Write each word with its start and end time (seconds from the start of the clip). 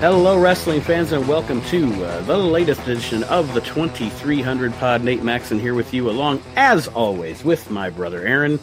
Hello, 0.00 0.38
wrestling 0.38 0.80
fans, 0.80 1.10
and 1.10 1.26
welcome 1.26 1.60
to 1.62 2.04
uh, 2.04 2.20
the 2.20 2.36
latest 2.36 2.80
edition 2.82 3.24
of 3.24 3.52
the 3.52 3.60
2300 3.60 4.72
Pod. 4.74 5.02
Nate 5.02 5.24
Maxon 5.24 5.58
here 5.58 5.74
with 5.74 5.92
you, 5.92 6.08
along 6.08 6.40
as 6.54 6.86
always 6.86 7.42
with 7.42 7.68
my 7.68 7.90
brother 7.90 8.24
Aaron. 8.24 8.60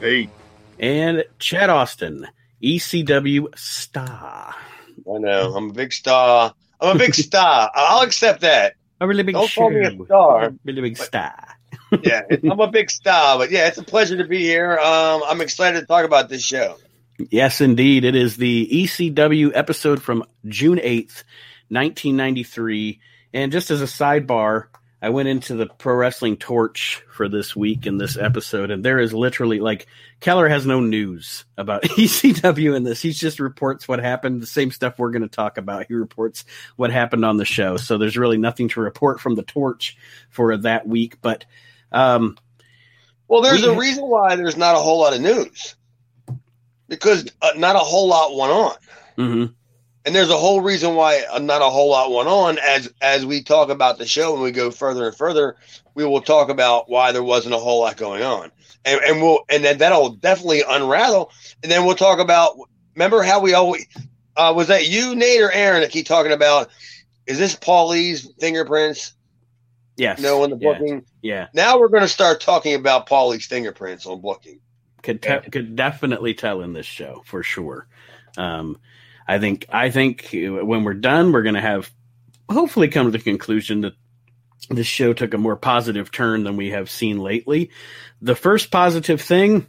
Hey. 0.00 0.28
And 0.80 1.22
Chad 1.38 1.70
Austin, 1.70 2.26
ECW 2.60 3.56
star. 3.56 4.56
I 5.08 5.18
know. 5.18 5.54
I'm 5.54 5.70
a 5.70 5.72
big 5.72 5.92
star. 5.92 6.52
I'm 6.80 6.96
a 6.96 6.98
big 6.98 7.14
star. 7.14 7.70
I'll 7.76 8.02
accept 8.02 8.40
that. 8.40 8.74
A 9.00 9.06
really 9.06 9.22
big 9.22 9.36
Don't 9.36 9.48
show. 9.48 9.60
call 9.60 9.70
me 9.70 9.86
a 9.86 10.04
star. 10.04 10.46
A 10.46 10.54
really 10.64 10.80
big 10.80 10.96
star. 10.96 11.54
Yeah, 12.02 12.22
I'm 12.42 12.58
a 12.58 12.66
big 12.66 12.90
star. 12.90 13.38
But 13.38 13.52
yeah, 13.52 13.68
it's 13.68 13.78
a 13.78 13.84
pleasure 13.84 14.16
to 14.16 14.24
be 14.24 14.40
here. 14.40 14.78
Um, 14.78 15.22
I'm 15.26 15.40
excited 15.42 15.78
to 15.78 15.86
talk 15.86 16.04
about 16.04 16.28
this 16.28 16.42
show. 16.42 16.76
Yes, 17.30 17.60
indeed. 17.60 18.04
It 18.04 18.14
is 18.14 18.36
the 18.36 18.68
ECW 18.70 19.52
episode 19.54 20.02
from 20.02 20.24
June 20.46 20.78
8th, 20.78 21.24
1993. 21.68 23.00
And 23.34 23.52
just 23.52 23.70
as 23.70 23.82
a 23.82 23.86
sidebar, 23.86 24.66
I 25.00 25.08
went 25.08 25.28
into 25.28 25.56
the 25.56 25.66
Pro 25.66 25.94
Wrestling 25.94 26.36
Torch 26.36 27.02
for 27.10 27.28
this 27.28 27.56
week 27.56 27.86
in 27.86 27.98
this 27.98 28.16
episode, 28.16 28.70
and 28.70 28.84
there 28.84 29.00
is 29.00 29.12
literally 29.12 29.58
like 29.58 29.88
Keller 30.20 30.48
has 30.48 30.64
no 30.64 30.78
news 30.78 31.44
about 31.58 31.82
ECW 31.82 32.76
in 32.76 32.84
this. 32.84 33.02
He 33.02 33.10
just 33.10 33.40
reports 33.40 33.88
what 33.88 33.98
happened, 33.98 34.40
the 34.40 34.46
same 34.46 34.70
stuff 34.70 34.98
we're 34.98 35.10
going 35.10 35.22
to 35.22 35.28
talk 35.28 35.58
about. 35.58 35.86
He 35.88 35.94
reports 35.94 36.44
what 36.76 36.92
happened 36.92 37.24
on 37.24 37.36
the 37.36 37.44
show. 37.44 37.78
So 37.78 37.98
there's 37.98 38.16
really 38.16 38.38
nothing 38.38 38.68
to 38.68 38.80
report 38.80 39.20
from 39.20 39.34
the 39.34 39.42
Torch 39.42 39.96
for 40.30 40.56
that 40.58 40.86
week. 40.86 41.20
But 41.20 41.46
um, 41.90 42.38
Well, 43.26 43.42
there's 43.42 43.62
We 43.62 43.68
a 43.68 43.76
reason 43.76 44.04
why 44.04 44.36
there's 44.36 44.56
not 44.56 44.76
a 44.76 44.78
whole 44.78 45.00
lot 45.00 45.14
of 45.14 45.20
news 45.20 45.74
because 46.92 47.26
uh, 47.40 47.50
not 47.56 47.74
a 47.74 47.78
whole 47.80 48.06
lot 48.06 48.36
went 48.36 48.52
on. 48.52 48.76
mhm. 49.16 49.54
and 50.04 50.14
there's 50.14 50.28
a 50.28 50.36
whole 50.36 50.60
reason 50.60 50.94
why 50.94 51.22
uh, 51.32 51.38
not 51.38 51.62
a 51.62 51.70
whole 51.70 51.88
lot 51.90 52.12
went 52.12 52.28
on 52.28 52.58
as 52.58 52.92
as 53.00 53.24
we 53.24 53.42
talk 53.42 53.70
about 53.70 53.96
the 53.96 54.04
show 54.06 54.34
and 54.34 54.42
we 54.42 54.50
go 54.52 54.70
further 54.70 55.06
and 55.06 55.16
further 55.16 55.56
we 55.94 56.04
will 56.04 56.20
talk 56.20 56.50
about 56.50 56.90
why 56.90 57.12
there 57.12 57.22
wasn't 57.22 57.54
a 57.54 57.58
whole 57.58 57.80
lot 57.80 57.96
going 57.96 58.22
on 58.22 58.50
and 58.84 59.00
and 59.00 59.22
we'll 59.22 59.40
and 59.48 59.64
then 59.64 59.78
that'll 59.78 60.10
definitely 60.10 60.62
unravel 60.68 61.30
and 61.62 61.72
then 61.72 61.86
we'll 61.86 61.96
talk 61.96 62.18
about 62.18 62.56
remember 62.94 63.22
how 63.22 63.40
we 63.40 63.54
always 63.54 63.86
uh, 64.36 64.52
was 64.54 64.66
that 64.68 64.86
you 64.88 65.14
nate 65.14 65.40
or 65.40 65.50
aaron 65.50 65.80
that 65.80 65.90
keep 65.90 66.06
talking 66.06 66.32
about 66.32 66.68
is 67.26 67.38
this 67.38 67.54
paulie's 67.56 68.30
fingerprints 68.38 69.14
yes. 69.96 70.18
you 70.18 70.24
know 70.24 70.44
in 70.44 70.50
the 70.50 70.58
Yeah. 70.60 70.72
booking 70.78 71.04
Yeah. 71.22 71.46
now 71.54 71.78
we're 71.78 71.88
going 71.88 72.02
to 72.02 72.08
start 72.08 72.40
talking 72.40 72.74
about 72.74 73.06
paulie's 73.06 73.46
fingerprints 73.46 74.04
on 74.06 74.20
booking 74.20 74.60
could 75.02 75.20
te- 75.22 75.50
could 75.50 75.76
definitely 75.76 76.34
tell 76.34 76.60
in 76.62 76.72
this 76.72 76.86
show 76.86 77.22
for 77.26 77.42
sure. 77.42 77.86
Um, 78.36 78.78
I 79.26 79.38
think 79.38 79.66
I 79.70 79.90
think 79.90 80.28
when 80.32 80.84
we're 80.84 80.94
done, 80.94 81.32
we're 81.32 81.42
going 81.42 81.54
to 81.54 81.60
have 81.60 81.90
hopefully 82.50 82.88
come 82.88 83.06
to 83.06 83.12
the 83.12 83.18
conclusion 83.22 83.82
that 83.82 83.94
this 84.70 84.86
show 84.86 85.12
took 85.12 85.34
a 85.34 85.38
more 85.38 85.56
positive 85.56 86.10
turn 86.10 86.44
than 86.44 86.56
we 86.56 86.70
have 86.70 86.88
seen 86.90 87.18
lately. 87.18 87.70
The 88.20 88.34
first 88.36 88.70
positive 88.70 89.20
thing, 89.20 89.66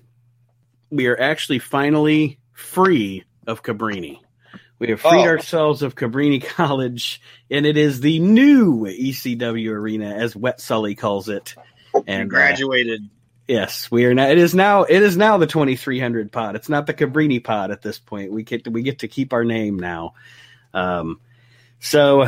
we 0.89 1.07
are 1.07 1.19
actually 1.19 1.59
finally 1.59 2.39
free 2.53 3.23
of 3.47 3.63
Cabrini. 3.63 4.19
We 4.79 4.89
have 4.89 5.01
freed 5.01 5.21
Oh. 5.25 5.27
ourselves 5.27 5.81
of 5.81 5.95
Cabrini 5.95 6.43
College, 6.45 7.21
and 7.49 7.65
it 7.65 7.77
is 7.77 8.01
the 8.01 8.19
new 8.19 8.81
ECW 8.85 9.71
arena, 9.71 10.13
as 10.13 10.35
Wet 10.35 10.59
Sully 10.59 10.93
calls 10.95 11.29
it. 11.29 11.55
And 12.07 12.23
uh, 12.23 12.25
graduated. 12.25 13.09
Yes, 13.47 13.91
we 13.91 14.05
are 14.05 14.13
now. 14.13 14.29
It 14.29 14.37
is 14.37 14.55
now. 14.55 14.83
It 14.83 15.01
is 15.01 15.17
now 15.17 15.37
the 15.37 15.47
twenty 15.47 15.75
three 15.75 15.99
hundred 15.99 16.31
pod. 16.31 16.55
It's 16.55 16.69
not 16.69 16.87
the 16.87 16.93
Cabrini 16.93 17.43
pod 17.43 17.71
at 17.71 17.81
this 17.81 17.99
point. 17.99 18.31
We 18.31 18.43
get 18.43 18.63
to, 18.63 18.71
we 18.71 18.83
get 18.83 18.99
to 18.99 19.07
keep 19.07 19.33
our 19.33 19.43
name 19.43 19.77
now. 19.77 20.13
Um, 20.73 21.19
so 21.79 22.25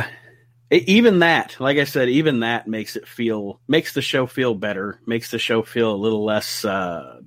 e- 0.70 0.84
even 0.86 1.20
that, 1.20 1.56
like 1.58 1.78
I 1.78 1.84
said, 1.84 2.10
even 2.10 2.40
that 2.40 2.68
makes 2.68 2.96
it 2.96 3.08
feel 3.08 3.60
makes 3.66 3.94
the 3.94 4.02
show 4.02 4.26
feel 4.26 4.54
better. 4.54 5.00
Makes 5.06 5.30
the 5.30 5.38
show 5.38 5.62
feel 5.62 5.94
a 5.94 5.96
little 5.96 6.24
less 6.24 6.64
uh, 6.64 7.20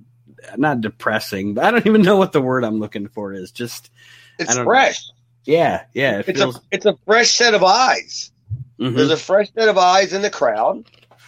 not 0.56 0.80
depressing. 0.80 1.54
But 1.54 1.64
I 1.64 1.70
don't 1.72 1.86
even 1.86 2.02
know 2.02 2.16
what 2.16 2.32
the 2.32 2.40
word 2.40 2.64
I'm 2.64 2.78
looking 2.78 3.08
for 3.08 3.32
is. 3.32 3.50
Just 3.50 3.90
it's 4.38 4.56
fresh 4.56 5.02
yeah, 5.44 5.84
yeah. 5.94 6.20
It 6.20 6.28
it's 6.28 6.38
feels. 6.38 6.56
a 6.56 6.60
it's 6.70 6.86
a 6.86 6.96
fresh 7.06 7.30
set 7.30 7.54
of 7.54 7.64
eyes 7.64 8.30
mhm. 8.78 8.94
There's 8.94 9.10
a 9.10 9.16
fresh 9.16 9.52
set 9.52 9.68
of 9.68 9.78
eyes 9.78 10.12
in 10.12 10.22
the 10.22 10.30
crowd. 10.30 10.84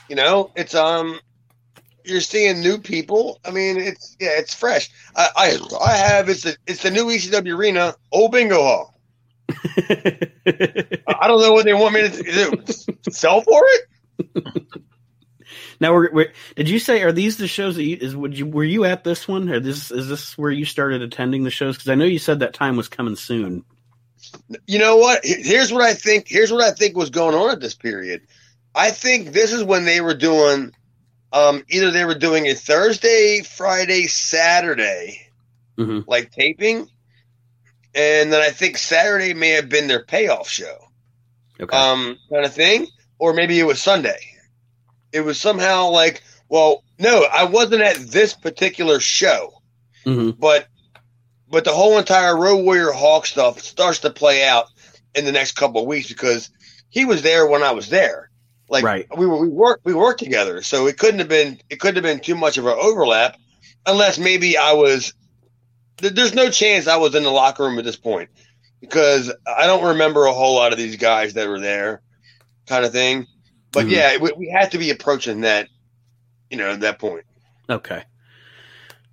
You 0.09 0.17
know, 0.17 0.51
it's 0.55 0.75
um, 0.75 1.19
you're 2.05 2.21
seeing 2.21 2.61
new 2.61 2.79
people. 2.79 3.41
I 3.45 3.51
mean, 3.51 3.79
it's 3.79 4.17
yeah, 4.21 4.39
it's 4.39 4.55
fresh. 4.55 4.91
I 5.17 5.29
I, 5.37 5.77
I 5.85 5.97
have 5.97 6.29
it's 6.29 6.43
the 6.43 6.57
it's 6.67 6.83
the 6.83 6.91
new 6.91 7.07
ECW 7.07 7.57
arena, 7.57 7.95
old 8.11 8.33
bingo 8.33 8.63
hall. 8.63 9.01
I 9.51 10.29
I 11.21 11.29
don't 11.29 11.41
know 11.41 11.53
what 11.53 11.65
they 11.65 11.75
want 11.75 11.95
me 11.95 12.09
to 12.09 12.23
do. 12.23 12.65
Sell 13.11 13.43
for 13.43 13.61
it? 13.65 13.89
now, 15.81 15.93
we're, 15.93 16.13
we're, 16.13 16.33
did 16.57 16.69
you 16.69 16.79
say 16.79 17.03
are 17.03 17.13
these 17.13 17.37
the 17.37 17.49
shows 17.49 17.77
that 17.77 17.85
you 17.85 17.97
is 18.01 18.17
would 18.17 18.39
you 18.39 18.47
were 18.47 18.65
you 18.65 18.85
at 18.85 19.05
this 19.05 19.27
one 19.27 19.49
or 19.49 19.61
this 19.61 19.91
is 19.91 20.09
this 20.09 20.37
where 20.39 20.51
you 20.51 20.65
started 20.65 21.03
attending 21.03 21.45
the 21.45 21.51
shows? 21.51 21.77
Because 21.77 21.91
I 21.91 21.95
know 21.95 22.05
you 22.05 22.19
said 22.19 22.41
that 22.41 22.55
time 22.55 22.77
was 22.77 22.89
coming 22.89 23.17
soon. 23.17 23.65
You 24.67 24.79
know 24.79 24.97
what? 24.97 25.21
Here's 25.25 25.73
what 25.73 25.83
I 25.83 25.95
think. 25.95 26.27
Here's 26.29 26.53
what 26.53 26.63
I 26.63 26.73
think 26.73 26.97
was 26.97 27.11
going 27.11 27.35
on 27.35 27.51
at 27.51 27.61
this 27.61 27.75
period. 27.75 28.23
I 28.75 28.91
think 28.91 29.33
this 29.33 29.53
is 29.53 29.63
when 29.65 29.85
they 29.85 30.01
were 30.01 30.15
doing. 30.15 30.73
Um, 31.33 31.65
either 31.69 31.91
they 31.91 32.05
were 32.05 32.15
doing 32.15 32.47
a 32.47 32.55
Thursday, 32.55 33.43
Friday, 33.43 34.07
Saturday, 34.07 35.29
hmm 35.77 36.01
like 36.07 36.31
taping, 36.31 36.89
and 37.95 38.33
then 38.33 38.41
I 38.43 38.51
think 38.51 38.77
Saturday 38.77 39.33
may 39.35 39.51
have 39.51 39.69
been 39.69 39.89
their 39.89 40.05
payoff 40.05 40.49
show. 40.49 40.77
Okay. 41.61 41.77
um, 41.77 42.19
kind 42.31 42.45
of 42.45 42.53
thing, 42.53 42.87
or 43.19 43.33
maybe 43.35 43.59
it 43.59 43.67
was 43.67 43.81
Sunday. 43.81 44.19
It 45.13 45.21
was 45.21 45.41
somehow 45.41 45.91
like, 45.91 46.23
well, 46.49 46.83
no, 46.99 47.25
I 47.31 47.45
wasn't 47.45 47.83
at 47.83 47.97
this 47.97 48.35
particular 48.35 49.01
show, 49.01 49.53
hmm 50.05 50.31
but 50.31 50.67
but 51.49 51.65
the 51.65 51.73
whole 51.73 51.99
entire 51.99 52.37
Road 52.37 52.65
Warrior 52.65 52.93
Hawk 52.93 53.27
stuff 53.27 53.61
starts 53.61 54.01
to 54.01 54.11
play 54.11 54.45
out 54.45 54.67
in 55.15 55.25
the 55.25 55.33
next 55.33 55.53
couple 55.53 55.83
of 55.83 55.87
weeks 55.87 56.09
because 56.09 56.51
he 56.89 57.05
was 57.05 57.23
there 57.23 57.47
when 57.47 57.63
I 57.63 57.73
was 57.73 57.89
there. 57.89 58.31
Like 58.73 58.85
Right. 58.85 59.07
we 59.19 59.27
were 59.27 59.37
we 59.39 59.49
worked 59.49 59.85
we 59.85 59.93
worked 59.93 60.19
together, 60.19 60.63
so 60.63 60.87
it 60.87 60.97
couldn't 60.99 61.19
have 61.21 61.29
been 61.29 61.61
it 61.69 61.79
couldn't 61.79 61.97
have 61.97 62.05
been 62.05 62.21
too 62.25 62.35
much 62.35 62.57
of 62.57 62.67
an 62.67 62.75
overlap, 62.81 63.37
unless 63.87 64.19
maybe 64.19 64.57
I 64.57 64.73
was. 64.73 65.13
th- 65.99 66.15
There's 66.15 66.35
no 66.35 66.49
chance 66.51 66.89
I 66.89 66.97
was 66.97 67.15
in 67.15 67.23
the 67.23 67.31
locker 67.31 67.65
room 67.65 67.79
at 67.79 67.85
this 67.85 67.97
point 67.99 68.31
because 68.81 69.31
I 69.47 69.67
don't 69.67 69.85
remember 69.85 70.25
a 70.25 70.33
whole 70.33 70.55
lot 70.55 70.73
of 70.73 70.79
these 70.79 70.97
guys 70.97 71.35
that 71.35 71.49
were 71.49 71.61
there, 71.61 72.01
kind 72.67 72.87
of 72.87 72.93
thing. 72.93 73.27
But 73.73 73.87
Mhm. 73.87 73.91
yeah, 73.91 74.17
we, 74.17 74.33
we 74.39 74.49
had 74.49 74.71
to 74.73 74.79
be 74.79 74.91
approaching 74.91 75.43
that, 75.43 75.69
you 76.51 76.57
know, 76.57 76.75
that 76.77 76.99
point. 76.99 77.25
Okay. 77.69 78.03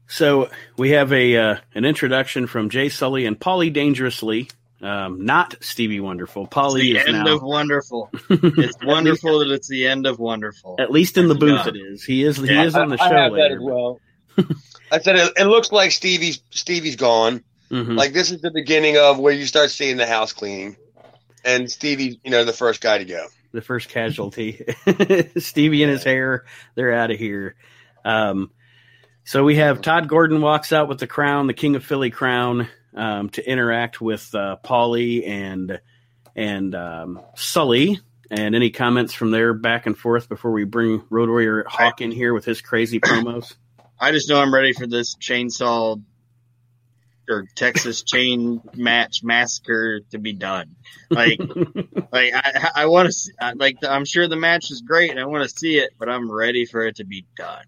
So 0.08 0.50
we 0.78 0.92
have 0.92 1.12
a 1.12 1.36
uh, 1.36 1.56
an 1.76 1.84
introduction 1.84 2.48
from 2.48 2.70
Jay 2.70 2.88
Sully 2.88 3.26
and 3.26 3.38
Polly 3.40 3.70
Dangerously, 3.70 4.50
um, 4.82 5.26
not 5.26 5.56
Stevie 5.62 6.00
Wonderful. 6.00 6.44
It's 6.46 6.54
Polly 6.54 6.82
the 6.94 6.98
is 7.00 7.08
end 7.08 7.24
now 7.26 7.36
of 7.36 7.42
wonderful. 7.44 8.10
It's 8.30 8.78
wonderful 8.84 9.40
that 9.40 9.52
it's 9.52 9.68
the 9.68 9.88
end 9.88 10.06
of 10.08 10.20
wonderful. 10.20 10.76
at 10.80 10.92
least 10.92 11.18
in 11.18 11.28
the 11.28 11.36
booth. 11.36 11.62
Yeah. 11.66 11.70
It 11.70 11.76
is. 11.78 12.04
He 12.04 12.24
is. 12.24 12.38
He 12.38 12.48
Yeah, 12.54 12.64
is 12.64 12.76
on 12.76 12.90
the 12.90 13.02
I, 13.02 13.10
show 13.10 13.16
I 13.16 13.20
have 13.24 13.32
later. 13.34 13.50
that 13.50 13.56
as 13.56 13.62
well. 13.62 14.00
I 14.92 15.00
said 15.00 15.16
it, 15.18 15.34
it 15.38 15.46
looks 15.46 15.72
like 15.72 15.92
Stevie's 15.92 16.42
Stevie's 16.52 16.96
gone. 16.96 17.44
Mhm. 17.70 17.96
Like 17.98 18.14
this 18.14 18.32
is 18.32 18.42
the 18.42 18.52
beginning 18.52 18.98
of 18.98 19.20
where 19.20 19.34
you 19.34 19.46
start 19.46 19.70
seeing 19.70 19.98
the 19.98 20.08
house 20.08 20.34
cleaning, 20.34 20.76
and 21.46 21.70
Stevie, 21.70 22.20
you 22.24 22.32
know, 22.32 22.44
the 22.46 22.54
first 22.54 22.82
guy 22.82 22.98
to 22.98 23.06
go. 23.06 23.28
the 23.52 23.62
first 23.62 23.90
casualty. 23.90 24.64
Stevie 25.38 25.84
and 25.84 25.92
his 25.92 26.04
hair, 26.04 26.46
they're 26.76 26.94
out 26.94 27.12
of 27.12 27.20
here. 27.20 27.56
Um, 28.06 28.52
so 29.26 29.44
we 29.44 29.58
have 29.58 29.82
Todd 29.82 30.08
Gordon 30.08 30.42
walks 30.42 30.72
out 30.74 30.88
with 30.88 31.00
the 31.00 31.08
crown, 31.08 31.46
the 31.48 31.54
King 31.54 31.76
of 31.76 31.84
Philly 31.84 32.10
crown, 32.10 32.68
um, 32.96 33.30
to 33.32 33.50
interact 33.50 34.02
with 34.02 34.34
uh, 34.34 34.58
Paulie 34.64 35.28
and 35.28 35.80
and 36.36 36.76
um, 36.76 37.22
Sully. 37.36 38.00
And 38.32 38.56
any 38.56 38.70
comments 38.70 39.14
from 39.14 39.32
there 39.32 39.54
back 39.54 39.88
and 39.88 39.98
forth 39.98 40.30
before 40.30 40.52
we 40.52 40.64
bring 40.64 41.02
Road 41.10 41.30
Warrior 41.30 41.66
Hawk 41.68 42.02
in 42.02 42.12
here 42.12 42.34
with 42.34 42.46
his 42.46 42.62
crazy 42.62 43.00
promos? 43.00 43.56
I 44.00 44.12
just 44.12 44.30
know 44.30 44.40
I'm 44.40 44.54
ready 44.54 44.72
for 44.74 44.86
this 44.86 45.16
chainsaw 45.16 46.02
or 47.28 47.46
Texas 47.56 48.04
chain 48.08 48.62
match 48.76 49.24
massacre 49.24 50.02
to 50.12 50.20
be 50.20 50.34
done. 50.34 50.76
Like, 51.10 51.40
like 52.12 52.34
I, 52.34 52.70
I 52.76 52.86
want 52.86 53.12
to, 53.12 53.54
like, 53.56 53.78
I'm 53.84 54.06
sure 54.06 54.28
the 54.28 54.36
match 54.36 54.72
is 54.72 54.82
great 54.82 55.12
and 55.12 55.20
I 55.20 55.26
want 55.26 55.50
to 55.50 55.50
see 55.50 55.80
it, 55.80 55.92
but 55.98 56.08
I'm 56.08 56.32
ready 56.32 56.66
for 56.66 56.86
it 56.86 56.98
to 56.98 57.06
be 57.06 57.26
done. 57.36 57.66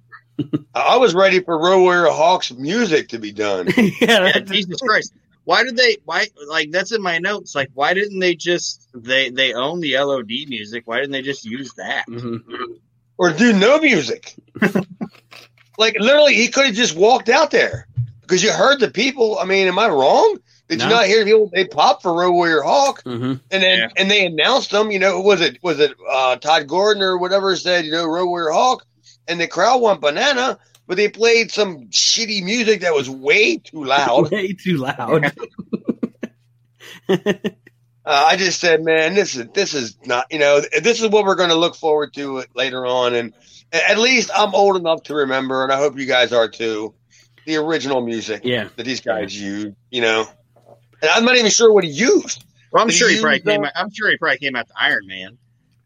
I 0.75 0.79
I 0.93 0.97
was 0.97 1.13
ready 1.13 1.39
for 1.41 1.57
Road 1.57 1.81
Warrior 1.81 2.11
Hawk's 2.11 2.51
music 2.51 3.09
to 3.09 3.19
be 3.19 3.31
done. 3.31 3.67
yeah, 3.77 3.91
Yeah, 4.27 4.39
Jesus 4.39 4.79
Christ. 4.81 5.13
Why 5.43 5.63
did 5.63 5.75
they? 5.75 5.97
Why 6.05 6.27
like 6.47 6.71
that's 6.71 6.91
in 6.91 7.01
my 7.01 7.17
notes? 7.17 7.55
Like, 7.55 7.69
why 7.73 7.93
didn't 7.93 8.19
they 8.19 8.35
just 8.35 8.88
they 8.93 9.29
they 9.31 9.53
own 9.53 9.79
the 9.79 9.97
LOD 9.97 10.29
music? 10.47 10.83
Why 10.85 10.97
didn't 10.97 11.11
they 11.11 11.23
just 11.23 11.43
use 11.45 11.73
that? 11.75 12.05
Mhm. 12.07 12.41
or 13.17 13.31
do 13.33 13.51
no 13.53 13.79
music. 13.79 14.35
like 15.77 15.97
literally, 15.99 16.35
he 16.35 16.47
could 16.49 16.65
have 16.67 16.75
just 16.75 16.95
walked 16.95 17.29
out 17.29 17.51
there 17.51 17.88
because 18.21 18.43
you 18.43 18.51
heard 18.51 18.79
the 18.79 18.91
people. 18.91 19.39
I 19.39 19.45
mean, 19.45 19.67
am 19.67 19.79
I 19.79 19.88
wrong? 19.88 20.38
Did 20.67 20.79
No. 20.79 20.85
you 20.85 20.91
not 20.91 21.05
hear 21.07 21.25
people? 21.25 21.49
They 21.53 21.65
popped 21.65 22.01
for 22.03 22.13
Road 22.13 22.31
Warrior 22.33 22.61
Hawk, 22.61 23.01
hmm 23.03 23.33
and 23.49 23.63
then 23.63 23.77
Yeah. 23.79 23.88
and 23.97 24.09
they 24.11 24.25
announced 24.25 24.71
them. 24.71 24.91
You 24.91 24.99
know, 24.99 25.19
was 25.21 25.41
it 25.41 25.57
was 25.63 25.79
it 25.79 25.91
uh, 26.09 26.35
Todd 26.38 26.67
Gordon 26.67 27.03
or 27.03 27.17
whatever 27.17 27.55
said 27.55 27.85
you 27.85 27.91
know 27.91 28.05
Road 28.05 28.27
Warrior 28.27 28.51
Hawk, 28.51 28.85
and 29.31 29.39
the 29.42 29.48
crowd 29.48 29.81
went 29.81 30.01
banana. 30.01 30.60
But 30.88 30.98
they 30.98 31.07
played 31.07 31.51
some 31.51 31.88
shitty 31.88 32.44
music 32.44 32.81
that 32.81 32.94
was 32.94 33.10
way 33.10 33.57
too 33.57 33.86
loud. 33.86 34.30
Way 34.31 34.54
too 34.54 34.78
loud. 34.78 35.31
Uh, 38.04 38.25
I 38.30 38.36
just 38.36 38.60
said, 38.60 38.83
man, 38.83 39.13
this 39.13 39.36
is 39.36 39.48
this 39.54 39.75
is 39.75 39.95
not, 40.06 40.25
you 40.31 40.39
know, 40.39 40.60
this 40.60 41.04
is 41.04 41.10
what 41.10 41.24
we're 41.24 41.36
going 41.36 41.50
to 41.50 41.56
look 41.56 41.75
forward 41.75 42.16
to 42.16 42.44
later 42.56 42.83
on, 42.83 43.13
and 43.13 43.33
at 43.72 44.00
least 44.00 44.31
I'm 44.36 44.56
old 44.56 44.75
enough 44.75 45.04
to 45.04 45.16
remember, 45.16 45.63
and 45.63 45.72
I 45.72 45.77
hope 45.77 46.00
you 46.00 46.07
guys 46.07 46.34
are 46.34 46.50
too, 46.50 46.95
the 47.45 47.57
original 47.57 48.01
music 48.01 48.42
yeah. 48.44 48.69
that 48.75 48.84
these 48.88 49.01
guys 49.01 49.39
used. 49.39 49.75
You 49.92 50.01
know, 50.01 50.25
and 51.04 51.12
I'm 51.12 51.25
not 51.25 51.36
even 51.36 51.51
sure 51.51 51.72
what 51.72 51.84
he 51.84 51.92
used. 51.92 52.44
Well, 52.72 52.81
I'm 52.81 52.89
Did 52.89 52.95
sure 52.98 53.07
he 53.10 53.18
he 53.18 53.22
probably 53.22 53.42
came. 53.42 53.63
Out, 53.63 53.72
I'm 53.75 53.92
sure 53.94 54.10
he 54.10 54.18
probably 54.18 54.39
came 54.39 54.56
out 54.56 54.68
to 54.68 54.74
Iron 54.75 55.06
Man. 55.06 55.38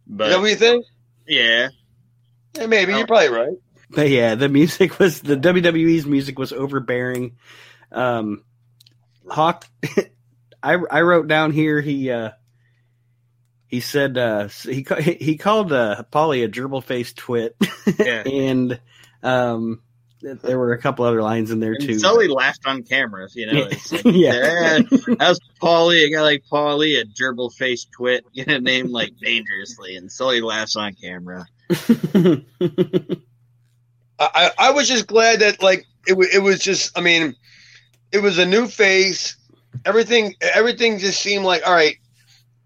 Is 0.10 0.18
that 0.18 0.30
what 0.38 0.42
But 0.42 0.50
you 0.50 0.56
think? 0.56 0.86
yeah, 1.28 1.68
Yeah, 2.56 2.66
maybe 2.68 2.94
you're 2.94 3.08
probably 3.08 3.30
right. 3.30 3.54
But 3.90 4.10
yeah, 4.10 4.34
the 4.34 4.50
music 4.50 4.98
was 4.98 5.22
the 5.22 5.38
WWE's 5.38 6.08
music 6.08 6.40
was 6.40 6.52
overbearing. 6.52 7.38
Um, 7.92 8.44
Hawk, 9.30 9.68
I 10.64 10.74
I 10.74 11.02
wrote 11.02 11.28
down 11.28 11.52
here 11.52 11.82
he 11.82 12.10
uh 12.10 12.32
he 13.68 13.80
said 13.82 14.18
uh 14.18 14.48
he 14.48 14.86
he 15.22 15.38
called 15.38 15.72
uh 15.72 16.02
Polly 16.10 16.42
a 16.44 16.50
gerbil 16.50 16.84
faced 16.84 17.18
twit 17.18 17.56
yeah. 18.00 18.24
and 18.26 18.80
um 19.22 19.82
there 20.22 20.58
were 20.58 20.74
a 20.74 20.82
couple 20.82 21.06
other 21.06 21.22
lines 21.22 21.52
in 21.52 21.60
there 21.60 21.74
And 21.74 21.82
too. 21.86 22.00
Sully 22.00 22.28
laughed 22.28 22.66
on 22.66 22.82
camera. 22.82 23.28
You 23.36 23.46
know, 23.54 23.68
it's 23.70 23.92
like, 23.92 24.04
Yeah. 24.06 24.80
yeah. 24.82 25.16
How's 25.20 25.40
Paulie? 25.62 26.08
A 26.08 26.10
guy 26.12 26.22
like 26.22 26.44
Paulie, 26.52 27.00
a 27.00 27.06
gerbil 27.06 27.54
faced 27.54 27.92
twit, 27.92 28.26
get 28.34 28.48
a 28.48 28.60
name 28.60 28.88
like 28.88 29.12
dangerously, 29.22 29.96
and 29.96 30.12
Sully 30.12 30.42
laughs 30.42 30.76
on 30.76 30.96
camera. 30.96 31.46
I, 34.20 34.52
I 34.58 34.72
was 34.72 34.88
just 34.88 35.08
glad 35.08 35.40
that 35.40 35.62
like 35.62 35.86
it 36.08 36.16
it 36.34 36.40
was 36.42 36.60
just 36.60 36.98
I 36.98 37.02
mean 37.02 37.36
it 38.12 38.20
was 38.20 38.38
a 38.38 38.46
new 38.46 38.68
face. 38.68 39.36
Everything 39.86 40.36
everything 40.42 41.00
just 41.00 41.22
seemed 41.22 41.44
like 41.46 41.64
all 41.68 41.74
right 41.74 41.98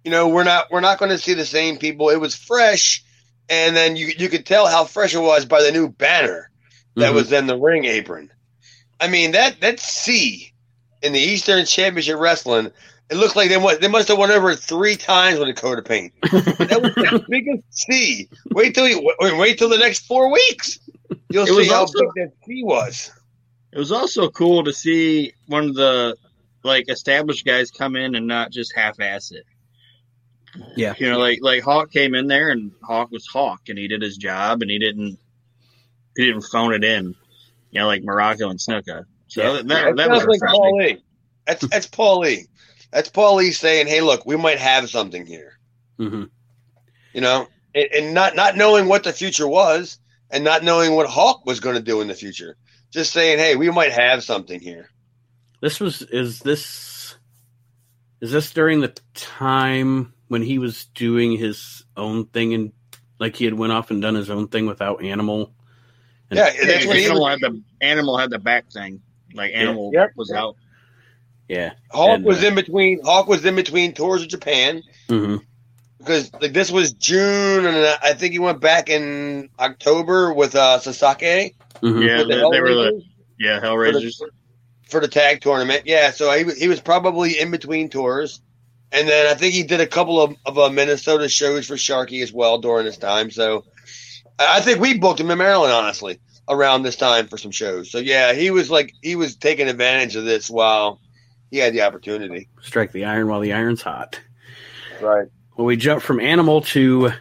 you 0.04 0.12
know 0.12 0.28
we're 0.30 0.44
not 0.44 0.68
we're 0.72 0.82
not 0.82 1.00
going 1.00 1.12
to 1.12 1.18
see 1.18 1.34
the 1.34 1.46
same 1.46 1.78
people. 1.78 2.10
It 2.10 2.20
was 2.20 2.36
fresh 2.36 3.04
and 3.50 3.76
then 3.76 3.96
you 3.96 4.12
you 4.18 4.30
could 4.30 4.46
tell 4.46 4.68
how 4.68 4.84
fresh 4.86 5.16
it 5.16 5.20
was 5.20 5.46
by 5.46 5.64
the 5.64 5.72
new 5.72 5.90
banner 5.90 6.50
that 6.96 7.12
Mhm. 7.12 7.16
was 7.16 7.32
in 7.32 7.48
the 7.48 7.58
ring 7.58 7.86
apron. 7.86 8.32
I 9.00 9.08
mean 9.08 9.32
that 9.32 9.62
that 9.62 9.80
C 9.80 10.54
in 11.02 11.14
the 11.14 11.20
Eastern 11.20 11.66
Championship 11.66 12.20
Wrestling 12.20 12.72
it 13.10 13.16
looked 13.18 13.36
like 13.36 13.50
they 13.50 13.58
went, 13.58 13.82
they 13.82 13.88
must 13.88 14.08
have 14.08 14.18
went 14.18 14.32
over 14.32 14.52
it 14.52 14.60
three 14.60 14.96
times 14.96 15.40
with 15.40 15.50
a 15.50 15.54
coat 15.54 15.80
of 15.80 15.86
paint 15.86 16.14
that 16.22 16.80
was 16.82 16.94
the 16.96 17.26
biggest 17.30 17.64
C 17.70 18.30
wait 18.52 18.76
till 18.76 18.88
you 18.88 19.02
wait, 19.20 19.38
wait 19.38 19.58
till 19.58 19.70
the 19.70 19.78
next 19.78 20.06
four 20.06 20.32
weeks 20.32 20.80
You'll 21.32 21.46
It 21.48 21.52
was 21.56 21.66
see 21.68 21.72
how 21.74 21.80
also- 21.82 22.00
big 22.00 22.10
that 22.16 22.32
C 22.46 22.64
was. 22.64 23.12
It 23.72 23.78
was 23.78 23.92
also 23.92 24.30
cool 24.30 24.64
to 24.64 24.74
see 24.74 25.34
one 25.48 25.66
of 25.70 25.76
the 25.76 26.16
like 26.64 26.90
established 26.90 27.46
guys 27.46 27.70
come 27.72 27.96
in 27.96 28.16
and 28.16 28.26
not 28.28 28.52
just 28.52 28.74
half 28.76 29.00
ass 29.00 29.32
it. 29.32 29.44
Yeah. 30.76 30.94
You 30.98 31.10
know, 31.10 31.20
like 31.20 31.40
like 31.42 31.64
Hawk 31.64 31.92
came 31.92 32.16
in 32.16 32.28
there 32.28 32.50
and 32.50 32.72
Hawk 32.84 33.12
was 33.12 33.28
Hawk 33.28 33.70
and 33.70 33.78
he 33.78 33.88
did 33.88 34.02
his 34.02 34.18
job 34.18 34.62
and 34.64 34.72
he 34.72 34.80
didn't 34.80 35.18
he 36.16 36.26
didn't 36.26 36.42
phone 36.52 36.74
it 36.74 36.84
in. 36.84 37.16
You 37.72 37.82
know, 37.82 37.88
like 37.88 38.04
Morocco 38.04 38.50
and 38.50 38.60
Snuka. 38.60 39.06
So 39.28 39.42
Yeah. 39.44 39.52
that, 39.54 39.68
That, 39.68 39.96
that 39.98 40.10
was 40.10 40.22
sounds 40.24 40.28
like 40.28 40.42
refreshing. 40.42 40.60
Paul 40.60 40.78
Lee. 40.78 41.04
That's 41.46 41.68
that's 41.68 41.88
Paul 41.88 42.20
Lee. 42.22 42.48
That's 42.92 43.10
Paul 43.10 43.36
Lee 43.36 43.52
saying, 43.52 43.88
"Hey, 43.88 44.02
look, 44.02 44.26
we 44.26 44.36
might 44.36 44.60
have 44.60 44.90
something 44.90 45.26
here." 45.26 45.60
Mhm. 46.00 46.30
You 47.14 47.22
know, 47.22 47.48
and, 47.76 47.88
and 47.94 48.14
not 48.14 48.36
not 48.36 48.56
knowing 48.58 48.88
what 48.88 49.04
the 49.04 49.14
future 49.14 49.48
was, 49.48 50.00
and 50.32 50.44
not 50.44 50.64
knowing 50.64 50.96
what 50.96 51.08
Hawk 51.08 51.46
was 51.46 51.60
going 51.60 51.76
to 51.76 51.82
do 51.82 52.02
in 52.02 52.08
the 52.08 52.14
future. 52.16 52.56
Just 52.92 53.14
saying, 53.14 53.38
"Hey, 53.40 53.56
we 53.56 53.70
might 53.70 53.92
have 53.92 54.24
something 54.24 54.60
here." 54.60 54.90
This 55.62 55.80
was 55.80 56.02
is 56.02 56.40
this 56.40 57.16
is 58.22 58.32
this 58.32 58.52
during 58.52 58.82
the 58.82 58.94
time 59.14 60.14
when 60.28 60.42
he 60.42 60.58
was 60.60 60.86
doing 60.96 61.34
his 61.38 61.84
own 61.98 62.26
thing 62.26 62.54
and 62.54 62.72
like 63.20 63.36
he 63.36 63.46
had 63.46 63.54
went 63.54 63.74
off 63.74 63.92
and 63.92 64.02
done 64.02 64.16
his 64.16 64.30
own 64.30 64.48
thing 64.48 64.66
without 64.66 65.04
animal. 65.04 65.54
And- 66.30 66.38
Yeah, 66.38 66.54
Yeah, 66.54 66.66
that's 66.66 66.86
when 66.86 66.98
animal 66.98 67.28
had 67.28 67.40
the 67.42 67.62
animal 67.82 68.18
had 68.18 68.30
the 68.30 68.40
back 68.40 68.72
thing. 68.72 69.02
Like 69.34 69.52
animal 69.54 69.92
Yep. 69.94 70.12
was 70.16 70.32
out. 70.32 70.56
Yeah. 71.50 71.74
Hawk 71.92 72.18
and, 72.18 72.26
was 72.26 72.44
uh, 72.44 72.48
in 72.48 72.56
between. 72.56 73.02
Hawk 73.04 73.28
was 73.28 73.44
in 73.44 73.56
between 73.56 73.94
tours 73.94 74.22
of 74.22 74.30
Japan 74.30 74.84
hmm 75.10 75.38
because 76.00 76.32
like 76.42 76.54
this 76.54 76.72
was 76.72 76.94
June, 76.94 77.66
and 77.66 77.98
I 78.02 78.14
think 78.14 78.32
he 78.32 78.40
went 78.40 78.62
back 78.62 78.90
in 78.90 79.50
October 79.60 80.34
with 80.34 80.56
uh, 80.56 80.80
Sasaki. 80.80 81.56
hmm 81.82 82.02
Yeah, 82.02 82.20
with 82.20 82.28
the 82.30 82.36
they, 82.36 82.58
they 82.58 82.62
were 82.62 82.74
the 82.74 83.04
yeah 83.38 83.60
Hellraisers. 83.60 84.22
for 84.88 85.02
the 85.02 85.08
tag 85.08 85.42
tournament. 85.42 85.84
Yeah, 85.86 86.12
so 86.12 86.32
he, 86.32 86.52
he 86.54 86.68
was 86.68 86.80
probably 86.80 87.38
in 87.40 87.52
between 87.52 87.90
tours. 87.90 88.42
And 88.92 89.08
then 89.08 89.28
I 89.28 89.36
think 89.36 89.54
he 89.54 89.64
did 89.64 89.82
a 89.82 89.88
couple 89.88 90.20
of, 90.20 90.36
of 90.48 90.58
uh, 90.58 90.70
Minnesota 90.70 91.30
shows 91.30 91.68
for 91.68 91.78
Sharkey 91.78 92.22
as 92.22 92.34
well 92.34 92.58
during 92.58 92.86
this 92.86 92.98
time. 92.98 93.30
So 93.30 93.66
I 94.40 94.58
I 94.58 94.62
think 94.62 94.80
we 94.80 94.98
booked 94.98 95.20
him 95.20 95.30
in 95.30 95.38
Maryland, 95.38 95.74
honestly, 95.74 96.20
around 96.48 96.84
this 96.84 96.96
time 96.96 97.28
for 97.28 97.38
some 97.38 97.52
shows. 97.52 97.92
So 97.92 98.00
yeah, 98.00 98.34
he 98.34 98.50
was 98.50 98.72
like, 98.72 98.94
he 99.02 99.16
was 99.16 99.36
taking 99.36 99.68
advantage 99.68 100.16
of 100.16 100.26
this 100.26 100.50
while 100.50 101.00
he 101.52 101.58
had 101.58 101.74
the 101.74 101.82
opportunity. 101.82 102.50
Strike 102.62 102.92
the 102.92 103.06
iron 103.06 103.28
while 103.28 103.40
the 103.40 103.54
iron's 103.54 103.82
hot. 103.82 104.20
Right. 105.02 105.28
Well, 105.58 105.66
we 105.66 105.76
jump 105.76 106.02
from 106.02 106.20
animal 106.20 106.62
to 106.62 107.12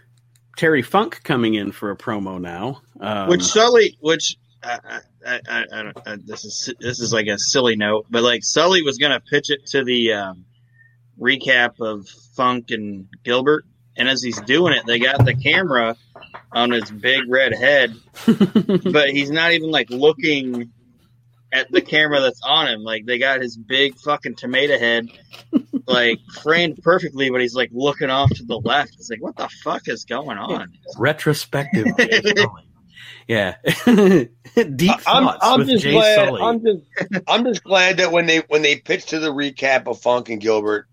Terry 0.57 0.83
Funk 0.83 1.23
coming 1.23 1.55
in 1.55 1.73
for 1.73 1.91
a 1.91 1.97
promo 1.97 2.41
now. 2.41 2.83
Um, 3.01 3.29
which 3.29 3.43
Sully, 3.43 3.97
which 4.01 4.37
I, 4.63 4.79
I, 4.85 5.01
I, 5.27 5.41
I, 5.49 5.65
I 5.73 5.83
don't, 5.83 5.99
uh, 6.07 6.17
this 6.25 6.45
is 6.45 6.75
this 6.81 7.01
is 7.01 7.13
like 7.13 7.27
a 7.27 7.39
silly 7.39 7.77
note, 7.77 8.07
but 8.11 8.23
like 8.23 8.45
Sully 8.45 8.83
was 8.83 8.99
gonna 8.99 9.21
pitch 9.21 9.51
it 9.51 9.67
to 9.67 9.85
the 9.85 10.13
um, 10.13 10.45
recap 11.19 11.81
of 11.81 12.09
Funk 12.37 12.71
and 12.71 13.09
Gilbert, 13.25 13.65
and 13.97 14.09
as 14.09 14.23
he's 14.23 14.41
doing 14.43 14.75
it, 14.75 14.85
they 14.87 14.99
got 14.99 15.25
the 15.25 15.35
camera 15.35 15.97
on 16.53 16.71
his 16.71 16.91
big 16.91 17.23
red 17.29 17.55
head, 17.55 17.95
but 18.27 19.11
he's 19.11 19.31
not 19.31 19.53
even 19.53 19.71
like 19.71 19.91
looking 19.91 20.73
at 21.53 21.71
the 21.73 21.81
camera 21.81 22.21
that's 22.21 22.41
on 22.45 22.67
him. 22.69 22.83
Like 22.83 23.07
they 23.07 23.19
got 23.19 23.41
his 23.41 23.57
big 23.57 23.97
fucking 23.99 24.35
tomato 24.37 24.79
head, 24.79 25.07
like 25.87 26.19
framed 26.43 26.83
perfectly, 26.83 27.31
but 27.31 27.41
he's 27.41 27.55
like 27.55 27.71
looking 27.73 28.11
off 28.11 28.31
to 28.35 28.45
the 28.45 28.59
left. 28.59 28.95
It's 28.95 29.11
like, 29.11 29.23
what 29.23 29.37
the 29.37 29.49
fuck 29.63 29.89
is 29.89 30.05
going 30.05 30.39
on? 30.39 30.73
retrospective. 30.99 31.87
Yeah. 33.27 33.57
Deep 33.85 34.91
I'm, 35.07 35.25
thoughts 35.25 35.39
I'm 35.43 35.59
with 35.61 35.69
just 35.69 35.85
Jay 35.85 35.93
glad. 35.93 36.15
Sully. 36.29 36.41
I'm 36.41 36.61
just, 36.65 37.23
I'm 37.29 37.45
just 37.45 37.63
glad 37.63 37.99
that 37.99 38.11
when 38.11 38.25
they 38.25 38.39
when 38.49 38.63
they 38.63 38.77
pitched 38.77 39.11
to 39.11 39.19
the 39.19 39.29
recap 39.31 39.87
of 39.87 40.01
Funk 40.01 40.31
and 40.31 40.41
Gilbert, 40.41 40.87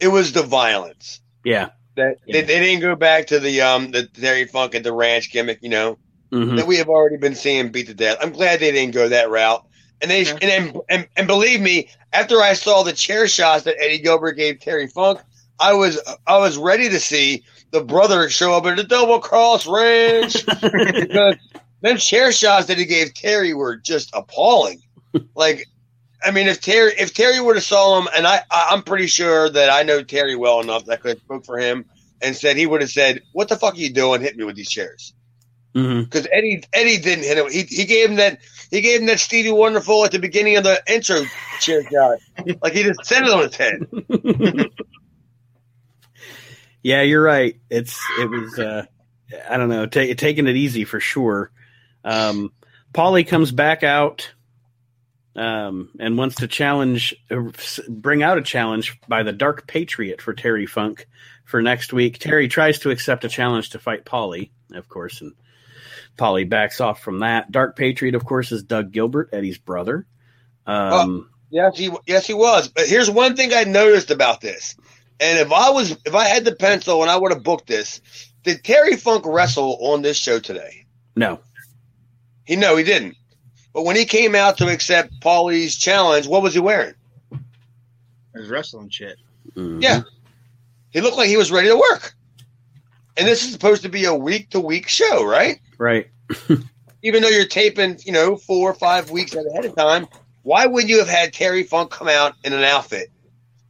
it 0.00 0.08
was 0.08 0.32
the 0.32 0.42
violence. 0.42 1.20
yeah. 1.44 1.70
That 1.96 2.16
Yeah. 2.26 2.40
they, 2.40 2.46
they 2.46 2.60
didn't 2.60 2.80
go 2.80 2.96
back 2.96 3.26
to 3.26 3.40
the 3.40 3.60
um 3.60 3.90
the 3.90 4.04
Terry 4.06 4.46
Funk 4.46 4.74
at 4.74 4.82
the 4.84 4.92
ranch 4.92 5.30
gimmick, 5.30 5.58
you 5.62 5.68
know, 5.68 5.98
Mhm. 6.32 6.56
that 6.56 6.66
we 6.66 6.78
have 6.78 6.88
already 6.88 7.18
been 7.18 7.34
seeing 7.34 7.68
beat 7.68 7.88
to 7.88 7.94
death. 7.94 8.16
I'm 8.22 8.32
glad 8.32 8.60
they 8.60 8.72
didn't 8.72 8.94
go 8.94 9.10
that 9.10 9.28
route. 9.28 9.62
And 10.02 10.10
they 10.10 10.24
Yeah. 10.24 10.38
and, 10.42 10.80
and 10.90 11.08
and 11.16 11.26
believe 11.26 11.60
me, 11.60 11.88
after 12.12 12.42
I 12.42 12.52
saw 12.54 12.82
the 12.82 12.92
chair 12.92 13.28
shots 13.28 13.64
that 13.64 13.76
Eddie 13.80 14.00
Gilbert 14.00 14.32
gave 14.32 14.58
Terry 14.60 14.88
Funk, 14.88 15.20
I 15.60 15.72
was 15.74 15.98
I 16.26 16.38
was 16.38 16.56
ready 16.58 16.88
to 16.88 16.98
see 17.00 17.44
the 17.70 17.82
brother 17.84 18.28
show 18.28 18.52
up 18.54 18.66
at 18.66 18.76
the 18.76 18.82
double 18.84 19.20
cross 19.20 19.66
ranch 19.66 20.44
because 20.60 21.36
them 21.80 21.96
chair 21.96 22.32
shots 22.32 22.66
that 22.66 22.78
he 22.78 22.84
gave 22.84 23.14
Terry 23.14 23.54
were 23.54 23.76
just 23.76 24.10
appalling. 24.12 24.82
Like, 25.36 25.66
I 26.24 26.30
mean, 26.32 26.48
if 26.48 26.60
Terry 26.60 26.92
if 26.98 27.14
Terry 27.14 27.40
would 27.40 27.54
have 27.56 27.64
saw 27.64 28.00
him, 28.00 28.08
and 28.16 28.26
I 28.26 28.40
I- 28.50 28.68
I'm 28.70 28.82
pretty 28.82 29.06
sure 29.06 29.48
that 29.50 29.70
I 29.70 29.84
know 29.84 30.02
Terry 30.02 30.34
well 30.36 30.60
enough 30.60 30.84
that 30.86 30.92
I 30.94 30.96
could 30.96 31.18
spoke 31.20 31.46
for 31.46 31.58
him 31.58 31.84
and 32.20 32.34
said 32.36 32.56
he 32.56 32.66
would 32.66 32.80
have 32.80 32.90
said, 32.90 33.22
"What 33.32 33.48
the 33.48 33.56
fuck 33.56 33.74
are 33.74 33.78
you 33.78 33.90
doing? 33.92 34.20
Hit 34.20 34.36
me 34.36 34.44
with 34.44 34.56
these 34.56 34.70
chairs." 34.70 35.14
Mhm. 35.76 36.04
Because 36.04 36.26
Eddie 36.32 36.64
Eddie 36.72 36.98
didn't 36.98 37.24
hit 37.24 37.38
him. 37.38 37.50
He, 37.50 37.62
he 37.62 37.84
gave 37.84 38.10
him 38.10 38.16
that 38.16 38.38
he 38.72 38.80
gave 38.80 39.00
him 39.00 39.06
that 39.06 39.20
Stevie 39.20 39.52
Wonderful 39.52 40.06
at 40.06 40.12
the 40.12 40.18
beginning 40.18 40.56
of 40.56 40.64
the 40.64 40.82
intro 40.88 41.20
chair 41.60 41.84
shot. 41.84 42.18
Like 42.62 42.72
he 42.72 42.82
just 42.82 43.04
set 43.04 43.22
it 43.22 43.28
on 43.28 43.42
his 43.42 43.54
head. 43.54 44.70
yeah, 46.82 47.02
you're 47.02 47.22
right. 47.22 47.54
It's 47.68 48.00
it 48.18 48.30
was 48.30 48.58
uh 48.58 48.86
I 49.48 49.58
don't 49.58 49.68
know, 49.68 49.84
ta 49.84 50.00
taking 50.16 50.46
it 50.46 50.56
easy 50.56 50.84
for 50.84 51.00
sure. 51.00 51.52
Um 52.02 52.50
Paulie 52.94 53.28
comes 53.28 53.52
back 53.52 53.82
out 53.82 54.32
um 55.36 55.90
and 56.00 56.16
wants 56.16 56.36
to 56.36 56.48
challenge 56.48 57.14
uh, 57.30 57.42
bring 57.90 58.22
out 58.22 58.38
a 58.38 58.42
challenge 58.42 58.98
by 59.06 59.22
the 59.22 59.32
Dark 59.32 59.66
Patriot 59.66 60.22
for 60.22 60.32
Terry 60.32 60.64
Funk 60.64 61.06
for 61.44 61.60
next 61.60 61.92
week. 61.92 62.18
Terry 62.18 62.48
tries 62.48 62.78
to 62.78 62.90
accept 62.90 63.26
a 63.26 63.28
challenge 63.28 63.70
to 63.70 63.78
fight 63.78 64.06
Polly, 64.06 64.50
of 64.72 64.88
course, 64.88 65.20
and 65.20 65.34
Paulie 66.16 66.48
backs 66.48 66.80
off 66.80 67.02
from 67.02 67.20
that. 67.20 67.50
Dark 67.50 67.76
Patriot, 67.76 68.14
of 68.14 68.24
course, 68.24 68.52
is 68.52 68.62
Doug 68.62 68.92
Gilbert, 68.92 69.30
Eddie's 69.32 69.58
brother. 69.58 70.06
Um 70.66 71.28
Yes, 71.50 71.76
he 71.76 71.90
yes 72.06 72.26
he 72.26 72.32
was. 72.34 72.68
But 72.68 72.86
here's 72.88 73.10
one 73.10 73.36
thing 73.36 73.52
I 73.52 73.64
noticed 73.64 74.10
about 74.10 74.40
this. 74.40 74.74
And 75.20 75.38
if 75.38 75.52
I 75.52 75.70
was 75.70 75.96
if 76.06 76.14
I 76.14 76.24
had 76.24 76.44
the 76.44 76.54
pencil 76.54 77.02
and 77.02 77.10
I 77.10 77.16
would 77.16 77.32
have 77.32 77.42
booked 77.42 77.66
this, 77.66 78.00
did 78.42 78.64
Terry 78.64 78.96
Funk 78.96 79.24
wrestle 79.26 79.76
on 79.80 80.02
this 80.02 80.16
show 80.16 80.38
today? 80.38 80.86
No. 81.14 81.40
He 82.44 82.56
no, 82.56 82.76
he 82.76 82.84
didn't. 82.84 83.16
But 83.74 83.84
when 83.84 83.96
he 83.96 84.04
came 84.04 84.34
out 84.34 84.58
to 84.58 84.68
accept 84.68 85.20
Paulie's 85.20 85.76
challenge, 85.76 86.26
what 86.26 86.42
was 86.42 86.54
he 86.54 86.60
wearing? 86.60 86.94
His 88.34 88.48
wrestling 88.48 88.88
shit. 88.88 89.18
Mhm. 89.54 89.82
Yeah. 89.82 90.02
He 90.90 91.00
looked 91.00 91.16
like 91.16 91.28
he 91.28 91.36
was 91.36 91.52
ready 91.52 91.68
to 91.68 91.76
work. 91.76 92.14
And 93.16 93.28
this 93.28 93.44
is 93.44 93.52
supposed 93.52 93.82
to 93.82 93.88
be 93.90 94.06
a 94.06 94.14
week 94.14 94.50
to 94.50 94.60
week 94.60 94.88
show, 94.88 95.22
right? 95.24 95.60
Right. 95.82 96.06
Even 97.02 97.22
though 97.22 97.28
you're 97.28 97.44
taping, 97.44 97.98
you 98.06 98.12
know, 98.12 98.36
four 98.36 98.70
or 98.70 98.74
five 98.74 99.10
weeks 99.10 99.34
ahead 99.34 99.64
of 99.64 99.74
time, 99.74 100.06
why 100.42 100.64
would 100.64 100.88
you 100.88 101.00
have 101.00 101.08
had 101.08 101.32
Terry 101.32 101.64
Funk 101.64 101.90
come 101.90 102.06
out 102.06 102.34
in 102.44 102.52
an 102.52 102.62
outfit, 102.62 103.10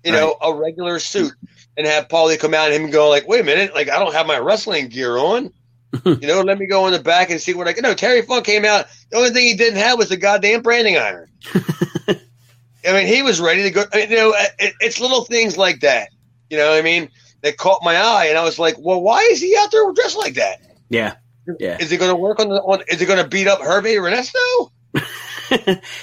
you 0.05 0.13
know, 0.13 0.37
a 0.43 0.53
regular 0.53 0.99
suit, 0.99 1.33
and 1.79 1.87
have 1.87 2.09
Paulie 2.09 2.39
come 2.39 2.53
out 2.53 2.71
and 2.71 2.85
him 2.85 2.91
go 2.91 3.09
like, 3.09 3.27
"Wait 3.27 3.41
a 3.41 3.45
minute, 3.45 3.75
like 3.75 3.89
I 3.89 3.99
don't 3.99 4.13
have 4.13 4.27
my 4.27 4.39
wrestling 4.39 4.89
gear 4.89 5.17
on." 5.17 5.55
you 6.05 6.27
know, 6.27 6.43
let 6.43 6.59
me 6.59 6.67
go 6.67 6.87
in 6.87 6.93
the 6.93 6.99
back 6.99 7.31
and 7.31 7.41
see 7.41 7.55
what 7.55 7.67
I 7.67 7.73
can. 7.73 7.83
No, 7.83 7.95
Terry 7.95 8.21
Funk 8.21 8.45
came 8.45 8.67
out. 8.67 8.89
The 9.11 9.17
only 9.17 9.31
thing 9.31 9.47
he 9.47 9.55
didn't 9.55 9.79
have 9.79 9.97
was 9.97 10.11
the 10.11 10.19
goddamn 10.19 10.61
branding 10.61 10.99
iron. 10.99 11.31
I 11.55 12.93
mean, 12.93 13.07
he 13.07 13.23
was 13.23 13.41
ready 13.41 13.63
to 13.63 13.71
go. 13.71 13.85
I 13.91 13.97
mean, 13.97 14.11
you 14.11 14.17
know, 14.17 14.35
uh, 14.37 14.45
it, 14.59 14.75
it's 14.81 15.01
little 15.01 15.25
things 15.25 15.57
like 15.57 15.81
that. 15.81 16.11
You 16.51 16.59
know, 16.59 16.69
what 16.69 16.79
I 16.79 16.83
mean, 16.83 17.09
that 17.41 17.57
caught 17.57 17.83
my 17.83 17.97
eye, 17.97 18.27
and 18.27 18.37
I 18.37 18.45
was 18.45 18.59
like, 18.59 18.77
"Well, 18.79 19.01
why 19.01 19.27
is 19.31 19.41
he 19.41 19.57
out 19.59 19.71
there 19.71 19.91
dressed 19.93 20.19
like 20.19 20.35
that? 20.35 20.61
Yeah. 20.91 21.15
Yeah. 21.59 21.79
Is 21.81 21.91
he 21.91 21.97
going 21.97 22.11
to 22.11 22.17
work 22.17 22.41
on 22.41 22.49
the? 22.49 22.61
On, 22.61 22.83
is 22.89 23.01
he 23.01 23.07
going 23.07 23.23
to 23.23 23.29
beat 23.29 23.49
up 23.49 23.61
Hervé 23.61 23.97
Renesto? 23.97 24.71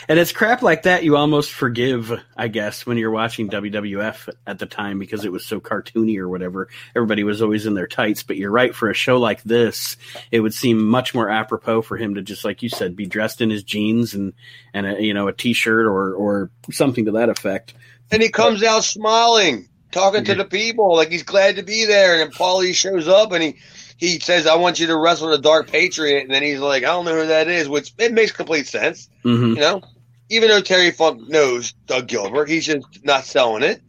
and 0.07 0.19
it's 0.19 0.31
crap 0.31 0.61
like 0.61 0.83
that 0.83 1.03
you 1.03 1.15
almost 1.15 1.51
forgive, 1.51 2.11
I 2.35 2.47
guess, 2.49 2.85
when 2.85 2.97
you're 2.97 3.11
watching 3.11 3.49
WWF 3.49 4.29
at 4.45 4.59
the 4.59 4.65
time 4.65 4.99
because 4.99 5.25
it 5.25 5.31
was 5.31 5.45
so 5.45 5.59
cartoony 5.59 6.17
or 6.17 6.27
whatever. 6.27 6.67
Everybody 6.95 7.23
was 7.23 7.41
always 7.41 7.65
in 7.65 7.73
their 7.73 7.87
tights. 7.87 8.23
But 8.23 8.37
you're 8.37 8.51
right, 8.51 8.75
for 8.75 8.89
a 8.89 8.93
show 8.93 9.17
like 9.17 9.41
this, 9.43 9.97
it 10.31 10.39
would 10.41 10.53
seem 10.53 10.83
much 10.83 11.15
more 11.15 11.29
apropos 11.29 11.81
for 11.81 11.97
him 11.97 12.15
to 12.15 12.21
just, 12.21 12.45
like 12.45 12.61
you 12.61 12.69
said, 12.69 12.95
be 12.95 13.05
dressed 13.05 13.41
in 13.41 13.49
his 13.49 13.63
jeans 13.63 14.13
and 14.13 14.33
and 14.73 14.85
a, 14.85 15.01
you 15.01 15.13
know 15.13 15.27
a 15.27 15.33
t-shirt 15.33 15.85
or 15.85 16.13
or 16.13 16.51
something 16.71 17.05
to 17.05 17.11
that 17.11 17.29
effect. 17.29 17.73
And 18.11 18.21
he 18.21 18.29
comes 18.29 18.63
out 18.63 18.83
smiling, 18.83 19.69
talking 19.91 20.25
to 20.25 20.35
the 20.35 20.45
people 20.45 20.95
like 20.95 21.11
he's 21.11 21.23
glad 21.23 21.55
to 21.55 21.63
be 21.63 21.85
there. 21.85 22.13
And 22.13 22.21
then 22.21 22.31
Paulie 22.31 22.75
shows 22.75 23.07
up 23.07 23.31
and 23.31 23.43
he 23.43 23.57
he 23.99 24.17
says, 24.19 24.47
"I 24.47 24.55
want 24.55 24.79
you 24.79 24.87
to 24.87 24.95
wrestle 24.97 25.29
the 25.29 25.37
Dark 25.37 25.69
Patriot." 25.69 26.23
And 26.23 26.31
then 26.31 26.41
he's 26.41 26.59
like, 26.59 26.83
"I 26.83 26.87
don't 26.87 27.05
know 27.05 27.19
who 27.19 27.27
that 27.27 27.49
is," 27.49 27.67
which 27.67 27.93
it 27.97 28.13
makes 28.13 28.31
complete 28.31 28.65
sense, 28.65 29.09
hmm 29.23 29.53
you 29.53 29.61
know. 29.61 29.81
Even 30.29 30.49
though 30.49 30.61
Terry 30.61 30.91
Funk 30.91 31.27
knows 31.27 31.73
Doug 31.87 32.07
Gilbert, 32.07 32.49
he's 32.49 32.65
just 32.65 32.85
not 33.03 33.25
selling 33.25 33.63
it. 33.63 33.81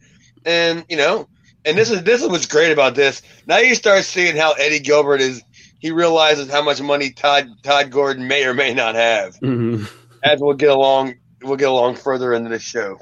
And 0.45 0.85
you 0.89 0.97
know, 0.97 1.27
and 1.65 1.77
this 1.77 1.89
is 1.89 2.03
this 2.03 2.21
is 2.21 2.27
what's 2.27 2.45
great 2.45 2.71
about 2.71 2.93
this. 2.93 3.21
Now 3.47 3.59
you 3.59 3.73
start 3.73 4.03
seeing 4.03 4.35
how 4.35 4.51
Eddie 4.53 4.79
Gilbert 4.79 5.21
is. 5.21 5.41
He 5.79 5.91
realizes 5.91 6.51
how 6.51 6.61
much 6.61 6.81
money 6.81 7.11
Todd 7.11 7.47
Todd 7.63 7.89
Gordon 7.89 8.27
may 8.27 8.45
or 8.45 8.53
may 8.53 8.73
not 8.73 8.95
have. 8.95 9.35
hmm 9.37 9.85
As 10.23 10.39
we'll 10.41 10.55
get 10.55 10.69
along, 10.69 11.15
we'll 11.41 11.57
get 11.57 11.69
along 11.69 11.95
further 11.95 12.33
into 12.33 12.49
the 12.49 12.59
show. 12.59 12.99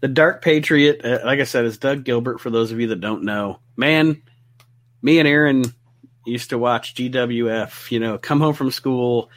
The 0.00 0.08
Dark 0.08 0.42
Patriot, 0.42 1.00
uh, 1.02 1.20
like 1.24 1.40
I 1.40 1.44
said, 1.44 1.64
is 1.64 1.78
Doug 1.78 2.04
Gilbert. 2.04 2.40
For 2.40 2.50
those 2.50 2.72
of 2.72 2.80
you 2.80 2.88
that 2.88 3.00
don't 3.00 3.22
know, 3.24 3.60
man, 3.76 4.20
me 5.04 5.18
and 5.18 5.28
Aaron 5.28 5.64
used 6.24 6.50
to 6.50 6.58
watch 6.58 6.94
GWF. 6.94 7.90
You 7.92 8.00
know, 8.00 8.18
come 8.18 8.40
home 8.40 8.54
from 8.54 8.70
school 8.72 9.30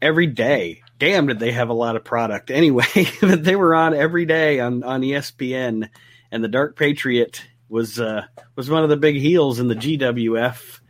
every 0.00 0.28
day. 0.28 0.82
Damn, 1.00 1.26
did 1.26 1.40
they 1.40 1.50
have 1.50 1.68
a 1.68 1.74
lot 1.74 1.96
of 1.96 2.04
product 2.04 2.50
anyway? 2.50 2.86
But 3.20 3.44
they 3.44 3.56
were 3.56 3.74
on 3.74 3.92
every 3.92 4.24
day 4.24 4.60
on 4.60 4.82
on 4.84 5.02
ESPN, 5.02 5.90
and 6.30 6.44
the 6.44 6.48
Dark 6.48 6.78
Patriot 6.78 7.44
was 7.68 8.00
uh, 8.00 8.24
was 8.54 8.70
one 8.70 8.84
of 8.84 8.88
the 8.88 8.96
big 8.96 9.16
heels 9.16 9.58
in 9.58 9.66
the 9.68 9.74
GWF, 9.74 10.80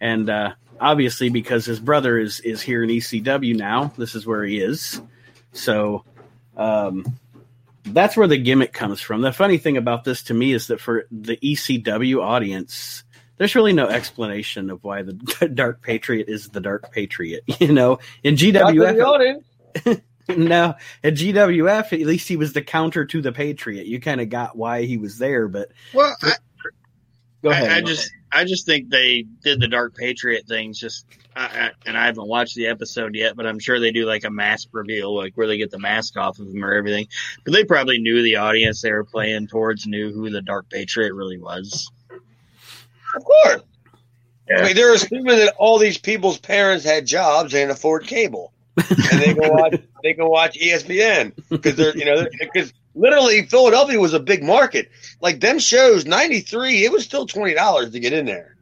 and 0.00 0.28
uh, 0.28 0.52
obviously 0.78 1.30
because 1.30 1.64
his 1.64 1.80
brother 1.80 2.18
is 2.18 2.40
is 2.40 2.60
here 2.60 2.84
in 2.84 2.90
ECW 2.90 3.56
now, 3.56 3.92
this 3.96 4.14
is 4.14 4.26
where 4.26 4.44
he 4.44 4.60
is. 4.60 5.00
So. 5.52 6.04
Um, 6.56 7.04
that's 7.84 8.16
where 8.16 8.26
the 8.26 8.36
gimmick 8.36 8.72
comes 8.72 9.00
from. 9.00 9.22
The 9.22 9.32
funny 9.32 9.56
thing 9.56 9.76
about 9.76 10.04
this 10.04 10.24
to 10.24 10.34
me 10.34 10.52
is 10.52 10.66
that 10.66 10.80
for 10.80 11.06
the 11.10 11.36
ECW 11.36 12.20
audience, 12.20 13.04
there's 13.38 13.54
really 13.54 13.72
no 13.72 13.88
explanation 13.88 14.70
of 14.70 14.84
why 14.84 15.02
the 15.02 15.12
Dark 15.54 15.82
Patriot 15.82 16.28
is 16.28 16.48
the 16.48 16.60
Dark 16.60 16.92
Patriot. 16.92 17.44
You 17.58 17.72
know, 17.72 17.98
in 18.22 18.34
Not 18.34 18.74
GWF, 18.74 19.04
audience. 19.04 19.44
no, 20.28 20.74
at 21.02 21.14
GWF, 21.14 22.00
at 22.00 22.06
least 22.06 22.28
he 22.28 22.36
was 22.36 22.52
the 22.52 22.62
counter 22.62 23.04
to 23.04 23.20
the 23.20 23.32
Patriot. 23.32 23.86
You 23.86 24.00
kind 24.00 24.20
of 24.20 24.28
got 24.28 24.56
why 24.56 24.82
he 24.82 24.96
was 24.96 25.18
there, 25.18 25.48
but 25.48 25.70
Well, 25.92 26.14
I, 26.22 26.32
go 27.42 27.50
ahead. 27.50 27.70
I, 27.70 27.76
I 27.78 27.80
just 27.80 28.12
I 28.30 28.44
just 28.44 28.66
think 28.66 28.90
they 28.90 29.24
did 29.42 29.60
the 29.60 29.68
Dark 29.68 29.96
Patriot 29.96 30.46
things 30.46 30.78
just, 30.78 31.06
I, 31.34 31.44
I, 31.44 31.70
and 31.86 31.96
I 31.96 32.06
haven't 32.06 32.28
watched 32.28 32.54
the 32.54 32.66
episode 32.66 33.14
yet, 33.14 33.36
but 33.36 33.46
I'm 33.46 33.58
sure 33.58 33.80
they 33.80 33.90
do 33.90 34.04
like 34.04 34.24
a 34.24 34.30
mask 34.30 34.68
reveal, 34.72 35.16
like 35.16 35.34
where 35.34 35.46
they 35.46 35.56
get 35.56 35.70
the 35.70 35.78
mask 35.78 36.16
off 36.16 36.38
of 36.38 36.48
him 36.48 36.64
or 36.64 36.72
everything. 36.72 37.08
But 37.44 37.54
they 37.54 37.64
probably 37.64 37.98
knew 37.98 38.22
the 38.22 38.36
audience 38.36 38.82
they 38.82 38.92
were 38.92 39.04
playing 39.04 39.48
towards 39.48 39.86
knew 39.86 40.12
who 40.12 40.30
the 40.30 40.42
Dark 40.42 40.68
Patriot 40.70 41.14
really 41.14 41.38
was. 41.38 41.90
Of 43.16 43.24
course. 43.24 43.62
Yeah. 44.48 44.60
I 44.60 44.62
mean, 44.66 44.76
they're 44.76 44.94
assuming 44.94 45.36
that 45.38 45.54
all 45.58 45.78
these 45.78 45.98
people's 45.98 46.38
parents 46.38 46.84
had 46.84 47.06
jobs 47.06 47.54
and 47.54 47.70
afford 47.70 48.06
cable, 48.06 48.52
and 48.76 49.20
they 49.20 49.34
can 49.34 49.36
watch 49.52 49.74
they 50.02 50.14
can 50.14 50.28
watch 50.28 50.58
ESPN 50.58 51.32
because 51.50 51.76
they're 51.76 51.96
you 51.96 52.04
know 52.06 52.26
because 52.40 52.72
literally 52.94 53.44
Philadelphia 53.46 54.00
was 54.00 54.14
a 54.14 54.20
big 54.20 54.42
market. 54.42 54.90
Like 55.20 55.40
them 55.40 55.58
shows, 55.58 56.06
ninety 56.06 56.40
three, 56.40 56.84
it 56.84 56.92
was 56.92 57.04
still 57.04 57.26
twenty 57.26 57.54
dollars 57.54 57.90
to 57.90 58.00
get 58.00 58.12
in 58.14 58.24
there. 58.26 58.56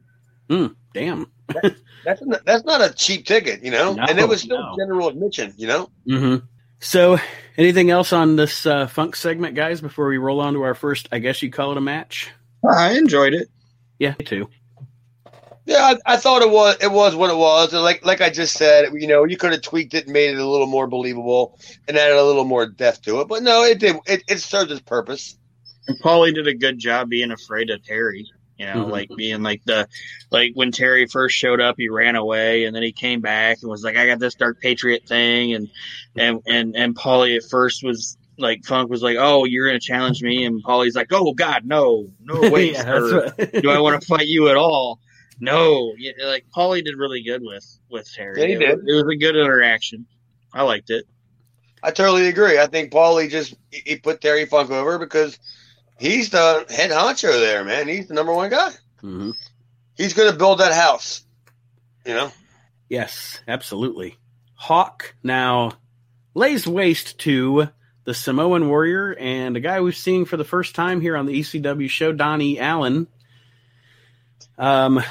Hmm, 0.49 0.67
damn. 0.93 1.31
That's 2.05 2.21
not, 2.21 2.45
that's 2.45 2.63
not 2.63 2.79
a 2.79 2.93
cheap 2.93 3.25
ticket, 3.25 3.63
you 3.65 3.71
know, 3.71 3.93
No, 3.93 4.03
and 4.07 4.17
it 4.17 4.29
was 4.29 4.39
still 4.41 4.61
no. 4.61 4.75
general 4.77 5.09
admission, 5.09 5.53
you 5.57 5.67
know. 5.67 5.89
hmm 6.07 6.35
So, 6.79 7.17
anything 7.57 7.89
else 7.89 8.13
on 8.13 8.37
this 8.37 8.65
uh, 8.65 8.87
funk 8.87 9.17
segment, 9.17 9.55
guys? 9.55 9.81
Before 9.81 10.07
we 10.07 10.17
roll 10.17 10.39
on 10.39 10.53
to 10.53 10.61
our 10.61 10.73
first, 10.73 11.09
I 11.11 11.19
guess 11.19 11.41
you 11.41 11.51
call 11.51 11.71
it 11.71 11.77
a 11.77 11.81
match. 11.81 12.29
I 12.65 12.93
enjoyed 12.93 13.33
it. 13.33 13.49
Yeah, 13.99 14.15
me 14.19 14.25
too. 14.25 14.49
Yeah, 15.65 15.79
I, 16.05 16.13
I 16.13 16.17
thought 16.17 16.41
it 16.41 16.49
was 16.49 16.77
it 16.81 16.91
was 16.91 17.13
what 17.15 17.29
it 17.29 17.35
was. 17.35 17.73
And 17.73 17.83
like 17.83 18.05
like 18.05 18.21
I 18.21 18.29
just 18.29 18.55
said, 18.55 18.89
you 18.93 19.07
know, 19.07 19.25
you 19.25 19.35
could 19.35 19.51
have 19.51 19.61
tweaked 19.61 19.93
it 19.93 20.05
and 20.05 20.13
made 20.13 20.31
it 20.31 20.39
a 20.39 20.45
little 20.47 20.67
more 20.67 20.87
believable 20.87 21.59
and 21.87 21.97
added 21.97 22.15
a 22.17 22.23
little 22.23 22.45
more 22.45 22.65
depth 22.65 23.01
to 23.03 23.19
it. 23.19 23.27
But 23.27 23.43
no, 23.43 23.63
it 23.63 23.79
did. 23.79 23.97
It, 24.05 24.23
it 24.29 24.39
served 24.39 24.71
its 24.71 24.81
purpose. 24.81 25.37
And 25.89 25.99
Paulie 25.99 26.33
did 26.33 26.47
a 26.47 26.53
good 26.53 26.79
job 26.79 27.09
being 27.09 27.31
afraid 27.31 27.69
of 27.69 27.83
Terry. 27.83 28.25
You 28.57 28.65
know, 28.65 28.85
Mhm. 28.85 28.91
like 28.91 29.09
being 29.15 29.43
like 29.43 29.61
the 29.65 29.87
like 30.31 30.51
when 30.55 30.71
Terry 30.71 31.05
first 31.05 31.35
showed 31.35 31.61
up, 31.61 31.75
he 31.77 31.89
ran 31.89 32.15
away, 32.15 32.63
and 32.63 32.75
then 32.75 32.81
he 32.81 32.91
came 32.91 33.21
back 33.21 33.57
and 33.61 33.69
was 33.69 33.83
like, 33.83 33.97
"I 33.97 34.07
got 34.07 34.19
this 34.19 34.35
Dark 34.35 34.59
Patriot 34.61 35.03
thing," 35.07 35.53
and 35.53 35.69
and 36.15 36.41
and 36.47 36.75
and 36.75 36.95
Paulie 36.95 37.35
at 37.35 37.43
first 37.43 37.83
was 37.83 38.16
like, 38.37 38.63
Funk 38.65 38.89
was 38.89 39.01
like, 39.01 39.17
"Oh, 39.19 39.45
you're 39.45 39.67
gonna 39.67 39.79
challenge 39.79 40.21
me," 40.21 40.45
and 40.45 40.63
Paulie's 40.63 40.95
like, 40.95 41.11
"Oh 41.11 41.33
God, 41.33 41.63
no, 41.65 42.07
no 42.21 42.49
way, 42.51 42.71
Yeah, 42.73 42.83
sir. 42.83 43.33
that's 43.37 43.51
do 43.61 43.69
I 43.69 43.79
want 43.79 43.99
to 44.01 44.07
fight 44.07 44.27
you 44.27 44.49
at 44.49 44.57
all?" 44.57 44.99
No, 45.39 45.93
Yeah, 45.97 46.13
like 46.25 46.45
Paulie 46.55 46.83
did 46.83 46.95
really 46.97 47.21
good 47.23 47.41
with 47.43 47.65
with 47.89 48.11
Terry. 48.11 48.41
Yeah, 48.41 48.47
he 48.47 48.53
it, 48.53 48.59
did. 48.59 48.69
Was, 48.77 48.85
it 48.87 48.93
was 49.05 49.13
a 49.13 49.17
good 49.17 49.35
interaction. 49.35 50.05
I 50.53 50.63
liked 50.63 50.89
it. 50.89 51.05
I 51.83 51.91
totally 51.91 52.27
agree. 52.27 52.57
I 52.59 52.65
think 52.67 52.91
Paulie 52.91 53.29
just 53.29 53.53
he 53.71 53.81
he 53.85 53.95
put 53.97 54.19
Terry 54.21 54.45
Funk 54.45 54.71
over 54.71 54.97
because 54.97 55.37
he's 55.99 56.31
the 56.31 56.65
head 56.69 56.89
honcho 56.91 57.31
there, 57.39 57.63
man. 57.63 57.87
He's 57.87 58.07
the 58.07 58.15
number 58.15 58.33
one 58.33 58.49
guy. 58.49 58.71
Mhm. 59.03 59.33
He's 59.95 60.13
going 60.13 60.31
to 60.31 60.37
build 60.37 60.59
that 60.59 60.73
house. 60.73 61.23
You 62.05 62.13
know, 62.13 62.31
Yes, 62.89 63.41
absolutely. 63.47 64.17
Hawk 64.55 65.15
now 65.23 65.73
lays 66.33 66.65
waste 66.67 67.17
to 67.19 67.69
the 68.07 68.13
Samoan 68.13 68.69
Warrior 68.69 69.13
and 69.19 69.57
a 69.57 69.59
guy 69.59 69.81
we've 69.81 69.93
seen 69.93 70.23
for 70.23 70.37
the 70.37 70.45
first 70.45 70.75
time 70.75 71.01
here 71.01 71.17
on 71.17 71.25
the 71.25 71.41
ECW 71.41 71.89
show, 71.89 72.13
Donnie 72.13 72.57
Allen. 72.57 73.05
Um, 74.57 75.03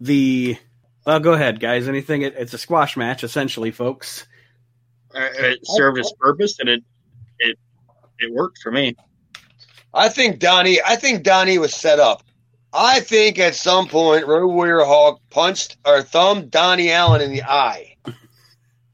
the 0.00 0.56
well, 1.04 1.18
go 1.18 1.32
ahead, 1.32 1.58
guys. 1.58 1.88
Anything? 1.88 2.22
It, 2.22 2.36
it's 2.38 2.54
a 2.54 2.58
squash 2.58 2.96
match, 2.96 3.24
essentially, 3.24 3.72
folks. 3.72 4.24
Uh, 5.12 5.28
It 5.36 5.58
served 5.64 5.98
its 5.98 6.12
purpose, 6.12 6.60
and 6.60 6.68
it 6.68 6.84
it 7.40 7.58
it 8.20 8.32
worked 8.32 8.58
for 8.62 8.70
me. 8.70 8.94
I 9.92 10.08
think 10.08 10.38
Donnie. 10.38 10.78
I 10.80 10.94
think 10.94 11.24
Donnie 11.24 11.58
was 11.58 11.74
set 11.74 11.98
up. 11.98 12.22
I 12.72 13.00
think 13.00 13.40
at 13.40 13.56
some 13.56 13.88
point 13.88 14.28
Road 14.28 14.46
Warrior 14.46 14.84
Hawk 14.84 15.20
punched 15.30 15.76
or 15.84 16.02
thumbed 16.02 16.52
Donnie 16.52 16.92
Allen 16.92 17.20
in 17.20 17.32
the 17.32 17.42
eye 17.42 17.95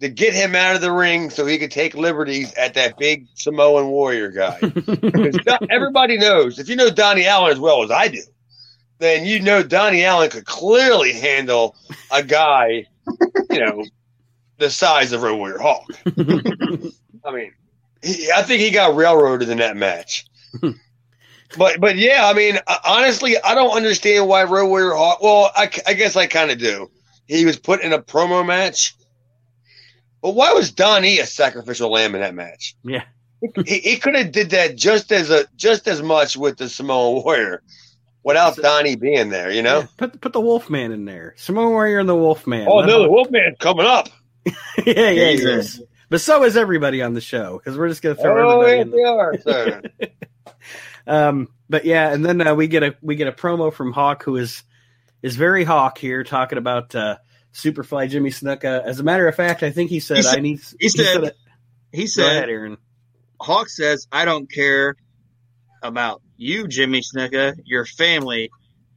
to 0.03 0.09
get 0.09 0.35
him 0.35 0.57
out 0.57 0.75
of 0.75 0.81
the 0.81 0.91
ring 0.91 1.31
so 1.31 1.47
he 1.47 1.59
could 1.59 1.71
take 1.71 1.95
liberties 1.95 2.53
at 2.55 2.75
that 2.75 2.99
big 2.99 3.29
Samoan 3.35 3.87
Warrior 3.87 4.31
guy. 4.31 4.59
Everybody 5.71 6.19
knows 6.19 6.59
if 6.59 6.69
you 6.69 6.75
know 6.75 6.91
Donnie 6.91 7.25
Allen 7.25 7.53
as 7.53 7.61
well 7.61 7.85
as 7.85 7.91
I 7.93 8.09
do, 8.09 8.23
then 8.99 9.25
you 9.25 9.41
know 9.41 9.63
Donnie 9.63 10.05
Allen 10.05 10.29
could 10.29 10.45
clearly 10.45 11.13
handle 11.13 11.77
a 12.11 12.23
guy, 12.23 12.87
you 13.51 13.61
know, 13.65 13.85
the 14.59 14.71
size 14.71 15.13
of 15.13 15.23
Road 15.23 15.37
Warrior 15.37 15.59
Hawk. 15.59 15.87
I 17.25 17.31
mean, 17.31 17.53
he, 18.03 18.29
I 18.33 18.43
think 18.43 18.61
he 18.61 18.73
got 18.73 18.97
railroaded 18.97 19.51
in 19.51 19.59
that 19.59 19.77
match. 19.77 20.27
but 21.57 21.81
but 21.81 21.97
yeah, 21.97 22.23
I 22.25 22.35
mean, 22.35 22.59
uh, 22.67 22.79
honestly, 22.85 23.37
I 23.41 23.55
don't 23.55 23.77
understand 23.77 24.27
why 24.27 24.43
Road 24.43 24.67
Warrior 24.67 24.95
Hawk. 24.95 25.23
Well, 25.23 25.53
I, 25.55 25.71
I 25.87 25.95
guess 25.95 26.17
I 26.17 26.27
kind 26.27 26.51
of 26.51 26.59
do. 26.59 26.91
He 27.29 27.45
was 27.45 27.57
put 27.57 27.83
in 27.83 27.93
a 27.93 28.03
promo 28.03 28.45
match. 28.45 28.97
But 30.23 30.35
why 30.35 30.53
was 30.53 30.71
Donnie 30.71 31.19
a 31.19 31.27
sacrificial 31.27 31.91
lamb 31.91 32.15
in 32.15 32.21
that 32.21 32.35
match? 32.35 32.77
Yeah. 32.85 33.05
he, 33.67 33.81
he 33.81 33.97
could 33.99 34.15
have 34.15 34.31
did 34.33 34.51
that 34.51 34.77
just 34.77 35.11
as 35.11 35.31
a 35.31 35.47
just 35.57 35.89
as 35.89 36.01
much 36.01 36.37
with 36.37 36.59
the 36.59 36.69
Samoa 36.69 37.21
Warrior 37.21 37.63
without 38.23 38.57
Donnie 38.57 38.95
being 38.95 39.31
there, 39.31 39.51
you 39.51 39.63
know? 39.63 39.81
Yeah, 39.81 39.87
put 39.97 40.21
put 40.21 40.33
the 40.33 40.41
Wolfman 40.41 40.93
in 40.93 41.05
there. 41.05 41.35
Samoa 41.37 41.69
Warrior 41.71 41.99
and 41.99 42.09
the 42.09 42.15
Wolfman. 42.15 42.69
Oh 42.69 42.77
Let 42.77 42.87
no, 42.87 42.97
him- 42.99 43.03
the 43.03 43.11
Wolfman's 43.11 43.59
coming 43.59 43.85
up. 43.87 44.09
yeah, 44.47 44.55
yeah, 45.11 45.31
he 45.31 45.37
Jesus. 45.37 45.75
is. 45.77 45.83
But 46.09 46.21
so 46.21 46.45
is 46.45 46.57
everybody 46.57 47.01
on 47.03 47.15
the 47.15 47.21
show 47.21 47.59
because 47.59 47.77
we're 47.79 47.89
just 47.89 48.03
gonna 48.03 48.15
throw 48.15 48.61
Oh, 48.61 48.61
everybody 48.61 48.77
yeah, 48.77 48.83
in. 48.83 48.91
The, 48.91 49.05
are. 49.09 49.39
sir. 49.41 49.83
um, 51.07 51.49
but 51.69 51.85
yeah, 51.85 52.13
and 52.13 52.25
then 52.25 52.47
uh, 52.47 52.55
we 52.55 52.69
get 52.69 52.83
a 52.83 52.95
we 53.03 53.17
get 53.17 53.29
a 53.29 53.33
promo 53.33 53.73
from 53.73 53.93
Hawk 53.93 54.23
who 54.25 54.37
is 54.37 54.63
is 55.23 55.37
very 55.37 55.65
Hawk 55.65 55.99
here 55.99 56.23
talking 56.23 56.59
about 56.59 56.95
uh, 56.95 57.17
Superfly 57.55 58.09
Jimmy 58.09 58.31
Snuka. 58.31 58.83
As 58.85 59.01
a 59.01 59.03
matter 59.03 59.29
of 59.29 59.35
fact, 59.35 59.63
I 59.63 59.71
think 59.71 59.91
he 59.91 60.01
said, 60.01 60.19
He 60.19 60.23
said- 60.23 60.39
I 60.39 60.41
need. 60.41 60.61
he 60.81 60.89
said- 60.89 61.35
He 61.93 62.07
Go 62.17 62.23
ahead, 62.27 62.43
said, 62.43 62.49
Aaron. 62.49 62.77
Hawk 63.41 63.69
says, 63.69 64.07
I 64.11 64.25
don't 64.25 64.51
care 64.51 64.97
about 65.83 66.23
you, 66.37 66.69
Jimmy 66.69 67.03
Snuka, 67.03 67.55
your 67.65 67.85
family, 67.85 68.51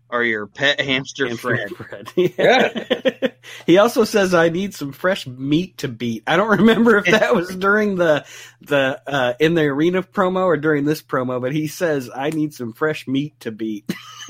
or 0.10 0.24
your 0.24 0.46
pet 0.48 0.80
hamster 0.80 1.36
Fred. 1.36 1.70
Fred. 1.72 2.08
Yeah. 2.16 3.30
he 3.66 3.80
also 3.80 4.04
says 4.04 4.34
I 4.36 4.50
need 4.50 4.74
some 4.76 4.92
fresh 4.92 5.26
meat 5.28 5.80
to 5.80 5.88
beat. 5.88 6.24
I 6.28 6.38
don't 6.38 6.60
remember 6.60 6.98
if 6.98 7.06
that 7.06 7.36
was 7.36 7.56
during 7.56 7.96
the 7.96 8.24
the 8.62 9.02
uh, 9.08 9.34
in 9.40 9.56
the 9.56 9.64
arena 9.64 10.04
promo 10.04 10.46
or 10.46 10.58
during 10.58 10.86
this 10.86 11.02
promo, 11.02 11.42
but 11.42 11.54
he 11.54 11.68
says 11.68 12.10
I 12.16 12.30
need 12.30 12.54
some 12.54 12.72
fresh 12.74 13.08
meat 13.08 13.40
to 13.42 13.52
beat. 13.52 13.92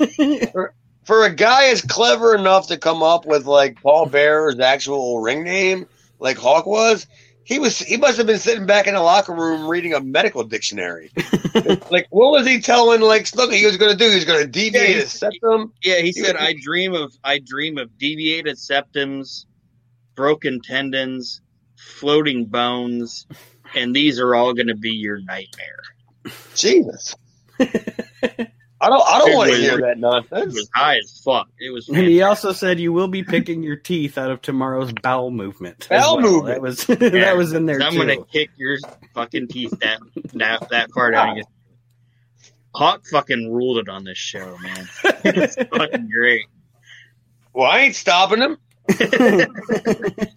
For 1.06 1.24
a 1.24 1.34
guy 1.34 1.66
as 1.66 1.82
clever 1.82 2.34
enough 2.34 2.68
to 2.68 2.76
come 2.76 3.02
up 3.02 3.26
with 3.26 3.46
like 3.46 3.80
Paul 3.80 4.06
Bearer's 4.06 4.58
actual 4.58 5.20
ring 5.20 5.44
name, 5.44 5.86
like 6.18 6.36
Hawk 6.36 6.66
was, 6.66 7.06
he 7.44 7.58
was 7.58 7.78
he 7.78 7.96
must 7.96 8.18
have 8.18 8.26
been 8.26 8.38
sitting 8.38 8.66
back 8.66 8.86
in 8.86 8.94
the 8.94 9.00
locker 9.00 9.32
room 9.32 9.68
reading 9.68 9.94
a 9.94 10.00
medical 10.00 10.42
dictionary. 10.42 11.12
like 11.90 12.06
what 12.10 12.32
was 12.32 12.46
he 12.46 12.60
telling 12.60 13.00
like 13.00 13.22
Snuka 13.22 13.54
he 13.54 13.64
was 13.64 13.76
gonna 13.76 13.94
do? 13.94 14.08
He 14.08 14.16
was 14.16 14.24
gonna 14.24 14.46
deviate 14.46 14.96
Yeah, 14.96 15.02
his 15.02 15.12
septum. 15.12 15.72
Yeah, 15.82 16.00
he 16.00 16.12
said, 16.12 16.36
I 16.36 16.54
dream 16.60 16.94
of 16.94 17.14
I 17.22 17.38
dream 17.38 17.78
of 17.78 17.96
deviated 17.98 18.56
septums, 18.56 19.44
broken 20.16 20.60
tendons, 20.60 21.40
floating 21.76 22.46
bones, 22.46 23.26
and 23.74 23.94
these 23.94 24.18
are 24.18 24.34
all 24.34 24.54
going 24.54 24.66
to 24.68 24.74
be 24.74 24.90
your 24.90 25.20
nightmare. 25.20 25.82
Jesus. 26.54 27.14
I 28.86 28.88
don't 28.88 29.02
I 29.08 29.18
don't 29.18 29.34
want 29.34 29.50
to 29.50 29.56
hear 29.56 29.78
that 29.80 29.92
It 29.92 29.98
nonsense. 29.98 30.54
was 30.54 30.70
high 30.72 30.98
as 30.98 31.20
fuck. 31.24 31.48
It 31.58 31.70
was. 31.72 31.88
And 31.88 31.98
he 32.06 32.22
also 32.22 32.52
said 32.52 32.78
you 32.78 32.92
will 32.92 33.08
be 33.08 33.24
picking 33.24 33.64
your 33.64 33.74
teeth 33.76 34.16
out 34.16 34.30
of 34.30 34.42
tomorrow's 34.42 34.92
bowel 34.92 35.32
movement. 35.32 35.88
Bowel 35.90 36.18
well. 36.18 36.32
movement. 36.32 36.54
That 36.54 36.62
was 36.62 36.88
Yeah. 36.88 36.94
that 37.24 37.36
was 37.36 37.52
in 37.52 37.66
there 37.66 37.82
I'm 37.82 37.92
too. 37.94 37.98
gonna 37.98 38.24
kick 38.26 38.50
your 38.56 38.78
fucking 39.12 39.48
teeth 39.48 39.72
that 39.80 39.98
that 40.34 40.68
that 40.70 40.90
far 40.92 41.10
down. 41.10 41.36
your- 41.38 41.46
Hawk 42.74 43.04
fucking 43.10 43.52
ruled 43.52 43.78
it 43.78 43.88
on 43.88 44.04
this 44.04 44.18
show, 44.18 44.56
man. 44.62 44.88
It's 45.24 45.56
fucking 45.56 46.08
great. 46.08 46.44
Well, 47.52 47.68
I 47.68 47.78
ain't 47.80 47.96
stopping 47.96 48.40
him. 48.42 48.58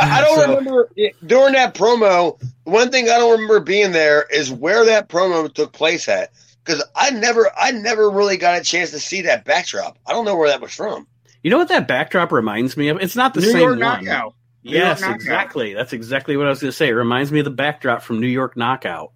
I, 0.00 0.18
I 0.18 0.20
don't 0.22 0.38
So- 0.38 0.48
remember 0.56 0.90
during 1.26 1.52
that 1.54 1.74
promo. 1.74 2.40
One 2.64 2.90
thing 2.90 3.04
I 3.08 3.18
don't 3.18 3.32
remember 3.32 3.60
being 3.60 3.92
there 3.92 4.22
is 4.30 4.50
where 4.52 4.84
that 4.86 5.08
promo 5.08 5.52
took 5.52 5.72
place 5.72 6.08
at, 6.08 6.30
because 6.64 6.82
I 6.94 7.10
never, 7.10 7.50
I 7.56 7.72
never 7.72 8.08
really 8.10 8.36
got 8.36 8.60
a 8.60 8.64
chance 8.64 8.90
to 8.92 9.00
see 9.00 9.22
that 9.22 9.44
backdrop. 9.44 9.98
I 10.06 10.12
don't 10.12 10.24
know 10.24 10.36
where 10.36 10.48
that 10.48 10.60
was 10.60 10.72
from. 10.74 11.06
You 11.42 11.50
know 11.50 11.58
what 11.58 11.68
that 11.68 11.88
backdrop 11.88 12.32
reminds 12.32 12.76
me 12.76 12.88
of? 12.88 13.00
It's 13.00 13.16
not 13.16 13.34
the 13.34 13.40
New 13.40 13.50
same 13.52 13.60
York 13.60 13.70
one. 13.72 14.04
knockout. 14.04 14.34
New 14.62 14.72
Yes, 14.72 15.00
York 15.00 15.00
Knockout. 15.00 15.16
exactly. 15.16 15.74
That's 15.74 15.92
exactly 15.94 16.36
what 16.36 16.46
I 16.46 16.50
was 16.50 16.60
going 16.60 16.70
to 16.70 16.76
say. 16.76 16.88
It 16.88 16.92
reminds 16.92 17.32
me 17.32 17.38
of 17.40 17.44
the 17.46 17.50
backdrop 17.50 18.02
from 18.02 18.20
New 18.20 18.26
York 18.28 18.56
Knockout 18.58 19.12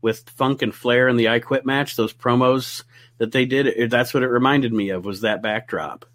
with 0.00 0.28
Funk 0.30 0.62
and 0.62 0.72
Flair 0.74 1.08
in 1.08 1.16
the 1.16 1.28
I 1.28 1.40
Quit 1.40 1.66
match. 1.66 1.96
Those 1.96 2.12
promos 2.14 2.84
that 3.18 3.32
they 3.32 3.44
did. 3.44 3.66
It, 3.66 3.90
that's 3.90 4.14
what 4.14 4.22
it 4.22 4.28
reminded 4.28 4.72
me 4.72 4.90
of. 4.90 5.04
Was 5.04 5.22
that 5.22 5.42
backdrop? 5.42 6.06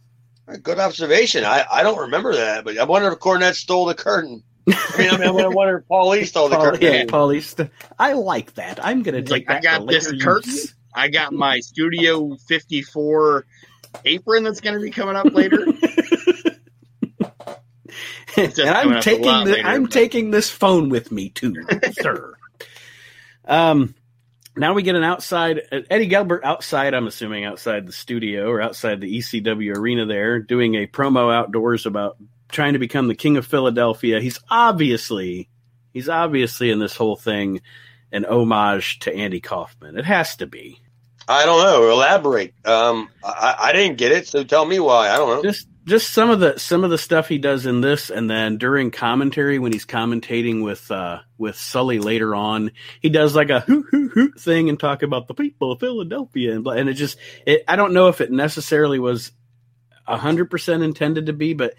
Good 0.58 0.80
observation. 0.80 1.44
I, 1.46 1.66
I 1.72 1.84
don't 1.84 2.00
remember 2.00 2.36
that, 2.36 2.64
but 2.64 2.78
I 2.78 2.84
wonder 2.86 3.12
if 3.12 3.20
Cornette 3.20 3.56
stole 3.56 3.86
the 3.86 3.94
curtain. 3.96 4.44
I 4.68 4.98
mean, 4.98 5.10
I, 5.10 5.18
mean, 5.18 5.42
I 5.42 5.48
wonder 5.48 5.78
if 5.80 5.88
Paul 5.88 6.10
Lee 6.10 6.26
stole 6.26 6.50
the 6.50 6.56
Paul, 6.56 6.72
curtain. 6.72 6.82
yeah, 6.82 7.04
Paulie 7.06 7.42
St- 7.42 7.70
I 7.98 8.14
like 8.14 8.54
that. 8.56 8.84
I'm 8.84 9.04
going 9.04 9.16
to 9.16 9.22
take 9.22 9.48
like, 9.48 9.58
I 9.58 9.62
got 9.62 9.88
this 9.88 10.12
later 10.12 10.24
curtain. 10.24 10.54
I 10.94 11.08
got 11.10 11.34
my 11.34 11.60
Studio 11.60 12.36
54 12.48 13.46
apron 14.06 14.44
that's 14.44 14.62
going 14.62 14.76
to 14.76 14.82
be 14.82 14.92
coming 14.92 15.16
up 15.16 15.34
later. 15.34 15.62
and 18.38 18.60
I'm 18.60 19.02
taking 19.02 19.24
the, 19.24 19.46
later, 19.46 19.68
I'm 19.68 19.84
but- 19.84 19.92
taking 19.92 20.32
this 20.32 20.50
phone 20.50 20.90
with 20.90 21.12
me 21.12 21.30
too, 21.30 21.56
sir. 21.94 22.36
Um, 23.46 23.96
now 24.60 24.74
we 24.74 24.84
get 24.84 24.95
an 24.95 25.04
outside 25.04 25.62
uh, 25.72 25.80
Eddie 25.89 26.08
Gilbert 26.08 26.43
outside. 26.43 26.93
I'm 26.93 27.08
assuming 27.08 27.45
outside 27.45 27.88
the 27.88 27.91
studio 27.91 28.50
or 28.50 28.62
outside 28.62 29.02
the 29.02 29.17
ECW 29.17 29.76
arena. 29.76 30.06
There 30.06 30.39
doing 30.39 30.76
a 30.76 30.88
promo 30.88 31.34
outdoors 31.34 31.86
about 31.86 32.17
trying 32.50 32.74
to 32.74 32.80
become 32.80 33.08
the 33.08 33.15
king 33.15 33.38
of 33.38 33.48
Philadelphia. 33.48 34.19
He's 34.19 34.39
obviously 34.50 35.50
he's 35.93 36.10
obviously 36.10 36.72
in 36.72 36.80
this 36.80 36.95
whole 36.95 37.15
thing 37.15 37.62
an 38.12 38.26
homage 38.26 39.00
to 39.00 39.15
Andy 39.15 39.39
Kaufman. 39.39 39.98
It 39.98 40.06
has 40.06 40.36
to 40.38 40.48
be. 40.48 40.82
I 41.28 41.45
don't 41.45 41.63
know. 41.63 41.91
Elaborate. 41.91 42.54
Um, 42.65 43.08
I, 43.24 43.56
I 43.60 43.72
didn't 43.72 43.98
get 43.98 44.12
it, 44.12 44.28
so 44.28 44.43
tell 44.43 44.65
me 44.65 44.80
why. 44.80 45.10
I 45.10 45.17
don't 45.17 45.30
know. 45.30 45.43
just 45.43 45.67
just 45.89 46.13
some 46.13 46.30
of 46.30 46.39
the 46.39 46.58
some 46.58 46.84
of 46.86 46.89
the 46.89 46.97
stuff 46.97 47.28
he 47.28 47.38
does 47.38 47.65
in 47.65 47.82
this 47.82 48.10
and 48.10 48.30
then 48.30 48.58
during 48.58 48.91
commentary 48.91 49.60
when 49.60 49.73
he's 49.73 49.86
commentating 49.86 50.63
with 50.63 50.89
uh 50.91 51.19
with 51.38 51.58
Sully 51.58 51.99
later 51.99 52.34
on 52.36 52.71
he 53.02 53.10
does 53.10 53.36
like 53.36 53.49
a 53.49 53.60
hoo 53.62 53.84
hoo 53.91 54.08
hoo 54.10 54.32
thing 54.32 54.69
and 54.69 54.80
talk 54.80 55.04
about 55.04 55.28
the 55.28 55.34
people 55.34 55.71
of 55.73 55.80
Philadelphia 55.80 56.54
and 56.54 56.63
blah, 56.63 56.73
and 56.73 56.88
it 56.88 56.93
just 56.93 57.17
it, 57.45 57.63
I 57.67 57.75
don't 57.75 57.93
know 57.93 58.08
if 58.08 58.21
it 58.21 58.32
necessarily 58.32 58.99
was 58.99 59.32
a 60.08 60.17
hundred 60.17 60.49
percent 60.49 60.84
intended 60.84 61.25
to 61.25 61.34
be 61.34 61.54
but 61.54 61.73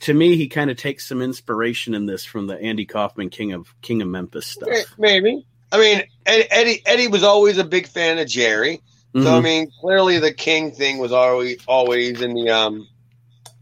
to 0.00 0.14
me 0.14 0.36
he 0.36 0.48
kind 0.48 0.70
of 0.70 0.76
takes 0.76 1.06
some 1.08 1.20
inspiration 1.20 1.94
in 1.94 2.06
this 2.06 2.24
from 2.24 2.46
the 2.46 2.58
Andy 2.60 2.86
Kaufman 2.86 3.30
King 3.30 3.52
of 3.52 3.74
King 3.82 4.00
of 4.02 4.08
Memphis 4.08 4.46
stuff. 4.46 4.94
Maybe. 4.96 5.44
I 5.70 5.78
mean, 5.78 6.02
Eddie 6.24 6.82
Eddie 6.86 7.08
was 7.08 7.22
always 7.24 7.58
a 7.58 7.64
big 7.64 7.88
fan 7.88 8.18
of 8.18 8.26
Jerry. 8.28 8.80
So 9.22 9.36
I 9.36 9.40
Mhm. 9.40 9.44
mean, 9.44 9.70
clearly 9.80 10.18
the 10.18 10.32
king 10.32 10.72
thing 10.72 10.98
was 10.98 11.12
always 11.12 11.58
always 11.66 12.20
in 12.22 12.34
the 12.34 12.48
um 12.50 12.86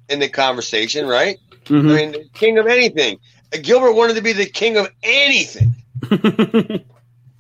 in 0.09 0.19
the 0.19 0.29
conversation, 0.29 1.07
right? 1.07 1.39
Mhm. 1.67 1.91
I 1.91 1.97
mean, 1.97 2.31
king 2.35 2.59
of 2.59 2.67
anything. 2.67 3.19
Gilbert 3.63 3.93
wanted 3.93 4.15
to 4.15 4.23
be 4.23 4.33
the 4.33 4.47
king 4.47 4.77
of 4.77 4.91
anything. 5.03 5.75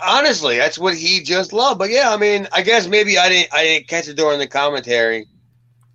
Honestly, 0.00 0.56
that's 0.56 0.78
what 0.78 0.94
he 0.94 1.22
just 1.22 1.52
loved. 1.52 1.78
But 1.78 1.90
yeah, 1.90 2.12
I 2.12 2.16
mean, 2.16 2.48
I 2.52 2.62
guess 2.62 2.86
maybe 2.86 3.18
I 3.18 3.28
didn't 3.28 3.54
I 3.54 3.64
didn't 3.64 3.88
catch 3.88 4.08
it 4.08 4.16
during 4.16 4.38
the 4.38 4.46
commentary 4.46 5.26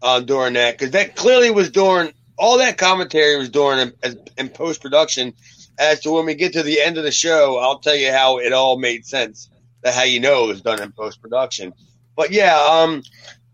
uh, 0.02 0.20
during 0.22 0.54
that 0.54 0.78
because 0.78 0.92
that 0.92 1.16
clearly 1.16 1.52
was 1.52 1.70
during 1.70 2.12
all 2.38 2.58
that 2.58 2.78
commentary 2.78 3.38
was 3.38 3.50
during 3.50 3.92
in, 4.04 4.20
in 4.38 4.50
post 4.50 4.82
production. 4.82 5.34
As 5.78 6.02
to 6.02 6.12
when 6.12 6.26
we 6.26 6.36
get 6.36 6.54
to 6.54 6.64
the 6.64 6.82
end 6.82 6.98
of 6.98 7.04
the 7.04 7.12
show, 7.12 7.58
I'll 7.58 7.80
tell 7.80 7.96
you 7.96 8.12
how 8.12 8.38
it 8.38 8.54
all 8.54 8.78
made 8.78 9.06
sense. 9.06 9.50
That 9.84 9.94
how 9.94 10.04
you 10.04 10.20
know 10.20 10.46
it 10.46 10.48
was 10.48 10.62
done 10.62 10.82
in 10.82 10.92
post 10.92 11.22
production. 11.22 11.74
But 12.16 12.32
yeah, 12.32 12.56
um, 12.56 13.04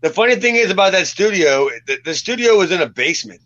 the 0.00 0.10
funny 0.10 0.36
thing 0.36 0.56
is 0.56 0.70
about 0.70 0.92
that 0.92 1.06
studio, 1.06 1.68
the, 1.86 1.98
the 2.04 2.14
studio 2.14 2.56
was 2.56 2.70
in 2.70 2.80
a 2.80 2.88
basement. 2.88 3.40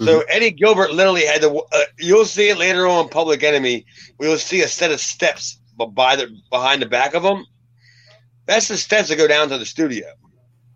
So 0.00 0.22
Eddie 0.28 0.52
Gilbert 0.52 0.92
literally 0.92 1.26
had 1.26 1.40
to. 1.40 1.62
Uh, 1.72 1.84
you'll 1.98 2.24
see 2.24 2.48
it 2.50 2.58
later 2.58 2.86
on 2.86 3.04
in 3.04 3.08
Public 3.08 3.42
Enemy. 3.42 3.84
We'll 4.18 4.38
see 4.38 4.62
a 4.62 4.68
set 4.68 4.92
of 4.92 5.00
steps 5.00 5.58
by 5.76 6.16
the 6.16 6.28
behind 6.50 6.82
the 6.82 6.86
back 6.86 7.14
of 7.14 7.24
them. 7.24 7.44
That's 8.46 8.68
the 8.68 8.76
steps 8.76 9.08
that 9.08 9.16
go 9.16 9.26
down 9.26 9.48
to 9.48 9.58
the 9.58 9.66
studio. 9.66 10.06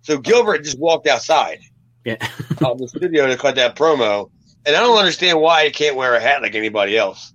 So 0.00 0.18
Gilbert 0.18 0.64
just 0.64 0.78
walked 0.78 1.06
outside 1.06 1.60
yeah. 2.04 2.16
of 2.64 2.78
the 2.78 2.88
studio 2.88 3.28
to 3.28 3.36
cut 3.36 3.54
that 3.54 3.76
promo, 3.76 4.28
and 4.66 4.74
I 4.74 4.80
don't 4.80 4.98
understand 4.98 5.40
why 5.40 5.66
he 5.66 5.70
can't 5.70 5.94
wear 5.94 6.16
a 6.16 6.20
hat 6.20 6.42
like 6.42 6.56
anybody 6.56 6.98
else. 6.98 7.32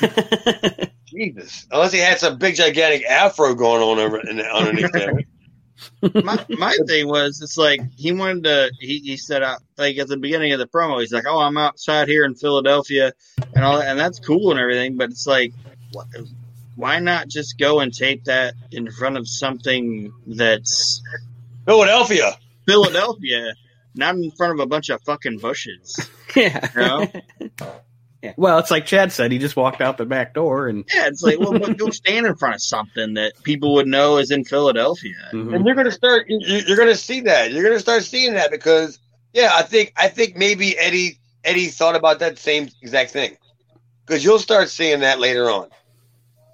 Jesus, 1.06 1.68
unless 1.70 1.92
he 1.92 2.00
had 2.00 2.18
some 2.18 2.38
big 2.38 2.56
gigantic 2.56 3.04
afro 3.04 3.54
going 3.54 3.82
on 3.82 3.98
over 3.98 4.18
in 4.28 4.38
the, 4.38 4.44
underneath 4.44 4.90
there. 4.92 5.22
My 6.02 6.44
my 6.48 6.76
thing 6.86 7.08
was 7.08 7.40
it's 7.40 7.56
like 7.56 7.80
he 7.96 8.12
wanted 8.12 8.44
to 8.44 8.72
he, 8.80 8.98
he 8.98 9.16
said 9.16 9.42
uh, 9.42 9.56
like 9.78 9.96
at 9.98 10.08
the 10.08 10.16
beginning 10.16 10.52
of 10.52 10.58
the 10.58 10.66
promo 10.66 11.00
he's 11.00 11.12
like 11.12 11.24
oh 11.26 11.38
I'm 11.38 11.56
outside 11.56 12.08
here 12.08 12.24
in 12.24 12.34
Philadelphia 12.34 13.12
and 13.54 13.64
all 13.64 13.78
that 13.78 13.88
and 13.88 13.98
that's 13.98 14.18
cool 14.18 14.50
and 14.50 14.60
everything 14.60 14.96
but 14.96 15.10
it's 15.10 15.26
like 15.26 15.52
what, 15.92 16.06
why 16.76 16.98
not 16.98 17.28
just 17.28 17.58
go 17.58 17.80
and 17.80 17.92
tape 17.92 18.24
that 18.24 18.54
in 18.70 18.90
front 18.90 19.16
of 19.16 19.28
something 19.28 20.12
that's 20.26 21.02
Philadelphia. 21.66 22.36
Philadelphia 22.66 23.54
not 23.94 24.14
in 24.14 24.30
front 24.32 24.54
of 24.54 24.60
a 24.60 24.66
bunch 24.66 24.88
of 24.88 25.00
fucking 25.02 25.38
bushes 25.38 26.08
yeah. 26.36 26.68
you 26.74 26.80
know 26.80 27.70
Yeah. 28.22 28.34
Well, 28.36 28.58
it's 28.58 28.70
like 28.70 28.86
Chad 28.86 29.10
said. 29.10 29.32
He 29.32 29.38
just 29.38 29.56
walked 29.56 29.80
out 29.80 29.98
the 29.98 30.06
back 30.06 30.32
door, 30.32 30.68
and 30.68 30.84
Yeah, 30.94 31.08
it's 31.08 31.22
like, 31.22 31.40
well, 31.40 31.58
but 31.58 31.76
go 31.76 31.90
stand 31.90 32.24
in 32.24 32.36
front 32.36 32.54
of 32.54 32.62
something 32.62 33.14
that 33.14 33.32
people 33.42 33.74
would 33.74 33.88
know 33.88 34.18
is 34.18 34.30
in 34.30 34.44
Philadelphia. 34.44 35.16
Mhm. 35.32 35.54
and 35.56 35.66
you're 35.66 35.74
gonna 35.74 35.90
start. 35.90 36.26
you- 36.28 36.62
You're 36.66 36.76
gonna 36.76 36.94
see 36.94 37.20
that. 37.22 37.50
You're 37.52 37.64
gonna 37.64 37.80
start 37.80 38.04
seeing 38.04 38.34
that 38.34 38.50
because, 38.52 39.00
yeah, 39.32 39.50
I 39.54 39.62
think 39.62 39.92
I 39.96 40.06
think 40.08 40.36
maybe 40.36 40.78
Eddie 40.78 41.18
Eddie 41.44 41.66
thought 41.66 41.96
about 41.96 42.20
that 42.20 42.38
same 42.38 42.68
exact 42.80 43.10
thing. 43.10 43.36
Because 44.06 44.22
you'll 44.24 44.38
start 44.38 44.68
seeing 44.68 45.00
that 45.00 45.18
later 45.18 45.50
on. 45.50 45.68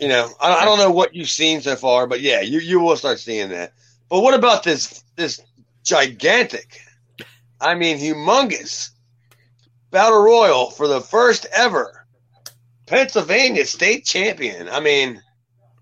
You 0.01 0.09
know, 0.09 0.31
I, 0.41 0.55
I 0.61 0.65
don't 0.65 0.79
know 0.79 0.91
what 0.91 1.15
you've 1.15 1.29
seen 1.29 1.61
so 1.61 1.75
far, 1.77 2.07
but 2.07 2.21
yeah, 2.23 2.41
you 2.41 2.61
you 2.61 2.81
will 2.81 2.97
start 2.97 3.19
seeing 3.19 3.51
that. 3.51 3.73
But 4.09 4.21
what 4.23 4.33
about 4.33 4.63
this 4.63 5.03
this 5.17 5.41
gigantic, 5.85 6.81
I 7.61 7.75
mean, 7.75 7.99
humongous 7.99 8.91
battle 9.91 10.23
royal 10.23 10.71
for 10.71 10.89
the 10.89 11.01
first 11.01 11.47
ever 11.53 12.07
Pennsylvania 12.87 13.65
state 13.67 14.05
champion? 14.05 14.69
I 14.69 14.81
mean. 14.81 15.23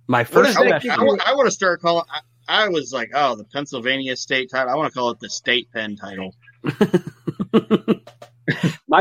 my 0.07 0.25
first 0.25 0.51
is 0.51 0.57
I, 0.57 0.79
that 0.79 0.85
would- 1.01 1.21
I, 1.21 1.33
I 1.33 1.35
want 1.35 1.47
to 1.47 1.53
start 1.53 1.81
calling. 1.81 2.05
I, 2.11 2.21
I 2.49 2.69
was 2.69 2.93
like, 2.93 3.11
oh, 3.15 3.35
the 3.35 3.45
Pennsylvania 3.45 4.15
state 4.17 4.51
title. 4.51 4.73
I 4.73 4.77
want 4.77 4.93
to 4.93 4.97
call 4.97 5.11
it 5.11 5.19
the 5.21 5.29
state 5.31 5.69
pen 5.73 5.97
title. 5.97 6.35
my 6.63 6.71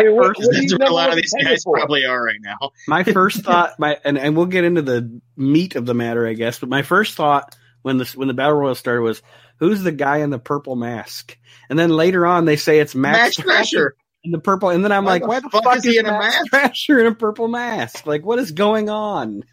what- 0.10 0.36
first, 0.36 0.48
what 0.48 0.56
do 0.56 0.62
That's 0.62 0.74
what 0.74 0.90
a 0.90 0.94
lot 0.94 1.10
of 1.10 1.16
these 1.16 1.34
guys 1.44 1.64
for? 1.64 1.78
probably 1.78 2.06
are 2.06 2.24
right 2.24 2.40
now. 2.42 2.72
my 2.88 3.04
first 3.04 3.44
thought, 3.44 3.80
my 3.80 3.98
and, 4.04 4.18
and 4.18 4.36
we'll 4.36 4.48
get 4.48 4.64
into 4.64 4.82
the 4.82 5.22
meat 5.38 5.76
of 5.76 5.86
the 5.86 5.94
matter, 5.94 6.28
I 6.28 6.34
guess. 6.34 6.60
But 6.60 6.70
my 6.70 6.82
first 6.82 7.16
thought 7.16 7.56
when 7.84 7.98
this 7.98 8.16
when 8.16 8.28
the 8.28 8.34
battle 8.34 8.56
royal 8.56 8.76
started 8.76 9.02
was, 9.02 9.22
who's 9.60 9.84
the 9.84 9.92
guy 9.92 10.18
in 10.18 10.32
the 10.32 10.40
purple 10.40 10.76
mask? 10.76 11.38
And 11.70 11.78
then 11.78 11.90
later 11.92 12.26
on, 12.26 12.46
they 12.46 12.56
say 12.56 12.80
it's 12.80 12.96
Max, 12.96 13.18
Max 13.18 13.36
Thrasher. 13.38 13.96
In 14.26 14.32
the 14.32 14.40
purple, 14.40 14.70
and 14.70 14.84
then 14.84 14.92
I'm 14.92 15.06
Why 15.06 15.12
like, 15.14 15.22
the 15.22 15.28
why 15.28 15.40
the 15.40 15.50
fuck 15.50 15.64
fuck, 15.64 15.78
is 15.78 15.84
he 15.84 15.98
in 15.98 16.06
a 16.06 16.12
Max 16.12 16.36
mask? 16.36 16.50
Thrasher 16.50 17.00
in 17.00 17.06
a 17.08 17.16
purple 17.16 17.48
mask? 17.48 18.06
Like, 18.06 18.26
what 18.26 18.40
is 18.40 18.52
going 18.52 18.90
on? 18.90 19.44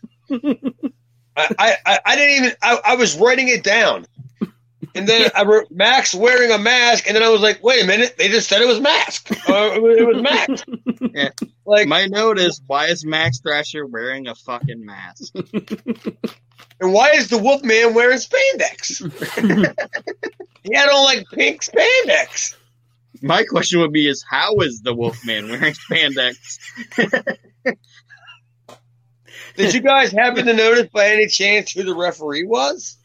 I, 1.37 1.77
I, 1.87 1.99
I 2.05 2.17
didn't 2.17 2.37
even 2.45 2.53
I, 2.63 2.79
I 2.85 2.95
was 2.97 3.17
writing 3.17 3.49
it 3.49 3.63
down. 3.63 4.07
And 4.95 5.09
then 5.09 5.31
I 5.35 5.45
wrote 5.45 5.71
Max 5.71 6.15
wearing 6.15 6.51
a 6.51 6.59
mask, 6.59 7.07
and 7.07 7.17
then 7.17 7.23
I 7.23 7.31
was 7.31 7.41
like, 7.41 7.63
wait 7.65 7.83
a 7.83 7.87
minute, 7.87 8.17
they 8.19 8.29
just 8.29 8.47
said 8.49 8.61
it 8.61 8.69
was 8.69 8.79
mask. 8.81 9.31
Uh, 9.49 9.71
it 9.75 9.83
was- 9.83 9.97
it 9.97 10.07
was 10.07 10.23
Max. 10.23 10.65
Yeah. 11.15 11.29
Like 11.67 11.89
My 11.89 12.07
note 12.07 12.39
is, 12.39 12.61
why 12.67 12.87
is 12.87 13.05
Max 13.05 13.41
Thrasher 13.41 13.87
wearing 13.87 14.29
a 14.29 14.35
fucking 14.35 14.85
mask? 14.85 15.33
and 16.81 16.93
why 16.93 17.11
is 17.13 17.29
the 17.29 17.39
Wolfman 17.39 17.95
wearing 17.95 18.19
spandex? 18.19 19.01
he 20.63 20.75
had 20.75 20.89
on 20.89 21.05
like 21.05 21.25
pink 21.33 21.63
spandex. 21.63 22.57
My 23.21 23.45
question 23.45 23.81
would 23.81 23.93
be, 23.93 24.09
is 24.09 24.25
how 24.29 24.57
is 24.61 24.81
the 24.83 24.95
Wolfman 24.95 25.49
wearing 25.51 25.75
spandex? 25.91 26.59
Did 29.57 29.75
you 29.75 29.81
guys 29.81 30.13
happen 30.13 30.47
to 30.47 30.55
notice 30.55 30.89
by 30.93 31.09
any 31.09 31.27
chance 31.27 31.73
who 31.73 31.83
the 31.83 31.95
referee 31.95 32.45
was? 32.45 32.97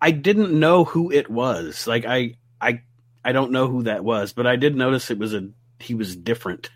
I 0.00 0.10
didn't 0.10 0.58
know 0.58 0.84
who 0.84 1.10
it 1.10 1.30
was. 1.30 1.86
Like 1.86 2.04
I 2.04 2.34
I 2.60 2.82
I 3.24 3.32
don't 3.32 3.50
know 3.50 3.66
who 3.66 3.84
that 3.84 4.04
was, 4.04 4.32
but 4.32 4.46
I 4.46 4.56
did 4.56 4.76
notice 4.76 5.10
it 5.10 5.18
was 5.18 5.34
a 5.34 5.48
he 5.80 5.94
was 5.94 6.14
different. 6.14 6.70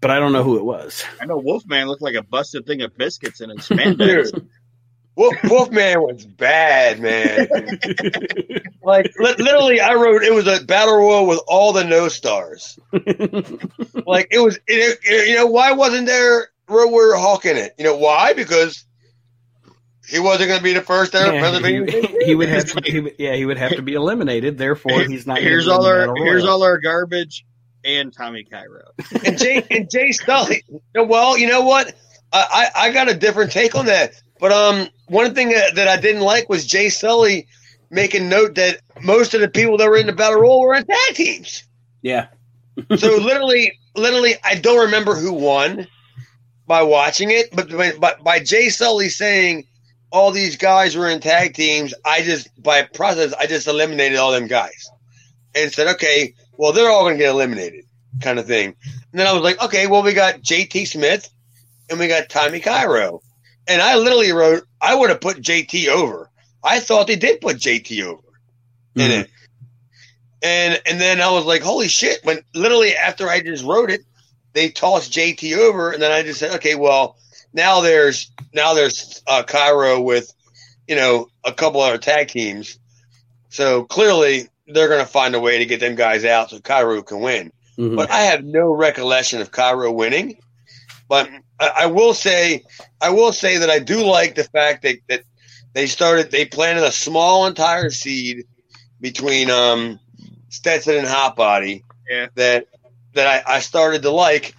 But 0.00 0.10
I 0.10 0.18
don't 0.18 0.32
know 0.32 0.42
who 0.42 0.58
it 0.58 0.64
was. 0.64 1.02
I 1.18 1.24
know 1.24 1.38
Wolfman 1.38 1.88
looked 1.88 2.02
like 2.02 2.14
a 2.14 2.22
busted 2.22 2.66
thing 2.66 2.82
of 2.82 2.94
biscuits 2.96 3.40
in 3.40 3.48
his 3.48 3.60
spandex. 3.68 4.46
Dude. 5.16 5.24
Wolf, 5.24 5.34
Wolfman 5.44 6.02
was 6.02 6.24
bad, 6.26 7.00
man. 7.00 7.48
Like 8.82 9.10
li- 9.18 9.34
literally, 9.38 9.80
I 9.80 9.94
wrote 9.94 10.22
it 10.24 10.34
was 10.34 10.46
a 10.46 10.62
battle 10.62 10.98
royal 10.98 11.26
with 11.26 11.40
all 11.48 11.72
the 11.72 11.84
no 11.84 12.08
stars. 12.08 12.78
Like 14.06 14.28
it 14.30 14.38
was, 14.40 14.56
it, 14.66 14.98
it- 15.02 15.28
you 15.28 15.36
know, 15.36 15.46
why 15.46 15.72
wasn't 15.72 16.06
there 16.06 16.48
Road 16.68 16.90
Warrior 16.90 17.14
Hawk 17.16 17.46
in 17.46 17.56
it? 17.56 17.74
You 17.78 17.84
know 17.84 17.96
why? 17.96 18.34
Because 18.34 18.84
he 20.06 20.18
wasn't 20.18 20.48
going 20.48 20.58
to 20.58 20.64
be 20.64 20.74
the 20.74 20.82
first 20.82 21.14
ever 21.14 21.32
Yeah, 21.32 21.40
Pennsylvania. 21.40 21.90
he, 21.90 22.24
he 22.26 22.34
would 22.34 22.48
have 22.50 22.66
to 22.66 22.82
he, 22.84 23.00
would- 23.00 23.14
yeah, 23.18 23.34
he 23.34 23.46
would 23.46 23.56
have 23.56 23.72
to 23.76 23.82
be 23.82 23.94
eliminated, 23.94 24.58
therefore 24.58 25.00
he's 25.04 25.26
not 25.26 25.38
here's 25.38 25.66
all 25.68 25.86
our 25.86 26.00
Battle 26.00 26.16
here's 26.24 26.44
all 26.44 26.62
our 26.62 26.78
garbage 26.78 27.46
and 27.84 28.12
Tommy 28.12 28.44
Cairo. 28.44 28.90
and 29.24 29.38
Jay 29.38 29.64
and 29.70 29.88
Jay 29.90 30.12
Sully. 30.12 30.62
Well, 30.94 31.38
you 31.38 31.48
know 31.48 31.62
what? 31.62 31.94
I, 32.32 32.68
I 32.76 32.88
I 32.88 32.92
got 32.92 33.08
a 33.08 33.14
different 33.14 33.52
take 33.52 33.74
on 33.74 33.86
that. 33.86 34.12
But 34.40 34.52
um, 34.52 34.88
one 35.06 35.34
thing 35.34 35.50
that, 35.50 35.76
that 35.76 35.88
I 35.88 36.00
didn't 36.00 36.22
like 36.22 36.48
was 36.48 36.66
Jay 36.66 36.88
Sully 36.88 37.46
making 37.90 38.28
note 38.28 38.56
that 38.56 38.80
most 39.02 39.34
of 39.34 39.40
the 39.40 39.48
people 39.48 39.78
that 39.78 39.88
were 39.88 39.96
in 39.96 40.06
the 40.06 40.12
battle 40.12 40.40
royal 40.40 40.60
were 40.60 40.74
in 40.74 40.84
tag 40.84 41.14
teams. 41.14 41.64
Yeah. 42.02 42.28
so 42.96 43.16
literally, 43.16 43.78
literally, 43.94 44.34
I 44.42 44.56
don't 44.56 44.86
remember 44.86 45.14
who 45.14 45.32
won 45.32 45.86
by 46.66 46.82
watching 46.82 47.30
it, 47.30 47.54
but 47.54 47.70
by, 47.70 47.92
by, 47.92 48.14
by 48.22 48.40
Jay 48.40 48.68
Sully 48.68 49.08
saying 49.08 49.66
all 50.10 50.30
these 50.30 50.56
guys 50.56 50.96
were 50.96 51.08
in 51.08 51.20
tag 51.20 51.54
teams, 51.54 51.94
I 52.04 52.22
just 52.22 52.48
by 52.62 52.82
process, 52.82 53.32
I 53.32 53.46
just 53.46 53.66
eliminated 53.66 54.18
all 54.18 54.32
them 54.32 54.46
guys 54.46 54.90
and 55.54 55.72
said, 55.72 55.94
okay, 55.94 56.34
well, 56.56 56.72
they're 56.72 56.90
all 56.90 57.02
going 57.02 57.14
to 57.14 57.22
get 57.22 57.30
eliminated, 57.30 57.84
kind 58.20 58.38
of 58.38 58.46
thing. 58.46 58.76
And 59.12 59.20
then 59.20 59.26
I 59.26 59.32
was 59.32 59.42
like, 59.42 59.60
okay, 59.62 59.86
well, 59.86 60.02
we 60.02 60.14
got 60.14 60.40
JT 60.40 60.86
Smith 60.86 61.28
and 61.90 61.98
we 61.98 62.08
got 62.08 62.28
Tommy 62.28 62.60
Cairo, 62.60 63.22
and 63.66 63.80
I 63.82 63.96
literally 63.96 64.32
wrote, 64.32 64.64
I 64.80 64.94
would 64.94 65.10
have 65.10 65.20
put 65.20 65.38
JT 65.40 65.88
over. 65.88 66.30
I 66.62 66.80
thought 66.80 67.06
they 67.06 67.16
did 67.16 67.40
put 67.40 67.56
JT 67.58 68.02
over 68.02 68.22
in 68.96 69.10
Mhm. 69.10 69.20
it. 69.22 69.30
And 70.42 70.80
and 70.86 71.00
then 71.00 71.20
I 71.20 71.30
was 71.30 71.44
like, 71.46 71.62
holy 71.62 71.88
shit! 71.88 72.20
When 72.24 72.42
literally 72.54 72.94
after 72.96 73.28
I 73.28 73.40
just 73.40 73.64
wrote 73.64 73.90
it, 73.90 74.02
they 74.52 74.68
tossed 74.68 75.12
JT 75.12 75.56
over, 75.56 75.90
and 75.90 76.02
then 76.02 76.12
I 76.12 76.22
just 76.22 76.38
said, 76.40 76.54
okay, 76.56 76.74
well 76.74 77.16
now 77.54 77.80
there's 77.80 78.30
now 78.52 78.74
there's 78.74 79.22
uh, 79.26 79.42
Cairo 79.42 80.00
with 80.02 80.30
you 80.86 80.96
know 80.96 81.28
a 81.44 81.52
couple 81.52 81.80
other 81.80 81.96
tag 81.98 82.28
teams, 82.28 82.78
so 83.48 83.84
clearly 83.84 84.48
they're 84.66 84.88
going 84.88 85.00
to 85.00 85.10
find 85.10 85.34
a 85.34 85.40
way 85.40 85.58
to 85.58 85.66
get 85.66 85.80
them 85.80 85.94
guys 85.94 86.24
out 86.24 86.50
so 86.50 86.58
Cairo 86.60 87.02
can 87.02 87.20
win. 87.20 87.50
Mhm. 87.78 87.96
But 87.96 88.10
I 88.10 88.20
have 88.22 88.44
no 88.44 88.70
recollection 88.72 89.40
of 89.40 89.50
Cairo 89.50 89.92
winning. 89.92 90.38
But 91.08 91.28
I, 91.58 91.72
I 91.76 91.86
will 91.86 92.14
say, 92.14 92.64
I 93.00 93.10
will 93.10 93.32
say 93.32 93.58
that 93.58 93.70
I 93.70 93.78
do 93.78 94.04
like 94.04 94.34
the 94.34 94.44
fact 94.44 94.82
that, 94.82 94.98
that 95.08 95.22
they 95.72 95.86
started, 95.86 96.30
they 96.30 96.44
planted 96.44 96.84
a 96.84 96.92
small 96.92 97.46
entire 97.46 97.90
seed 97.90 98.44
between 99.00 99.50
um, 99.50 99.98
Stetson 100.48 100.96
and 100.96 101.06
Hotbody. 101.06 101.82
Yeah. 102.08 102.26
That 102.34 102.66
that 103.14 103.46
I, 103.46 103.56
I 103.56 103.58
started 103.60 104.02
to 104.02 104.10
like 104.10 104.54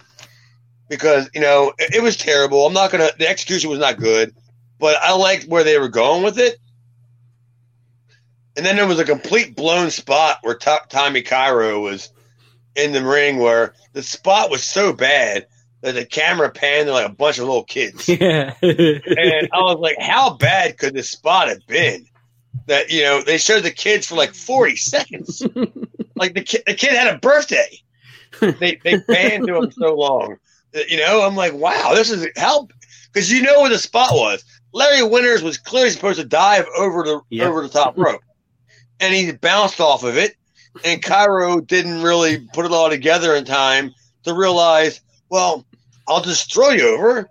because 0.88 1.30
you 1.34 1.40
know 1.40 1.72
it, 1.78 1.96
it 1.96 2.02
was 2.02 2.16
terrible. 2.16 2.66
I'm 2.66 2.72
not 2.72 2.90
gonna. 2.90 3.10
The 3.18 3.28
execution 3.28 3.70
was 3.70 3.78
not 3.78 3.98
good, 3.98 4.34
but 4.78 4.96
I 5.02 5.14
liked 5.14 5.46
where 5.46 5.64
they 5.64 5.78
were 5.78 5.88
going 5.88 6.22
with 6.22 6.38
it. 6.38 6.58
And 8.56 8.64
then 8.64 8.76
there 8.76 8.86
was 8.86 8.98
a 8.98 9.04
complete 9.04 9.54
blown 9.54 9.90
spot 9.90 10.38
where 10.42 10.54
To- 10.54 10.86
Tommy 10.88 11.22
Cairo 11.22 11.80
was 11.80 12.10
in 12.74 12.92
the 12.92 13.04
ring, 13.04 13.38
where 13.38 13.74
the 13.92 14.02
spot 14.02 14.50
was 14.50 14.64
so 14.64 14.92
bad 14.92 15.46
the 15.94 16.04
camera 16.04 16.50
panned 16.50 16.88
like 16.90 17.06
a 17.06 17.12
bunch 17.12 17.38
of 17.38 17.46
little 17.46 17.64
kids. 17.64 18.08
Yeah. 18.08 18.54
and 18.62 19.48
I 19.52 19.60
was 19.60 19.78
like, 19.80 19.96
how 20.00 20.34
bad 20.34 20.78
could 20.78 20.94
this 20.94 21.10
spot 21.10 21.48
have 21.48 21.66
been? 21.66 22.06
That 22.66 22.90
you 22.90 23.02
know 23.02 23.22
they 23.22 23.38
showed 23.38 23.62
the 23.62 23.70
kids 23.70 24.06
for 24.06 24.14
like 24.16 24.34
40 24.34 24.76
seconds. 24.76 25.42
like 26.16 26.34
the 26.34 26.42
kid, 26.42 26.62
the 26.66 26.74
kid 26.74 26.92
had 26.94 27.14
a 27.14 27.18
birthday. 27.18 27.78
They 28.40 28.78
they 28.82 28.98
panned 29.00 29.46
to 29.46 29.56
him 29.56 29.70
so 29.72 29.94
long. 29.94 30.36
that, 30.72 30.90
You 30.90 30.96
know, 30.98 31.22
I'm 31.22 31.36
like, 31.36 31.52
wow, 31.52 31.92
this 31.94 32.10
is 32.10 32.26
how 32.36 32.66
because 33.12 33.30
you 33.30 33.42
know 33.42 33.60
where 33.60 33.70
the 33.70 33.78
spot 33.78 34.10
was. 34.12 34.44
Larry 34.72 35.02
Winters 35.02 35.42
was 35.42 35.58
clearly 35.58 35.90
supposed 35.90 36.18
to 36.18 36.24
dive 36.26 36.66
over 36.76 37.02
the 37.02 37.20
Yeah. 37.30 37.44
over 37.44 37.62
the 37.62 37.68
top 37.68 37.96
rope, 37.98 38.20
and 39.00 39.14
he 39.14 39.30
bounced 39.32 39.80
off 39.80 40.02
of 40.02 40.16
it. 40.16 40.34
And 40.84 41.02
Cairo 41.02 41.60
didn't 41.60 42.02
really 42.02 42.46
put 42.52 42.64
it 42.66 42.72
all 42.72 42.88
together 42.90 43.34
in 43.34 43.44
time 43.44 43.94
to 44.24 44.34
realize, 44.34 45.00
well, 45.30 45.65
I'll 46.08 46.22
just 46.22 46.52
throw 46.52 46.70
you 46.70 46.88
over. 46.96 47.28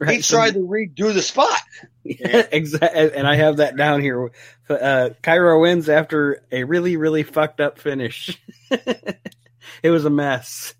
He 0.00 0.04
Right, 0.04 0.24
so- 0.24 0.36
tried 0.36 0.54
to 0.54 0.60
redo 0.60 1.12
the 1.12 1.22
spot. 1.22 1.58
exactly, 2.04 3.12
and 3.14 3.26
I 3.26 3.34
have 3.36 3.56
that 3.56 3.76
down 3.76 4.00
here. 4.00 4.30
Uh, 4.70 5.10
Cairo 5.22 5.60
wins 5.60 5.88
after 5.88 6.42
a 6.52 6.62
really, 6.64 6.96
really 6.96 7.22
fucked 7.24 7.60
up 7.60 7.78
finish. 7.80 8.40
it 8.70 9.90
was 9.90 10.04
a 10.04 10.10
mess. 10.10 10.74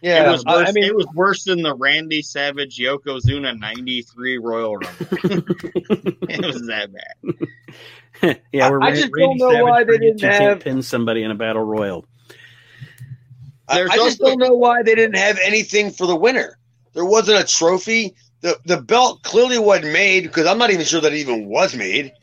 Yeah, 0.00 0.26
it 0.26 0.32
was 0.32 0.44
I- 0.46 0.56
worse. 0.56 0.68
I 0.68 0.72
mean, 0.72 0.84
it 0.84 0.96
was 0.96 1.06
worse 1.14 1.44
than 1.44 1.62
the 1.62 1.74
Randy 1.74 2.22
Savage 2.22 2.78
Yokozuna 2.78 3.58
'93 3.58 4.38
Royal 4.38 4.76
Rumble. 4.78 4.96
it 6.28 6.44
was 6.44 6.66
that 6.66 6.88
bad. 6.92 8.38
yeah, 8.52 8.70
we're 8.70 8.82
I 8.82 8.88
Ra- 8.88 8.94
just 8.94 9.10
Randy 9.12 9.20
don't 9.20 9.36
know 9.38 9.50
Savage 9.50 9.62
why 9.68 9.84
they 9.84 9.98
didn't 9.98 10.20
have- 10.22 10.60
pin 10.60 10.82
somebody 10.82 11.22
in 11.22 11.30
a 11.30 11.34
battle 11.36 11.62
royal. 11.62 12.06
I, 13.68 13.82
I 13.82 13.86
just 13.96 14.20
also- 14.20 14.24
don't 14.30 14.38
know 14.38 14.54
why 14.54 14.82
they 14.82 14.94
didn't 14.94 15.16
have 15.18 15.38
anything 15.44 15.90
for 15.92 16.06
the 16.06 16.16
winner. 16.16 16.58
There 16.94 17.04
wasn't 17.04 17.40
a 17.40 17.44
trophy. 17.46 18.14
The 18.40 18.58
the 18.66 18.80
belt 18.80 19.22
clearly 19.22 19.58
wasn't 19.58 19.92
made 19.92 20.24
because 20.24 20.46
I'm 20.46 20.58
not 20.58 20.70
even 20.70 20.84
sure 20.84 21.00
that 21.00 21.12
it 21.12 21.18
even 21.18 21.46
was 21.46 21.74
made. 21.76 22.12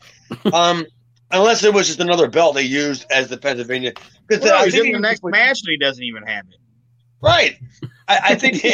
Um, 0.52 0.86
unless 1.32 1.64
it 1.64 1.74
was 1.74 1.88
just 1.88 1.98
another 1.98 2.28
belt 2.28 2.54
they 2.54 2.62
used 2.62 3.04
as 3.10 3.28
the 3.28 3.36
Pennsylvania. 3.36 3.92
Because 4.28 4.44
Well, 4.44 4.62
I 4.62 4.70
think 4.70 4.84
the 4.84 4.98
it- 4.98 5.00
next 5.00 5.24
match 5.24 5.58
he 5.66 5.76
doesn't 5.76 6.04
even 6.04 6.22
have 6.22 6.44
it. 6.48 6.54
right. 7.20 7.56
I, 8.06 8.20
I 8.26 8.34
think 8.36 8.64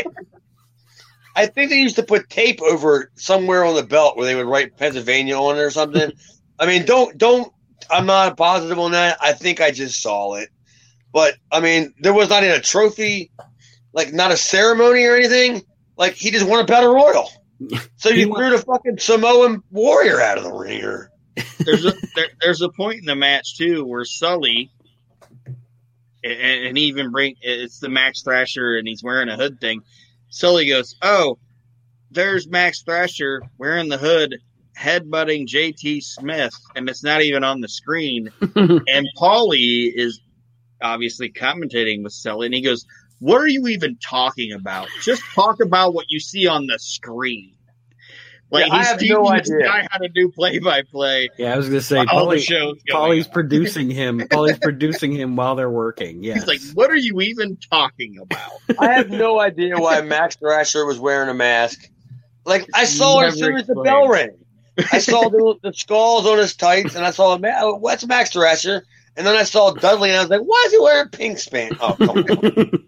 I 1.34 1.46
think 1.46 1.70
they 1.70 1.78
used 1.80 1.96
to 1.96 2.02
put 2.02 2.28
tape 2.30 2.62
over 2.62 3.10
somewhere 3.14 3.64
on 3.64 3.74
the 3.74 3.82
belt 3.82 4.16
where 4.16 4.26
they 4.26 4.34
would 4.34 4.46
write 4.46 4.76
Pennsylvania 4.76 5.36
on 5.38 5.56
it 5.56 5.60
or 5.60 5.70
something. 5.70 6.12
I 6.58 6.66
mean, 6.66 6.84
don't 6.86 7.16
don't. 7.18 7.52
I'm 7.90 8.06
not 8.06 8.36
positive 8.36 8.78
on 8.78 8.92
that. 8.92 9.18
I 9.20 9.32
think 9.32 9.60
I 9.60 9.70
just 9.70 10.00
saw 10.02 10.34
it, 10.34 10.48
but 11.12 11.34
I 11.52 11.60
mean, 11.60 11.94
there 12.00 12.14
was 12.14 12.30
not 12.30 12.42
even 12.42 12.56
a 12.56 12.60
trophy, 12.62 13.30
like 13.92 14.12
not 14.14 14.30
a 14.32 14.36
ceremony 14.36 15.04
or 15.04 15.14
anything. 15.14 15.62
Like 15.96 16.14
he 16.14 16.30
just 16.30 16.46
won 16.46 16.60
a 16.60 16.64
battle 16.64 16.92
royal. 16.94 17.30
So 17.96 18.10
you 18.10 18.28
won- 18.28 18.38
threw 18.38 18.50
the 18.50 18.62
fucking 18.62 18.98
Samoan 18.98 19.62
warrior 19.70 20.20
out 20.20 20.36
of 20.36 20.44
the 20.44 20.52
ringer. 20.52 21.10
there's 21.60 21.86
a 21.86 21.92
there, 22.14 22.26
there's 22.40 22.60
a 22.60 22.68
point 22.68 23.00
in 23.00 23.06
the 23.06 23.16
match 23.16 23.56
too 23.56 23.82
where 23.84 24.04
Sully 24.04 24.70
and, 26.22 26.66
and 26.66 26.76
he 26.76 26.84
even 26.84 27.10
bring 27.10 27.36
it's 27.40 27.78
the 27.78 27.88
Max 27.88 28.22
Thrasher 28.22 28.76
and 28.76 28.86
he's 28.86 29.02
wearing 29.02 29.28
a 29.28 29.36
hood 29.36 29.60
thing. 29.60 29.82
Sully 30.28 30.68
goes, 30.68 30.96
"Oh, 31.02 31.38
there's 32.10 32.48
Max 32.48 32.82
Thrasher 32.82 33.42
wearing 33.58 33.88
the 33.88 33.98
hood, 33.98 34.36
headbutting 34.78 35.46
JT 35.46 36.02
Smith, 36.02 36.54
and 36.74 36.88
it's 36.88 37.02
not 37.02 37.22
even 37.22 37.44
on 37.44 37.60
the 37.60 37.68
screen." 37.68 38.30
and 38.54 39.08
Paulie 39.16 39.90
is 39.94 40.20
obviously 40.82 41.30
commentating 41.30 42.02
with 42.02 42.12
Sully, 42.12 42.46
and 42.46 42.54
he 42.54 42.60
goes, 42.60 42.84
"What 43.18 43.40
are 43.40 43.46
you 43.48 43.66
even 43.68 43.96
talking 43.98 44.52
about? 44.52 44.88
Just 45.02 45.22
talk 45.34 45.60
about 45.60 45.94
what 45.94 46.06
you 46.08 46.20
see 46.20 46.46
on 46.46 46.66
the 46.66 46.78
screen." 46.78 47.52
Like 48.48 48.68
Yeah, 48.68 48.74
I 48.74 48.78
he's 48.78 48.86
have 48.88 48.98
teaching 49.00 49.16
no 49.16 49.22
this 49.32 49.50
idea. 49.50 49.66
guy 49.66 49.88
how 49.90 49.98
to 49.98 50.08
do 50.08 50.30
play 50.30 50.60
by 50.60 50.82
play. 50.82 51.30
yeah, 51.36 51.52
I 51.52 51.56
was 51.56 51.66
gonna 51.68 51.80
say 51.80 52.04
All 52.12 52.28
the 52.28 52.38
shows 52.38 52.80
going 52.88 53.24
on. 53.24 53.32
producing 53.32 53.90
him. 53.90 54.22
Polly's 54.30 54.58
producing 54.60 55.10
him 55.12 55.34
while 55.34 55.56
they're 55.56 55.68
working. 55.68 56.22
Yeah, 56.22 56.34
He's 56.34 56.46
like, 56.46 56.60
"What 56.74 56.90
are 56.90 56.96
you 56.96 57.20
even 57.22 57.56
talking 57.70 58.18
about?" 58.22 58.52
I 58.78 58.92
have 58.92 59.10
no 59.10 59.40
idea 59.40 59.76
why 59.78 60.00
Max 60.02 60.36
Thrasher 60.36 60.86
was 60.86 60.98
wearing 61.00 61.28
a 61.28 61.34
mask. 61.34 61.88
Like 62.44 62.68
I 62.72 62.84
saw 62.84 63.22
it 63.22 63.26
as 63.26 63.36
Never 63.40 63.50
soon 63.52 63.60
as 63.62 63.66
the 63.66 63.82
bell 63.82 64.08
rang. 64.08 64.38
I 64.92 64.98
saw 64.98 65.28
the, 65.28 65.56
the 65.64 65.72
skulls 65.72 66.24
on 66.26 66.38
his 66.38 66.54
tights, 66.54 66.94
and 66.94 67.04
I 67.04 67.10
saw 67.10 67.36
Ma- 67.38 67.48
oh, 67.62 67.74
what's 67.78 68.06
Max 68.06 68.30
Thrasher, 68.30 68.84
and 69.16 69.26
then 69.26 69.34
I 69.34 69.42
saw 69.42 69.72
Dudley, 69.72 70.10
and 70.10 70.18
I 70.18 70.20
was 70.20 70.30
like, 70.30 70.42
why 70.42 70.62
is 70.66 70.72
he 70.72 70.78
wearing 70.78 71.08
pink 71.08 71.38
span? 71.40 71.72
Oh, 71.80 71.94
come 71.98 72.10
on. 72.10 72.70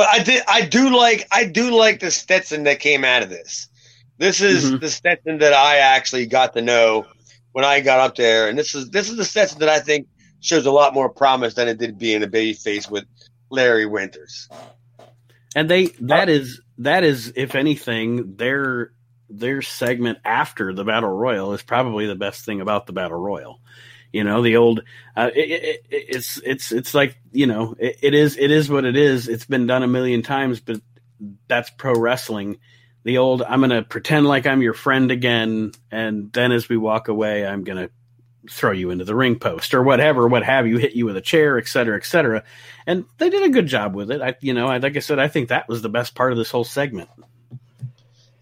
but 0.00 0.08
I 0.08 0.22
did, 0.22 0.42
I 0.48 0.62
do 0.64 0.96
like, 0.96 1.26
I 1.30 1.44
do 1.44 1.76
like 1.76 2.00
the 2.00 2.10
Stetson 2.10 2.62
that 2.62 2.80
came 2.80 3.04
out 3.04 3.22
of 3.22 3.28
this. 3.28 3.68
This 4.16 4.40
is 4.40 4.70
Mhm. 4.72 4.80
the 4.80 4.88
Stetson 4.88 5.38
that 5.40 5.52
I 5.52 5.76
actually 5.76 6.24
got 6.24 6.54
to 6.54 6.62
know 6.62 7.04
when 7.52 7.66
I 7.66 7.80
got 7.80 8.00
up 8.00 8.16
there, 8.16 8.48
and 8.48 8.58
this 8.58 8.74
is 8.74 8.88
this 8.88 9.10
is 9.10 9.18
the 9.18 9.26
Stetson 9.26 9.58
that 9.58 9.68
I 9.68 9.78
think 9.78 10.06
shows 10.40 10.64
a 10.64 10.70
lot 10.70 10.94
more 10.94 11.10
promise 11.10 11.52
than 11.52 11.68
it 11.68 11.76
did 11.76 11.98
being 11.98 12.22
a 12.22 12.26
baby 12.26 12.54
face 12.54 12.88
with 12.88 13.04
Larry 13.50 13.84
Winters. 13.84 14.48
and 15.54 15.68
they 15.68 15.86
that 16.00 16.30
is 16.30 16.62
that 16.78 17.04
is 17.04 17.34
if 17.36 17.54
anything 17.54 18.36
their 18.36 18.92
their 19.28 19.60
segment 19.60 20.16
after 20.24 20.72
the 20.72 20.84
battle 20.84 21.10
royal 21.10 21.52
is 21.52 21.60
probably 21.62 22.06
the 22.06 22.14
best 22.14 22.46
thing 22.46 22.62
about 22.62 22.86
the 22.86 22.94
battle 22.94 23.18
royal 23.18 23.60
you 24.12 24.24
know 24.24 24.42
the 24.42 24.56
old 24.56 24.80
uh, 25.16 25.30
it, 25.34 25.50
it, 25.50 25.86
it, 25.90 26.04
it's 26.08 26.40
it's 26.44 26.72
it's 26.72 26.94
like 26.94 27.16
you 27.32 27.46
know 27.46 27.74
it, 27.78 27.96
it 28.02 28.14
is 28.14 28.36
it 28.36 28.50
is 28.50 28.68
what 28.68 28.84
it 28.84 28.96
is. 28.96 29.28
It's 29.28 29.46
been 29.46 29.66
done 29.66 29.82
a 29.82 29.88
million 29.88 30.22
times 30.22 30.60
but 30.60 30.80
that's 31.48 31.70
pro 31.70 31.94
wrestling. 31.94 32.58
The 33.04 33.18
old 33.18 33.42
i'm 33.42 33.60
gonna 33.60 33.82
pretend 33.82 34.26
like 34.26 34.46
i'm 34.46 34.60
your 34.60 34.74
friend 34.74 35.10
again 35.10 35.72
and 35.90 36.30
then 36.32 36.52
as 36.52 36.68
we 36.68 36.76
walk 36.76 37.08
away 37.08 37.46
i'm 37.46 37.64
gonna 37.64 37.88
throw 38.50 38.72
you 38.72 38.90
into 38.90 39.04
the 39.04 39.14
ring 39.14 39.38
post 39.38 39.72
or 39.72 39.82
whatever 39.82 40.28
what 40.28 40.42
have 40.42 40.66
you 40.66 40.76
hit 40.76 40.92
you 40.92 41.06
with 41.06 41.16
a 41.16 41.20
chair 41.22 41.58
et 41.58 41.66
cetera 41.66 41.96
et 41.96 42.04
cetera. 42.04 42.44
And 42.86 43.06
they 43.18 43.30
did 43.30 43.42
a 43.42 43.48
good 43.48 43.66
job 43.66 43.94
with 43.94 44.10
it. 44.10 44.20
I 44.20 44.34
you 44.40 44.52
know 44.52 44.66
I, 44.66 44.78
like 44.78 44.96
i 44.96 45.00
said 45.00 45.18
i 45.18 45.28
think 45.28 45.48
that 45.48 45.68
was 45.68 45.80
the 45.80 45.88
best 45.88 46.14
part 46.14 46.32
of 46.32 46.38
this 46.38 46.50
whole 46.50 46.64
segment. 46.64 47.08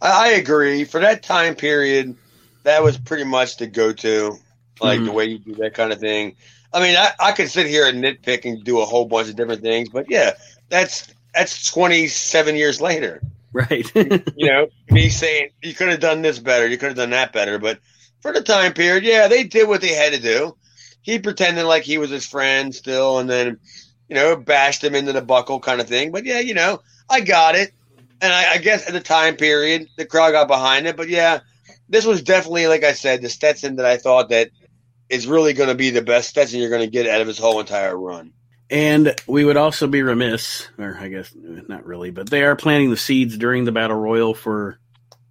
I, 0.00 0.26
I 0.26 0.28
agree. 0.32 0.84
For 0.84 1.00
that 1.00 1.22
time 1.22 1.54
period, 1.54 2.16
that 2.62 2.82
was 2.82 2.98
pretty 2.98 3.24
much 3.24 3.56
the 3.56 3.66
go-to, 3.66 4.36
like 4.80 5.00
Mhm. 5.00 5.04
the 5.04 5.12
way 5.12 5.26
you 5.26 5.38
do 5.38 5.54
that 5.56 5.74
kind 5.74 5.92
of 5.92 6.00
thing. 6.00 6.36
I 6.72 6.80
mean, 6.80 6.96
I, 6.96 7.10
I 7.18 7.32
could 7.32 7.50
sit 7.50 7.66
here 7.66 7.86
and 7.86 8.02
nitpick 8.02 8.44
and 8.44 8.62
do 8.64 8.80
a 8.80 8.84
whole 8.84 9.06
bunch 9.06 9.28
of 9.28 9.36
different 9.36 9.62
things, 9.62 9.88
but 9.90 10.06
yeah, 10.08 10.32
that's 10.68 11.08
that's 11.34 11.70
27 11.70 12.56
years 12.56 12.80
later. 12.80 13.22
right 13.52 13.90
You 14.34 14.46
know, 14.46 14.68
me 14.90 15.08
saying 15.08 15.50
you 15.62 15.74
could 15.74 15.88
have 15.88 16.00
done 16.00 16.22
this 16.22 16.38
better, 16.38 16.66
you 16.66 16.78
could 16.78 16.88
have 16.88 16.96
done 16.96 17.10
that 17.10 17.32
better, 17.32 17.58
but 17.58 17.78
for 18.20 18.32
the 18.32 18.42
time 18.42 18.72
period, 18.72 19.04
yeah, 19.04 19.28
they 19.28 19.44
did 19.44 19.68
what 19.68 19.80
they 19.80 19.94
had 19.94 20.12
to 20.12 20.20
do. 20.20 20.56
He 21.02 21.18
pretended 21.18 21.64
like 21.64 21.84
he 21.84 21.98
was 21.98 22.10
his 22.10 22.26
friend 22.26 22.74
still, 22.74 23.18
and 23.18 23.28
then 23.30 23.58
you 24.08 24.14
know 24.16 24.36
bashed 24.36 24.82
him 24.84 24.94
into 24.94 25.12
the 25.12 25.22
buckle 25.22 25.60
kind 25.60 25.80
of 25.80 25.88
thing. 25.88 26.12
But 26.12 26.24
yeah, 26.24 26.40
you 26.40 26.54
know, 26.54 26.80
I 27.08 27.20
got 27.20 27.54
it, 27.54 27.72
and 28.20 28.32
I, 28.32 28.54
I 28.54 28.58
guess 28.58 28.86
at 28.86 28.92
the 28.92 29.00
time 29.00 29.36
period, 29.36 29.88
the 29.96 30.06
crowd 30.06 30.32
got 30.32 30.48
behind 30.48 30.86
it. 30.86 30.96
But 30.96 31.08
yeah, 31.08 31.40
this 31.88 32.04
was 32.04 32.22
definitely, 32.22 32.66
like 32.66 32.84
I 32.84 32.92
said, 32.92 33.22
the 33.22 33.28
Stetson 33.28 33.76
that 33.76 33.86
I 33.86 33.96
thought 33.96 34.28
that 34.30 34.50
is 35.08 35.26
really 35.26 35.52
going 35.52 35.68
to 35.68 35.74
be 35.74 35.90
the 35.90 36.02
best 36.02 36.30
Stetson 36.30 36.60
you're 36.60 36.70
going 36.70 36.82
to 36.82 36.90
get 36.90 37.06
out 37.06 37.20
of 37.20 37.26
his 37.26 37.38
whole 37.38 37.60
entire 37.60 37.96
run. 37.96 38.32
And 38.70 39.14
we 39.26 39.44
would 39.44 39.56
also 39.56 39.86
be 39.86 40.02
remiss, 40.02 40.68
or 40.78 40.96
I 41.00 41.08
guess 41.08 41.32
not 41.34 41.86
really, 41.86 42.10
but 42.10 42.28
they 42.28 42.42
are 42.42 42.54
planting 42.54 42.90
the 42.90 42.98
seeds 42.98 43.38
during 43.38 43.64
the 43.64 43.72
battle 43.72 43.96
royal 43.96 44.34
for, 44.34 44.78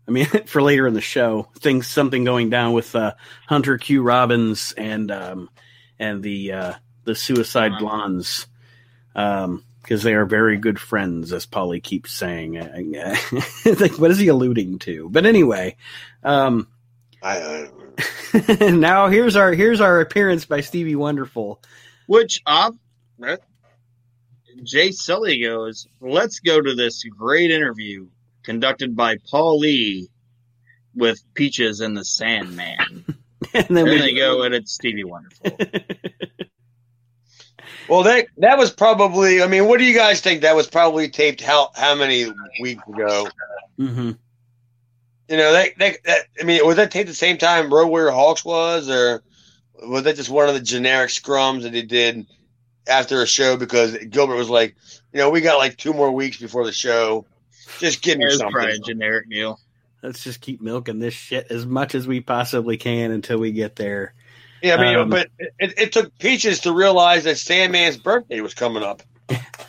I 0.08 0.12
mean, 0.12 0.26
for 0.46 0.62
later 0.62 0.88
in 0.88 0.96
the 0.96 1.02
show. 1.02 1.50
Things, 1.60 1.88
something 1.88 2.24
going 2.24 2.50
down 2.50 2.74
with 2.74 2.96
uh, 2.96 3.14
Hunter 3.48 3.78
Q. 3.78 4.02
Robbins 4.02 4.74
and 4.76 5.12
um, 5.12 5.50
and 6.00 6.24
the 6.24 6.52
uh, 6.52 6.74
the 7.04 7.14
Suicide 7.14 7.74
Blondes, 7.78 8.48
because 9.14 10.02
they 10.02 10.16
are 10.16 10.26
very 10.26 10.58
good 10.58 10.80
friends, 10.80 11.32
as 11.32 11.46
Polly 11.46 11.80
keeps 11.80 12.12
saying. 12.12 12.54
like, 13.66 14.00
what 14.00 14.10
is 14.10 14.18
he 14.18 14.30
alluding 14.30 14.80
to? 14.80 15.10
But 15.10 15.28
anyway, 15.28 15.76
um, 16.24 16.68
I, 17.22 17.68
I 18.60 18.70
now 18.72 19.08
here's 19.08 19.36
our 19.36 19.54
here's 19.54 19.82
our 19.82 20.02
appearance 20.02 20.46
by 20.46 20.62
Stevie 20.62 20.96
Wonderful. 20.96 21.62
Which 22.08 22.42
uh, 22.46 22.72
Jay 24.64 24.92
Sully 24.92 25.42
goes, 25.42 25.88
"Let's 26.00 26.40
go 26.40 26.62
to 26.62 26.76
this 26.76 27.04
great 27.04 27.52
interview 27.52 28.08
conducted 28.44 28.96
by 28.96 29.18
Paul 29.30 29.60
Lee 29.60 30.10
with 30.96 31.22
Peaches 31.34 31.82
and 31.82 31.96
the 31.98 32.06
Sandman." 32.06 33.06
And 33.54 33.68
then 33.68 33.86
There 33.86 33.94
we 33.94 34.00
they 34.00 34.14
go, 34.14 34.42
and 34.42 34.54
it's 34.54 34.74
Stevie 34.74 35.04
Wonderful. 35.04 35.52
Well, 37.88 38.04
that 38.04 38.28
that 38.38 38.58
was 38.58 38.72
probably. 38.72 39.42
I 39.42 39.48
mean, 39.48 39.68
what 39.68 39.78
do 39.80 39.86
you 39.86 39.96
guys 39.96 40.20
think? 40.20 40.42
That 40.42 40.56
was 40.56 40.68
probably 40.68 41.10
taped 41.10 41.42
how 41.42 41.70
how 41.76 41.96
many 41.96 42.26
weeks 42.60 42.84
ago? 42.88 43.30
hmm 43.78 44.12
You 45.30 45.38
know, 45.38 45.52
that, 45.52 45.78
that, 45.78 45.98
that 46.06 46.20
I 46.40 46.44
mean, 46.44 46.66
was 46.66 46.78
that 46.78 46.92
taped 46.92 47.10
the 47.10 47.16
same 47.16 47.38
time 47.38 47.74
Road 47.74 47.88
Warrior 47.88 48.12
Hawks 48.12 48.46
was, 48.46 48.90
or 48.90 49.24
was 49.86 50.04
that 50.04 50.16
just 50.16 50.30
one 50.30 50.48
of 50.48 50.54
the 50.56 50.62
generic 50.62 51.10
scrums 51.10 51.64
that 51.64 51.74
they 51.74 51.82
did 51.82 52.26
after 52.88 53.22
a 53.22 53.28
show? 53.28 53.58
Because 53.58 53.98
Gilbert 54.10 54.36
was 54.36 54.50
like, 54.50 54.76
you 55.12 55.20
know, 55.20 55.30
we 55.30 55.42
got 55.42 55.58
like 55.58 55.76
two 55.78 55.94
more 55.94 56.12
weeks 56.12 56.38
before 56.38 56.66
the 56.66 56.72
show. 56.72 57.26
Just 57.80 58.02
give 58.02 58.18
me 58.18 58.26
It's 58.26 58.38
something. 58.38 58.54
probably 58.54 58.76
a 58.76 58.80
generic 58.80 59.30
deal. 59.30 59.60
Let's 60.02 60.24
just 60.24 60.40
keep 60.42 60.62
milking 60.62 61.00
this 61.00 61.14
shit 61.14 61.48
as 61.50 61.66
much 61.66 61.94
as 61.96 62.08
we 62.08 62.22
possibly 62.22 62.78
can 62.78 63.12
until 63.12 63.38
we 63.40 63.52
get 63.52 63.76
there. 63.76 64.14
Yeah, 64.62 64.76
I 64.78 64.82
mean, 64.82 64.96
Um, 64.96 65.10
but 65.10 65.30
it, 65.60 65.74
it 65.78 65.92
took 65.92 66.18
Peaches 66.18 66.62
to 66.62 66.72
realize 66.72 67.26
that 67.26 67.38
Sandman's 67.38 67.98
birthday 67.98 68.40
was 68.42 68.54
coming 68.54 68.84
up. 68.84 69.04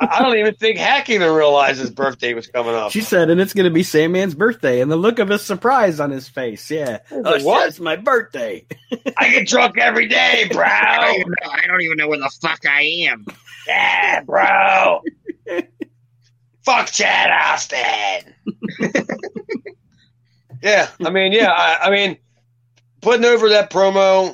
I 0.00 0.06
I 0.06 0.22
don't 0.22 0.36
even 0.36 0.54
think 0.54 0.78
Hack 0.78 1.10
even 1.10 1.30
realized 1.32 1.80
his 1.80 1.90
birthday 1.90 2.34
was 2.34 2.46
coming 2.46 2.74
up. 2.74 2.92
She 2.92 3.00
said, 3.00 3.30
and 3.30 3.40
it's 3.40 3.52
going 3.52 3.64
to 3.64 3.70
be 3.70 3.82
Sandman's 3.82 4.34
birthday, 4.34 4.80
and 4.80 4.90
the 4.90 4.96
look 4.96 5.18
of 5.18 5.30
a 5.30 5.38
surprise 5.38 6.00
on 6.00 6.10
his 6.10 6.28
face. 6.28 6.70
Yeah, 6.70 6.98
was 7.10 7.24
oh, 7.26 7.30
like, 7.30 7.44
what? 7.44 7.68
It's 7.68 7.80
my 7.80 7.96
birthday. 7.96 8.66
I 9.18 9.30
get 9.30 9.46
drunk 9.48 9.78
every 9.78 10.08
day, 10.08 10.48
bro. 10.52 10.64
I 10.64 11.00
don't, 11.00 11.20
even 11.20 11.30
know, 11.30 11.50
I 11.50 11.66
don't 11.66 11.82
even 11.82 11.96
know 11.96 12.08
where 12.08 12.18
the 12.18 12.32
fuck 12.40 12.64
I 12.66 12.82
am. 13.08 13.26
Yeah, 13.66 14.20
bro. 14.22 15.02
Fuck 16.64 16.86
Chad 16.86 17.30
Austin. 17.30 18.34
yeah, 20.62 20.88
I 21.04 21.10
mean, 21.10 21.32
yeah, 21.32 21.50
I, 21.50 21.78
I 21.82 21.90
mean, 21.90 22.16
putting 23.02 23.26
over 23.26 23.50
that 23.50 23.70
promo. 23.70 24.30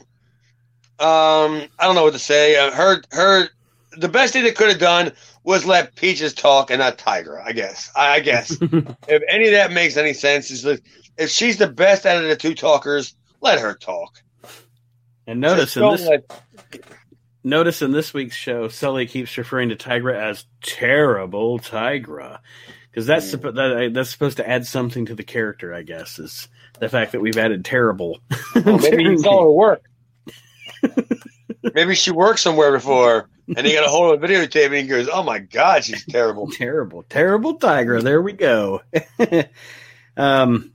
Um, 1.00 1.66
I 1.78 1.86
don't 1.86 1.96
know 1.96 2.04
what 2.04 2.12
to 2.12 2.20
say. 2.20 2.56
Uh, 2.56 2.70
her, 2.70 3.02
her, 3.10 3.48
the 3.96 4.08
best 4.08 4.32
thing 4.32 4.44
they 4.44 4.52
could 4.52 4.68
have 4.68 4.78
done 4.78 5.12
was 5.42 5.64
let 5.64 5.96
Peaches 5.96 6.34
talk 6.34 6.70
and 6.70 6.80
not 6.80 6.98
Tigra. 6.98 7.42
I 7.44 7.52
guess. 7.52 7.90
I, 7.96 8.14
I 8.14 8.20
guess 8.20 8.50
if 8.60 9.22
any 9.28 9.46
of 9.46 9.52
that 9.52 9.72
makes 9.72 9.96
any 9.96 10.12
sense, 10.12 10.50
is 10.50 10.62
that 10.62 10.80
if 11.16 11.30
she's 11.30 11.58
the 11.58 11.68
best 11.68 12.06
out 12.06 12.22
of 12.22 12.28
the 12.28 12.36
two 12.36 12.54
talkers, 12.54 13.14
let 13.40 13.60
her 13.60 13.74
talk. 13.74 14.22
and 15.26 15.40
notice 15.40 15.76
in 15.76 15.90
this 15.90 16.06
let- 16.06 16.42
notice 17.42 17.82
in 17.82 17.92
this 17.92 18.12
week's 18.12 18.36
show, 18.36 18.68
Sully 18.68 19.06
keeps 19.06 19.36
referring 19.38 19.70
to 19.70 19.76
Tigra 19.76 20.14
as 20.14 20.44
terrible 20.62 21.58
Tigra, 21.58 22.38
because 22.90 23.06
that's 23.06 23.30
mm. 23.30 23.40
suppo- 23.40 23.54
that, 23.54 23.94
that's 23.94 24.10
supposed 24.10 24.38
to 24.38 24.48
add 24.48 24.66
something 24.66 25.06
to 25.06 25.14
the 25.14 25.24
character. 25.24 25.74
I 25.74 25.82
guess 25.82 26.18
is 26.18 26.48
the 26.78 26.88
fact 26.88 27.12
that 27.12 27.20
we've 27.20 27.38
added 27.38 27.64
terrible. 27.64 28.20
Well, 28.54 28.78
maybe 28.78 29.04
he 29.10 29.18
saw 29.18 29.42
her 29.42 29.50
work. 29.50 29.82
maybe 31.74 31.94
she 31.94 32.10
worked 32.10 32.40
somewhere 32.40 32.72
before. 32.72 33.28
And 33.56 33.66
he 33.66 33.72
got 33.72 33.84
a 33.84 33.88
hold 33.88 34.14
of 34.14 34.22
a 34.22 34.26
videotape 34.26 34.66
and 34.66 34.74
he 34.74 34.82
goes, 34.84 35.08
"Oh 35.12 35.22
my 35.22 35.38
god, 35.38 35.84
she's 35.84 36.04
terrible." 36.06 36.50
terrible, 36.52 37.02
terrible 37.02 37.58
Tigra." 37.58 38.02
There 38.02 38.22
we 38.22 38.32
go. 38.32 38.82
um, 40.16 40.72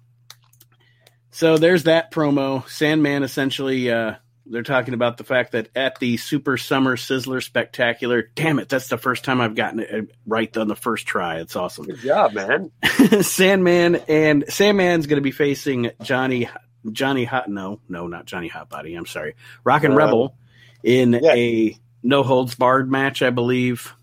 so 1.32 1.58
there's 1.58 1.84
that 1.84 2.12
promo. 2.12 2.68
Sandman 2.68 3.24
essentially, 3.24 3.92
uh, 3.92 4.16
they're 4.46 4.64
talking 4.64 4.94
about 4.94 5.18
the 5.18 5.24
fact 5.24 5.54
that 5.54 5.70
at 5.76 6.00
the 6.00 6.18
Super 6.18 6.58
Summer 6.58 6.96
Sizzler 6.96 7.44
Spectacular, 7.44 8.30
damn 8.36 8.60
it, 8.60 8.70
that's 8.70 8.90
the 8.90 8.98
first 8.98 9.24
time 9.24 9.42
I've 9.42 9.56
gotten 9.56 9.80
it 9.80 9.94
uh, 9.94 10.14
right 10.26 10.56
on 10.58 10.68
the 10.68 10.76
first 10.76 11.08
try. 11.08 11.40
It's 11.40 11.56
awesome. 11.56 11.86
Good 11.86 12.00
job, 12.00 12.34
man. 12.34 12.72
Sandman 13.22 13.96
and 14.08 14.46
Sandman's 14.50 15.08
going 15.08 15.18
to 15.18 15.22
be 15.22 15.32
facing 15.32 15.92
Johnny 16.02 16.50
Johnny 16.92 17.24
Hot. 17.24 17.50
No, 17.50 17.80
no, 17.90 18.08
not 18.08 18.26
Johnny 18.26 18.50
Hotbody. 18.50 18.98
I'm 18.98 19.06
sorry, 19.06 19.36
Rockin' 19.64 19.94
Uh, 19.94 19.96
Rebel 19.96 20.38
in 20.84 21.14
yeah. 21.14 21.34
a 21.34 21.78
no 22.06 22.24
holds 22.24 22.56
barred 22.56 22.90
match, 22.90 23.22
I 23.22 23.30
believe. 23.30 23.94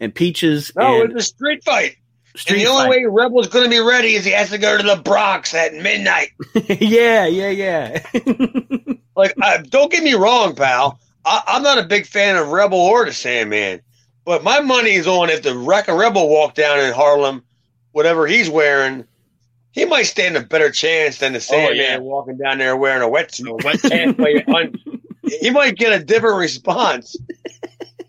And 0.00 0.14
Peaches 0.14 0.72
No, 0.76 1.02
and 1.02 1.12
it's 1.12 1.24
a 1.24 1.26
street 1.26 1.64
fight. 1.64 1.96
Street 2.34 2.58
and 2.58 2.66
the 2.66 2.70
only 2.70 2.84
Fight. 2.84 2.90
way 2.90 3.04
Rebel's 3.06 3.48
going 3.48 3.64
to 3.64 3.70
be 3.70 3.80
ready 3.80 4.14
is 4.14 4.24
he 4.24 4.32
has 4.32 4.50
to 4.50 4.58
go 4.58 4.76
to 4.76 4.82
the 4.82 4.96
Bronx 4.96 5.54
at 5.54 5.74
midnight. 5.74 6.32
yeah, 6.68 7.26
yeah, 7.26 7.50
yeah. 7.50 8.06
Like, 9.16 9.32
I, 9.40 9.62
don't 9.62 9.90
get 9.90 10.02
me 10.02 10.12
wrong, 10.12 10.54
pal. 10.54 11.00
I, 11.24 11.42
I'm 11.46 11.62
not 11.62 11.78
a 11.78 11.84
big 11.84 12.04
fan 12.04 12.36
of 12.36 12.48
Rebel 12.48 12.78
or 12.78 13.06
the 13.06 13.14
Sandman, 13.14 13.80
but 14.26 14.44
my 14.44 14.60
money 14.60 14.90
is 14.90 15.06
on 15.06 15.30
if 15.30 15.42
the 15.42 15.56
Wreck 15.56 15.88
Rebel 15.88 16.28
walked 16.28 16.56
down 16.56 16.80
in 16.80 16.92
Harlem, 16.92 17.42
whatever 17.92 18.26
he's 18.26 18.50
wearing, 18.50 19.06
he 19.72 19.86
might 19.86 20.02
stand 20.02 20.36
a 20.36 20.42
better 20.42 20.70
chance 20.70 21.18
than 21.18 21.32
the 21.32 21.38
oh, 21.38 21.40
Sandman 21.40 21.76
yeah. 21.78 21.96
walking 21.96 22.36
down 22.36 22.58
there 22.58 22.76
wearing 22.76 23.02
a 23.02 23.10
wetsuit. 23.10 23.48
A 23.48 23.64
wetsuit. 23.64 24.06
Halfway 24.06 24.44
un- 24.44 24.95
he 25.26 25.50
might 25.50 25.76
get 25.76 25.92
a 25.92 26.04
different 26.04 26.38
response 26.38 27.16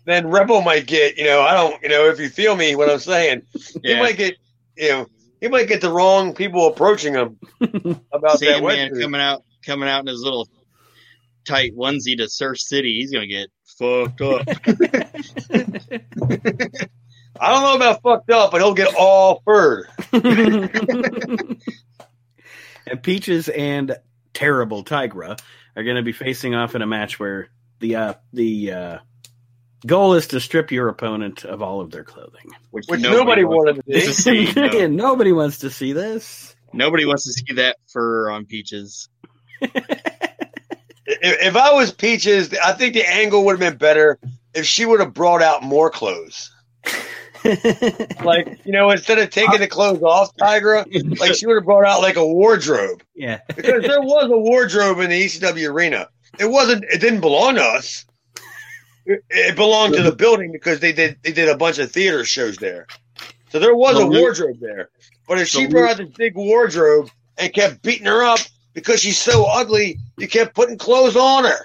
than 0.04 0.28
Rebel 0.28 0.62
might 0.62 0.86
get. 0.86 1.16
You 1.16 1.24
know, 1.24 1.40
I 1.42 1.54
don't. 1.54 1.82
You 1.82 1.88
know, 1.90 2.08
if 2.08 2.18
you 2.18 2.28
feel 2.28 2.56
me, 2.56 2.74
what 2.74 2.90
I'm 2.90 2.98
saying, 2.98 3.42
he 3.82 3.98
might 3.98 4.16
get. 4.16 4.36
You 4.76 4.88
know, 4.88 5.06
he 5.40 5.48
might 5.48 5.68
get 5.68 5.80
the 5.80 5.90
wrong 5.90 6.34
people 6.34 6.68
approaching 6.68 7.14
him 7.14 7.38
about 7.60 8.00
that 8.22 8.38
Sandman 8.38 8.90
wetsuit. 8.90 9.02
coming 9.02 9.20
out 9.20 9.44
coming 9.64 9.88
out 9.88 10.00
in 10.00 10.06
his 10.06 10.22
little 10.22 10.48
tight 11.44 11.76
onesie 11.76 12.16
to 12.18 12.28
Surf 12.28 12.58
City, 12.58 12.94
he's 12.94 13.12
gonna 13.12 13.26
get 13.26 13.48
fucked 13.78 14.20
up. 14.20 14.46
I 17.40 17.52
don't 17.52 17.62
know 17.62 17.76
about 17.76 18.02
fucked 18.02 18.30
up, 18.30 18.50
but 18.50 18.60
he'll 18.60 18.74
get 18.74 18.94
all 18.96 19.42
fur. 19.44 19.86
and 20.12 21.62
Peaches 23.02 23.48
and 23.48 23.96
terrible 24.34 24.82
Tigra 24.84 25.38
are 25.78 25.84
going 25.84 25.96
to 25.96 26.02
be 26.02 26.12
facing 26.12 26.56
off 26.56 26.74
in 26.74 26.82
a 26.82 26.86
match 26.86 27.20
where 27.20 27.48
the 27.78 27.94
uh, 27.94 28.14
the 28.32 28.72
uh, 28.72 28.98
goal 29.86 30.14
is 30.14 30.26
to 30.28 30.40
strip 30.40 30.72
your 30.72 30.88
opponent 30.88 31.44
of 31.44 31.62
all 31.62 31.80
of 31.80 31.92
their 31.92 32.02
clothing. 32.02 32.50
Which 32.72 32.88
nobody 32.88 33.44
wanted 33.44 33.76
to 33.86 33.92
to 33.92 34.12
see. 34.12 34.46
see. 34.52 34.60
no. 34.60 34.88
Nobody 34.88 35.32
wants 35.32 35.58
to 35.58 35.70
see 35.70 35.92
this. 35.92 36.56
Nobody 36.72 37.06
wants 37.06 37.24
to 37.24 37.32
see 37.32 37.54
that 37.54 37.76
fur 37.86 38.28
on 38.30 38.44
Peaches. 38.44 39.08
If, 41.10 41.40
if 41.40 41.56
I 41.56 41.72
was 41.72 41.90
Peaches, 41.90 42.52
I 42.62 42.74
think 42.74 42.92
the 42.92 43.08
angle 43.08 43.42
would 43.46 43.52
have 43.52 43.60
been 43.60 43.78
better 43.78 44.18
if 44.52 44.66
she 44.66 44.84
would 44.84 45.00
have 45.00 45.14
brought 45.14 45.40
out 45.40 45.62
more 45.62 45.90
clothes. 45.90 46.54
Like, 48.24 48.60
you 48.64 48.72
know, 48.72 48.90
instead 48.90 49.18
of 49.18 49.30
taking 49.30 49.60
the 49.60 49.68
clothes 49.68 50.02
off 50.02 50.34
Tigra, 50.36 50.84
like 51.18 51.34
she 51.34 51.46
would 51.46 51.56
have 51.56 51.64
brought 51.64 51.84
out 51.86 52.00
like 52.02 52.16
a 52.16 52.26
wardrobe. 52.26 53.02
yeah. 53.14 53.40
Because 53.48 53.82
there 53.82 54.00
was 54.02 54.30
a 54.30 54.36
wardrobe 54.36 54.98
in 55.00 55.10
the 55.10 55.24
ECW 55.24 55.70
arena. 55.70 56.08
It 56.38 56.46
wasn't 56.46 56.84
it 56.84 57.00
didn't 57.00 57.20
belong 57.20 57.54
to 57.56 57.62
us. 57.62 58.04
It, 59.06 59.24
it 59.30 59.56
belonged 59.56 59.94
to 59.94 60.02
the 60.02 60.12
building 60.12 60.52
because 60.52 60.80
they 60.80 60.92
did 60.92 61.16
they 61.22 61.32
did 61.32 61.48
a 61.48 61.56
bunch 61.56 61.78
of 61.78 61.90
theater 61.90 62.24
shows 62.24 62.56
there. 62.58 62.86
So 63.50 63.58
there 63.58 63.74
was 63.74 63.96
a 63.98 64.06
wardrobe 64.20 64.58
there. 64.60 64.90
But 65.26 65.38
if 65.38 65.48
she 65.48 65.66
brought 65.66 65.90
out 65.92 65.96
this 65.98 66.10
big 66.16 66.34
wardrobe 66.36 67.10
and 67.38 67.52
kept 67.52 67.82
beating 67.82 68.06
her 68.06 68.22
up 68.22 68.40
because 68.74 69.00
she's 69.00 69.18
so 69.18 69.44
ugly, 69.44 69.98
you 70.18 70.28
kept 70.28 70.54
putting 70.54 70.76
clothes 70.78 71.16
on 71.16 71.44
her. 71.44 71.64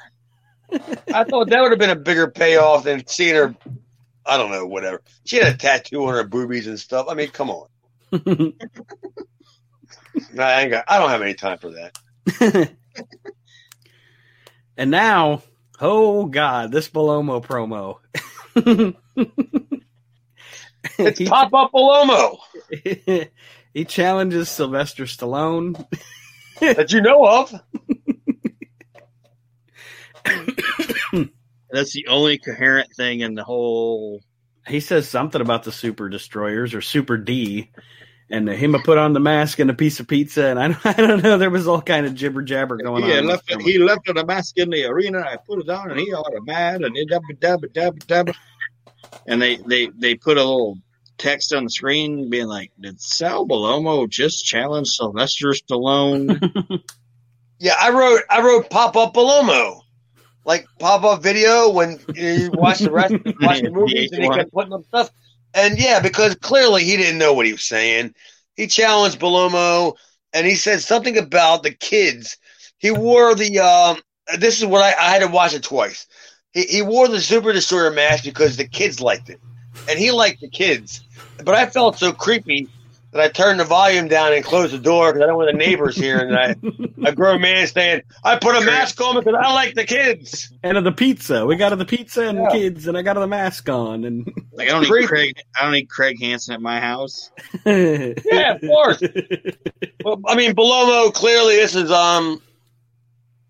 I 1.14 1.24
thought 1.26 1.50
that 1.50 1.62
would 1.62 1.72
have 1.72 1.80
been 1.80 1.90
a 1.92 1.96
bigger 1.96 2.28
payoff 2.30 2.86
than 2.86 3.06
seeing 3.06 3.36
her. 3.36 3.56
I 4.26 4.38
don't 4.38 4.52
know, 4.52 4.66
whatever. 4.66 5.02
She 5.26 5.38
had 5.38 5.54
a 5.54 5.58
tattoo 5.58 6.06
on 6.06 6.14
her 6.14 6.24
boobies 6.24 6.68
and 6.68 6.80
stuff. 6.80 7.08
I 7.10 7.14
mean, 7.14 7.30
come 7.30 7.50
on. 7.50 7.68
I, 10.38 10.62
ain't 10.62 10.72
got, 10.72 10.86
I 10.88 11.00
don't 11.00 11.10
have 11.10 11.22
any 11.22 11.34
time 11.34 11.58
for 11.58 11.72
that. 11.72 12.72
and 14.78 14.92
now, 14.92 15.42
oh 15.82 16.26
god, 16.26 16.72
this 16.72 16.90
Bellomo 16.90 17.44
promo. 17.44 17.98
It's 21.00 21.18
he, 21.18 21.26
Pop 21.26 21.52
Up 21.54 21.72
Palomo 21.72 22.38
he 23.74 23.86
challenges 23.86 24.50
Sylvester 24.50 25.06
Stallone. 25.06 25.86
that 26.60 26.92
you 26.92 27.02
know 27.02 27.26
of. 27.26 27.54
That's 31.74 31.92
the 31.92 32.08
only 32.08 32.38
coherent 32.38 32.90
thing 32.96 33.20
in 33.22 33.34
the 33.34 33.44
whole. 33.44 34.22
He 34.68 34.80
says 34.80 35.10
something 35.10 35.42
about 35.42 35.64
the 35.64 35.72
Super 35.74 36.08
Destroyers 36.08 36.74
or 36.74 36.80
Super 36.82 37.18
D, 37.18 37.72
and 38.30 38.48
him 38.48 38.76
put 38.84 38.98
on 38.98 39.12
the 39.14 39.20
mask 39.20 39.60
and 39.60 39.70
a 39.70 39.74
piece 39.74 40.00
of 40.00 40.08
pizza, 40.08 40.46
and 40.46 40.60
I, 40.60 40.68
don't- 40.70 40.86
I 40.86 40.94
don't 40.94 41.24
know. 41.24 41.38
There 41.38 41.50
was 41.50 41.68
all 41.68 41.82
kind 41.82 42.06
of 42.06 42.14
jibber 42.16 42.44
jabber 42.44 42.78
going 42.78 43.04
He 43.04 43.18
on. 43.18 43.26
left 43.26 43.52
it, 43.52 43.62
he 43.62 43.78
left 43.80 44.06
the 44.06 44.24
mask 44.26 44.58
in 44.58 44.70
the 44.70 44.86
arena. 44.86 45.20
I 45.20 45.36
put 45.38 45.60
it 45.60 45.70
on, 45.70 45.92
and 45.92 46.00
he 46.00 46.14
all 46.14 46.30
mad 46.44 46.82
and 46.84 46.96
it 46.96 47.10
dabba 47.10 47.38
dabba 47.40 47.66
dabba 47.74 48.00
dabba. 48.06 48.36
And 49.28 49.42
they 49.42 49.58
they 49.58 49.88
they 49.88 50.16
put 50.16 50.38
a 50.38 50.44
little 50.44 50.78
text 51.18 51.54
on 51.54 51.64
the 51.66 51.70
screen 51.70 52.30
being 52.30 52.48
like, 52.48 52.72
"Did 52.80 53.02
Sal 53.02 53.46
Bellomo 53.48 54.08
just 54.10 54.46
challenge 54.46 54.88
Sylvester 54.90 55.50
Stallone?" 55.50 56.80
Yeah, 57.60 57.76
I 57.80 57.92
wrote 57.92 58.22
I 58.30 58.42
wrote 58.42 58.70
Pop 58.70 58.98
Up 58.98 59.14
Palomo. 59.14 59.83
Like 60.46 60.66
pop 60.80 61.04
up 61.04 61.24
video 61.24 61.70
when 61.70 62.00
you 62.16 62.52
watch 62.54 62.80
the 62.80 62.92
rest 62.92 63.14
watch 63.42 63.62
the 63.62 63.72
movies 63.72 64.12
and 64.12 64.24
he 64.24 64.30
kept 64.30 64.52
putting 64.52 64.74
up 64.74 64.84
stuff. 64.86 65.12
And 65.54 65.80
yeah, 65.80 66.00
because 66.00 66.36
clearly 66.36 66.84
he 66.84 66.98
didn't 66.98 67.20
know 67.20 67.34
what 67.34 67.46
he 67.46 67.54
was 67.54 67.64
saying. 67.64 68.14
He 68.56 68.68
challenged 68.68 69.20
Bellomo 69.20 69.94
and 70.34 70.46
he 70.46 70.56
said 70.56 70.82
something 70.82 71.18
about 71.18 71.64
the 71.64 71.72
kids. 71.72 72.38
He 72.78 72.92
wore 72.92 73.36
the 73.36 73.60
um 73.60 74.02
this 74.38 74.60
is 74.60 74.66
what 74.66 74.82
I, 74.82 74.90
I 75.00 75.10
had 75.12 75.20
to 75.20 75.28
watch 75.28 75.54
it 75.54 75.64
twice. 75.64 76.08
He, 76.54 76.64
he 76.64 76.82
wore 76.82 77.08
the 77.08 77.22
Super 77.22 77.54
Destroyer 77.54 77.92
mask 77.92 78.24
because 78.24 78.58
the 78.58 78.68
kids 78.68 79.00
liked 79.02 79.30
it. 79.30 79.40
And 79.90 80.00
he 80.00 80.12
liked 80.12 80.42
the 80.42 80.50
kids. 80.50 81.02
But 81.44 81.56
I 81.56 81.66
felt 81.66 81.98
so 81.98 82.14
creepy 82.14 82.70
that 83.14 83.22
I 83.22 83.30
turned 83.30 83.60
the 83.60 83.64
volume 83.64 84.08
down 84.08 84.34
and 84.34 84.44
closed 84.44 84.74
the 84.74 84.80
door 84.80 85.14
because 85.14 85.24
I 85.24 85.28
don't 85.28 85.38
want 85.38 85.52
the 85.52 85.58
neighbors 85.58 85.96
here. 85.96 86.18
And 86.20 86.36
I, 86.36 86.56
a 87.10 87.14
grown 87.14 87.42
man 87.42 87.66
saying, 87.68 88.02
I 88.24 88.38
put 88.38 88.56
a 88.56 88.66
mask 88.66 89.00
on 89.02 89.16
because 89.18 89.36
I 89.40 89.54
like 89.54 89.76
the 89.76 89.86
kids. 89.86 90.52
and 90.64 90.78
of 90.78 90.84
the 90.84 90.92
pizza, 90.92 91.46
we 91.46 91.56
got 91.56 91.72
of 91.74 91.80
the 91.80 91.86
pizza 91.86 92.24
and 92.28 92.40
Yeah. 92.40 92.50
kids, 92.52 92.88
and 92.88 92.98
I 92.98 93.04
got 93.04 93.16
of 93.16 93.22
the 93.22 93.28
mask 93.28 93.70
on, 93.70 94.04
and 94.04 94.26
Like 94.54 94.68
I 94.70 94.72
don't 94.72 94.90
need 94.90 95.08
Craig. 95.08 95.36
I 95.60 95.64
don't 95.64 95.74
need 95.74 95.90
Craig 95.90 96.20
Hansen 96.20 96.54
at 96.56 96.62
my 96.62 96.80
house. 96.80 97.32
Yeah, 97.66 98.54
of 98.56 98.62
course. 98.62 99.02
Well, 100.04 100.20
I 100.28 100.36
mean, 100.36 100.54
Bellomo, 100.54 101.14
clearly 101.14 101.56
this 101.56 101.76
is, 101.76 101.92
um, 101.92 102.42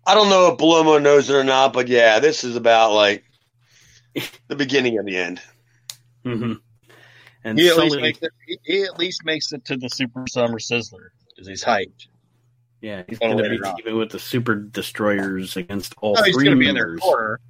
I 0.06 0.14
don't 0.14 0.28
know 0.30 0.52
if 0.52 0.58
Bellomo 0.58 1.00
knows 1.02 1.28
it 1.30 1.34
or 1.34 1.44
not, 1.44 1.72
but 1.72 1.88
yeah, 1.88 2.18
this 2.20 2.44
is 2.44 2.54
about 2.56 2.92
like 2.92 3.24
the 4.48 4.56
beginning 4.56 4.98
of 4.98 5.06
the 5.06 5.16
end. 5.16 5.40
Mhm. 6.24 6.60
And 7.44 7.58
He 7.58 7.68
at 7.68 7.76
least 7.76 8.00
makes 8.00 8.18
it. 8.22 8.30
He, 8.46 8.58
he 8.64 8.82
at 8.84 8.98
least 8.98 9.24
makes 9.24 9.52
it 9.52 9.64
to 9.66 9.76
the 9.76 9.88
Super 9.88 10.24
Summer 10.28 10.58
Sizzler 10.58 11.08
because 11.28 11.46
he's 11.46 11.62
hyped. 11.64 12.06
yeah, 12.80 13.02
he's 13.08 13.18
going 13.18 13.36
to 13.36 13.48
be 13.50 13.58
on. 13.62 13.76
teaming 13.76 13.98
with 13.98 14.10
the 14.10 14.18
Super 14.18 14.54
Destroyers 14.54 15.56
against 15.56 15.94
all 16.00 16.16
Oh, 16.18 16.22
he's 16.22 16.34
three 16.34 16.44
going 16.44 16.56
to 16.56 16.60
be 16.60 16.68
in 16.68 16.74
their 16.74 16.86
members. 16.86 17.00
corner. 17.00 17.40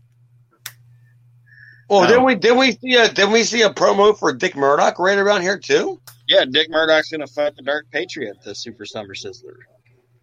Well, 1.89 2.01
Oh. 2.05 2.07
didn't 2.07 2.25
we 2.25 2.35
didn't 2.35 2.59
we 2.59 2.73
see 2.73 2.95
a 2.97 3.09
didn't 3.09 3.33
we 3.33 3.45
see 3.45 3.63
a 3.63 3.71
promo 3.71 4.19
for 4.19 4.33
Dick 4.33 4.57
Murdoch 4.57 4.99
right 4.99 5.19
around 5.19 5.43
here 5.43 5.59
too? 5.59 6.01
Yeah, 6.27 6.45
Dick 6.51 6.71
Murdoch's 6.71 7.11
going 7.11 7.21
to 7.21 7.27
fight 7.27 7.55
the 7.57 7.63
Dark 7.63 7.87
Patriot, 7.93 8.39
the 8.45 8.55
Super 8.55 8.87
Summer 8.87 9.15
Sizzler. 9.15 9.57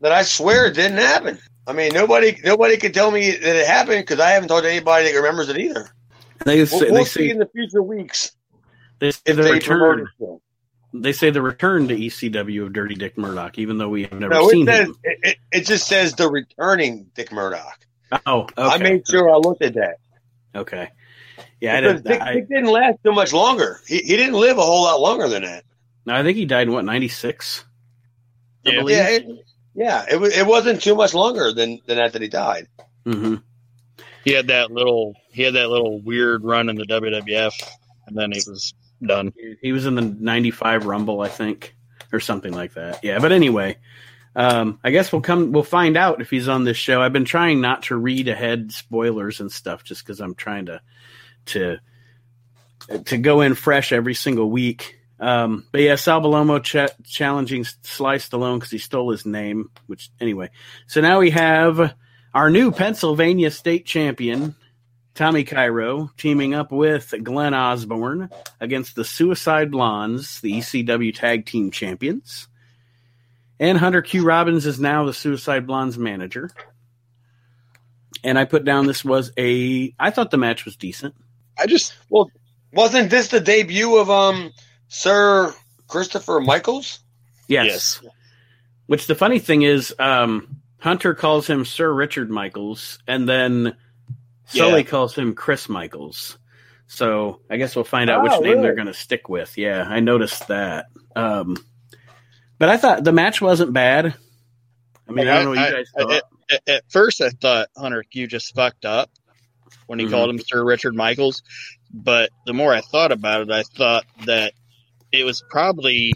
That 0.02 0.12
I 0.12 0.24
swear 0.24 0.66
it 0.66 0.74
didn't 0.74 0.98
happen. 0.98 1.38
I 1.68 1.74
mean, 1.74 1.94
nobody 1.94 2.36
nobody 2.44 2.78
can 2.78 2.92
tell 2.92 3.12
me 3.12 3.30
that 3.32 3.56
it 3.56 3.68
happened 3.68 4.00
because 4.02 4.20
I 4.20 4.32
haven't 4.32 4.50
talked 4.50 4.64
to 4.64 4.72
anybody 4.72 5.12
that 5.12 5.16
remembers 5.18 5.50
it 5.50 5.60
either. 5.60 5.88
They 6.44 6.58
We'll, 6.58 6.66
say, 6.66 6.78
we'll 6.90 6.94
they 6.96 7.06
see 7.06 7.30
in 7.30 7.38
the 7.38 7.46
future 7.46 7.84
weeks 7.84 8.32
they 9.02 9.12
say 9.12 9.20
if 9.26 9.36
the 9.36 9.44
they 9.44 9.52
return. 9.52 10.08
They 10.94 11.14
say 11.14 11.30
the 11.30 11.42
return 11.42 11.88
to 11.88 11.96
ECW 11.96 12.64
of 12.66 12.74
Dirty 12.74 12.96
Dick 12.96 13.18
Murdoch, 13.18 13.58
even 13.58 13.78
though 13.78 13.88
we 13.90 14.04
have 14.04 14.20
never 14.20 14.34
No, 14.34 14.50
seen 14.50 14.68
it 14.68 14.72
says 14.74 14.88
him. 14.88 14.96
it, 15.06 15.20
it, 15.24 15.38
it 15.52 15.66
just 15.66 15.88
says 15.88 16.16
the 16.16 16.30
returning 16.30 17.10
Dick 17.16 17.32
Murdoch. 17.32 17.80
Oh, 18.26 18.42
okay. 18.42 18.54
I 18.58 18.78
made 18.78 19.08
sure 19.08 19.30
I 19.30 19.38
looked 19.38 19.62
at 19.64 19.76
that. 19.76 19.98
Okay. 20.54 20.90
Yeah, 21.62 21.78
I 21.78 21.82
didn't. 21.82 22.04
Dick, 22.06 22.22
I, 22.22 22.34
Dick 22.34 22.50
didn't 22.50 22.72
last 22.72 22.98
so 23.06 23.14
much 23.14 23.32
longer. 23.32 23.80
He, 23.88 24.00
he 24.00 24.18
didn't 24.18 24.34
live 24.36 24.58
a 24.58 24.62
whole 24.62 24.84
lot 24.84 25.00
longer 25.00 25.30
than 25.30 25.44
that. 25.44 25.64
no, 26.06 26.14
I 26.14 26.24
think 26.24 26.36
he 26.38 26.46
died 26.46 26.68
in 26.68 26.74
what 26.74 26.84
ninety 26.84 27.08
six. 27.08 27.64
Yeah. 28.64 28.80
believe. 28.80 28.98
Yeah, 28.98 29.10
it, 29.10 29.26
yeah. 29.74 30.06
It, 30.12 30.20
wa- 30.20 30.28
it 30.28 30.46
wasn't 30.46 30.82
too 30.82 30.96
much 30.96 31.14
longer 31.14 31.54
than, 31.54 31.80
than 31.88 31.98
that 31.98 32.12
that 32.14 32.22
he 32.22 32.28
died. 32.28 32.68
hmm 33.06 33.36
He 34.26 34.34
had 34.34 34.48
that 34.48 34.72
little 34.72 35.16
he 35.32 35.44
had 35.44 35.54
that 35.54 35.70
little 35.70 36.02
weird 36.02 36.44
run 36.44 36.68
in 36.68 36.76
the 36.76 36.86
WWF, 36.86 37.54
and 38.08 38.18
then 38.18 38.34
he 38.34 38.42
was 38.46 38.74
done. 39.02 39.34
He 39.62 39.72
was 39.72 39.86
in 39.86 39.96
the 39.96 40.02
'95 40.02 40.86
Rumble, 40.86 41.22
I 41.22 41.28
think, 41.28 41.76
or 42.12 42.20
something 42.20 42.54
like 42.54 42.74
that. 42.76 43.04
Yeah, 43.04 43.20
but 43.20 43.32
anyway, 43.32 43.78
um, 44.36 44.80
I 44.84 44.92
guess 44.92 45.12
we'll 45.12 45.22
come. 45.22 45.52
We'll 45.52 45.64
find 45.64 45.98
out 45.98 46.22
if 46.22 46.30
he's 46.30 46.48
on 46.48 46.64
this 46.64 46.78
show. 46.78 47.02
I've 47.02 47.14
been 47.14 47.26
trying 47.26 47.62
not 47.62 47.84
to 47.84 47.96
read 47.96 48.28
ahead 48.28 48.72
spoilers 48.72 49.40
and 49.40 49.52
stuff, 49.52 49.84
just 49.84 50.04
because 50.06 50.20
I'm 50.20 50.36
trying 50.36 50.68
to 50.68 50.82
to 51.48 51.78
to 53.06 53.18
go 53.18 53.42
in 53.42 53.56
fresh 53.56 53.92
every 53.92 54.14
single 54.14 54.50
week. 54.50 54.98
Um, 55.20 55.66
but 55.72 55.82
yeah, 55.82 55.96
Sal 55.96 56.22
Bellomo 56.22 56.64
ch- 56.64 56.92
challenging 57.04 57.64
Sly 57.64 58.16
Stallone 58.16 58.56
because 58.56 58.72
he 58.72 58.80
stole 58.80 59.12
his 59.12 59.26
name. 59.26 59.70
Which 59.88 60.10
anyway, 60.20 60.50
so 60.88 61.02
now 61.02 61.20
we 61.20 61.32
have 61.32 61.94
our 62.34 62.50
new 62.50 62.72
Pennsylvania 62.72 63.52
state 63.52 63.86
champion 63.86 64.56
Tommy 65.14 65.44
Cairo 65.44 66.10
teaming 66.18 66.54
up 66.54 66.72
with 66.72 67.14
Glenn 67.24 67.54
Osborne 67.54 68.30
against 68.60 68.96
the 68.96 69.04
Suicide 69.04 69.72
Blondes, 69.72 70.40
the 70.42 70.54
ECW 70.54 71.14
Tag 71.14 71.46
Team 71.46 71.72
Champions. 71.72 72.48
And 73.60 73.78
Hunter 73.78 74.02
Q 74.02 74.24
Robbins 74.24 74.66
is 74.66 74.80
now 74.80 75.06
the 75.06 75.14
Suicide 75.14 75.68
Blondes 75.68 75.98
manager. 75.98 76.50
And 78.24 78.40
I 78.40 78.46
put 78.46 78.64
down 78.64 78.88
this 78.88 79.04
was 79.04 79.32
a. 79.38 79.94
I 80.00 80.12
thought 80.12 80.32
the 80.32 80.38
match 80.38 80.66
was 80.66 80.76
decent. 80.76 81.16
I 81.58 81.68
just 81.68 81.94
well, 82.10 82.32
wasn't 82.74 83.10
this 83.10 83.28
the 83.28 83.40
debut 83.40 83.98
of 83.98 84.10
um 84.10 84.52
Sir 84.88 85.54
Christopher 85.88 86.40
Michaels? 86.40 87.00
Yes. 87.48 88.00
yes. 88.04 88.14
Which 88.88 89.08
the 89.08 89.16
funny 89.16 89.40
thing 89.40 89.62
is, 89.64 89.94
um, 90.00 90.62
Hunter 90.80 91.14
calls 91.14 91.48
him 91.48 91.66
Sir 91.66 91.92
Richard 91.94 92.30
Michaels, 92.30 93.00
and 93.08 93.28
then 93.28 93.76
Sully 94.58 94.84
calls 94.84 95.16
him 95.16 95.34
Chris 95.34 95.70
Michaels. 95.70 96.38
So 96.88 97.40
I 97.50 97.58
guess 97.58 97.76
we'll 97.76 97.86
find 97.86 98.10
out 98.10 98.20
oh, 98.20 98.24
which 98.24 98.32
name 98.34 98.44
really? 98.44 98.62
they're 98.64 98.76
going 98.76 98.88
to 98.88 98.94
stick 98.94 99.30
with. 99.30 99.58
Yeah, 99.58 99.86
I 99.88 100.02
noticed 100.02 100.50
that. 100.50 100.88
Um, 101.16 101.56
but 102.58 102.70
I 102.70 102.78
thought 102.78 103.04
the 103.04 103.14
match 103.14 103.42
wasn't 103.42 103.74
bad. 103.74 104.14
I 105.08 105.12
mean, 105.14 105.28
I, 105.28 105.32
I 105.32 105.36
don't 105.36 105.46
know 105.46 105.62
what 105.62 105.70
you 105.70 105.76
guys 105.78 105.92
I, 105.98 106.02
thought. 106.02 106.24
At, 106.52 106.62
at, 106.68 106.84
first, 106.90 107.22
I 107.22 107.30
thought 107.30 107.70
Hunter 107.78 108.04
Q 108.04 108.28
just 108.28 108.54
fucked 108.54 108.86
up 108.86 109.10
when 109.88 110.00
he 110.00 110.06
mm-hmm. 110.06 110.14
called 110.14 110.30
him 110.32 110.40
Sir 110.40 110.64
Richard 110.64 110.94
Michaels. 110.94 111.44
But 111.94 112.30
the 112.46 112.54
more 112.54 112.74
I 112.74 112.82
thought 112.82 113.12
about 113.12 113.42
it, 113.42 113.52
I 113.52 113.64
thought 113.64 114.06
that 114.26 114.54
it 115.12 115.24
was 115.24 115.44
probably 115.50 116.14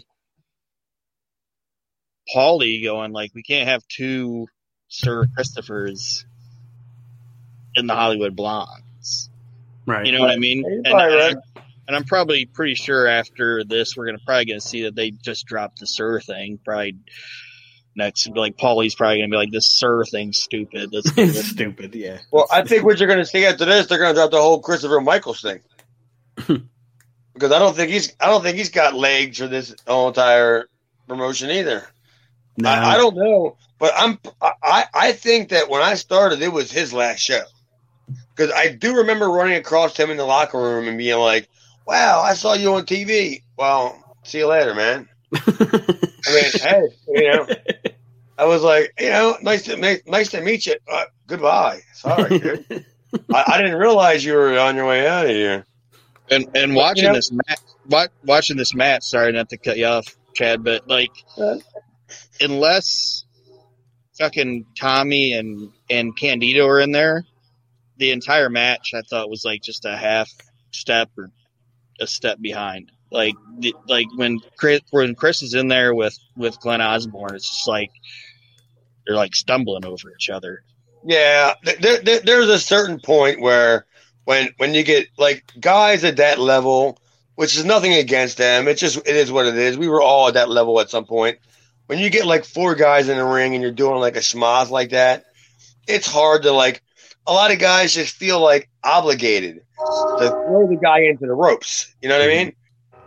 Paulie 2.34 2.84
going 2.84 3.12
like, 3.12 3.34
"We 3.34 3.42
can't 3.42 3.68
have 3.68 3.86
two 3.88 4.46
Sir 4.88 5.26
Christophers 5.38 6.24
in 7.76 7.86
the 7.86 7.94
Hollywood 7.94 8.34
Blondes." 8.34 9.30
Right. 9.86 10.04
You 10.04 10.12
know 10.12 10.20
what 10.20 10.30
I 10.30 10.36
mean? 10.36 10.64
And, 10.64 10.86
right. 10.86 11.36
and, 11.86 11.96
I'm 11.96 12.04
probably 12.04 12.46
pretty 12.46 12.74
sure 12.74 13.06
after 13.06 13.62
this, 13.62 13.96
we're 13.96 14.06
gonna 14.06 14.18
probably 14.24 14.46
gonna 14.46 14.60
see 14.60 14.82
that 14.82 14.96
they 14.96 15.12
just 15.12 15.46
dropped 15.46 15.78
the 15.78 15.86
Sir 15.86 16.20
thing. 16.20 16.58
Probably 16.64 16.96
next, 17.94 18.28
like 18.34 18.56
Paulie's 18.56 18.96
probably 18.96 19.18
gonna 19.18 19.30
be 19.30 19.36
like, 19.36 19.52
"This 19.52 19.70
Sir 19.70 20.04
thing's 20.04 20.42
stupid." 20.42 20.90
That's 20.90 21.10
stupid. 21.12 21.44
stupid. 21.44 21.94
Yeah. 21.94 22.18
Well, 22.32 22.48
I 22.50 22.62
think 22.62 22.84
what 22.84 22.98
you're 22.98 23.08
gonna 23.08 23.24
see 23.24 23.46
after 23.46 23.64
this, 23.64 23.86
they're 23.86 23.98
gonna 23.98 24.14
drop 24.14 24.32
the 24.32 24.40
whole 24.40 24.60
Christopher 24.60 25.00
Michaels 25.00 25.40
thing. 25.40 25.60
because 27.36 27.52
I 27.52 27.58
don't 27.58 27.76
think 27.76 27.90
he's 27.90 28.14
I 28.18 28.26
don't 28.26 28.42
think 28.42 28.56
he's 28.56 28.70
got 28.70 28.94
legs 28.94 29.38
for 29.38 29.46
this 29.46 29.74
whole 29.86 30.08
entire 30.08 30.68
promotion 31.06 31.50
either. 31.50 31.86
No. 32.58 32.70
I, 32.70 32.94
I, 32.94 32.96
don't 32.96 33.14
know, 33.14 33.58
but 33.78 33.92
I'm 33.94 34.18
I 34.42 34.86
I 34.92 35.12
think 35.12 35.50
that 35.50 35.68
when 35.68 35.82
I 35.82 35.94
started, 35.94 36.40
it 36.40 36.52
was 36.52 36.72
his 36.72 36.92
last 36.92 37.20
show 37.20 37.42
because 38.34 38.52
I 38.52 38.68
do 38.68 38.96
remember 38.98 39.28
running 39.28 39.56
across 39.56 39.96
him 39.96 40.10
in 40.10 40.16
the 40.16 40.24
locker 40.24 40.58
room 40.58 40.88
and 40.88 40.98
being 40.98 41.18
like, 41.18 41.48
"Wow, 41.86 42.20
I 42.20 42.34
saw 42.34 42.54
you 42.54 42.74
on 42.74 42.86
TV." 42.86 43.42
Well, 43.56 44.02
see 44.24 44.38
you 44.38 44.46
later, 44.46 44.74
man. 44.74 45.08
I 45.34 45.40
mean, 46.28 46.50
hey, 46.54 46.82
you 47.08 47.30
know, 47.30 47.46
I 48.38 48.44
was 48.46 48.62
like, 48.62 48.92
you 48.98 49.10
know, 49.10 49.36
nice 49.42 49.64
to 49.64 50.00
nice 50.06 50.30
to 50.30 50.40
meet 50.40 50.66
you. 50.66 50.76
Uh, 50.90 51.04
goodbye. 51.26 51.80
Sorry, 51.94 52.38
dude. 52.38 52.84
I, 53.32 53.44
I 53.46 53.58
didn't 53.58 53.78
realize 53.78 54.24
you 54.24 54.34
were 54.34 54.58
on 54.58 54.76
your 54.76 54.86
way 54.86 55.06
out 55.06 55.24
of 55.26 55.30
here. 55.30 55.64
And 56.30 56.48
and 56.54 56.74
watching 56.74 57.04
you 57.04 57.10
know, 57.10 57.14
this 57.14 57.30
match, 57.32 58.10
watching 58.24 58.56
this 58.56 58.74
match. 58.74 59.04
Sorry, 59.04 59.32
not 59.32 59.48
to 59.50 59.56
cut 59.56 59.78
you 59.78 59.86
off, 59.86 60.16
Chad, 60.34 60.64
but 60.64 60.88
like, 60.88 61.12
uh, 61.38 61.56
unless 62.40 63.24
fucking 64.18 64.66
Tommy 64.78 65.32
and 65.32 65.70
and 65.88 66.16
Candido 66.16 66.66
are 66.66 66.80
in 66.80 66.92
there, 66.92 67.24
the 67.96 68.10
entire 68.12 68.50
match 68.50 68.92
I 68.94 69.02
thought 69.02 69.30
was 69.30 69.44
like 69.44 69.62
just 69.62 69.84
a 69.84 69.96
half 69.96 70.30
step 70.70 71.10
or 71.16 71.30
a 72.00 72.06
step 72.06 72.38
behind. 72.40 72.92
Like 73.10 73.34
like 73.88 74.06
when 74.16 74.40
Chris 74.56 74.80
when 74.90 75.14
Chris 75.14 75.42
is 75.42 75.54
in 75.54 75.68
there 75.68 75.94
with 75.94 76.18
with 76.36 76.60
Glenn 76.60 76.82
Osborne, 76.82 77.34
it's 77.34 77.48
just 77.48 77.68
like 77.68 77.90
they're 79.06 79.16
like 79.16 79.34
stumbling 79.34 79.84
over 79.84 80.12
each 80.14 80.28
other. 80.28 80.64
Yeah, 81.04 81.54
there, 81.80 81.98
there, 82.02 82.20
there's 82.20 82.48
a 82.48 82.58
certain 82.58 82.98
point 82.98 83.40
where 83.40 83.86
when 84.24 84.48
when 84.56 84.74
you 84.74 84.82
get 84.82 85.06
like 85.16 85.44
guys 85.60 86.02
at 86.02 86.16
that 86.16 86.40
level, 86.40 86.98
which 87.36 87.56
is 87.56 87.64
nothing 87.64 87.94
against 87.94 88.38
them. 88.38 88.66
It's 88.66 88.80
just 88.80 88.98
it 88.98 89.14
is 89.14 89.30
what 89.30 89.46
it 89.46 89.56
is. 89.56 89.78
We 89.78 89.88
were 89.88 90.02
all 90.02 90.28
at 90.28 90.34
that 90.34 90.50
level 90.50 90.80
at 90.80 90.90
some 90.90 91.04
point. 91.04 91.38
When 91.86 92.00
you 92.00 92.10
get 92.10 92.26
like 92.26 92.44
four 92.44 92.74
guys 92.74 93.08
in 93.08 93.16
the 93.16 93.24
ring 93.24 93.54
and 93.54 93.62
you're 93.62 93.70
doing 93.70 94.00
like 94.00 94.16
a 94.16 94.20
schmoz 94.20 94.68
like 94.70 94.90
that, 94.90 95.26
it's 95.86 96.10
hard 96.10 96.42
to 96.42 96.52
like. 96.52 96.82
A 97.26 97.32
lot 97.32 97.52
of 97.52 97.58
guys 97.58 97.94
just 97.94 98.14
feel 98.14 98.40
like 98.40 98.68
obligated 98.84 99.56
to 100.18 100.28
throw 100.28 100.68
the 100.68 100.78
guy 100.80 101.00
into 101.00 101.26
the 101.26 101.34
ropes. 101.34 101.94
You 102.00 102.08
know 102.08 102.18
what 102.18 102.24
I 102.24 102.34
mean? 102.34 102.52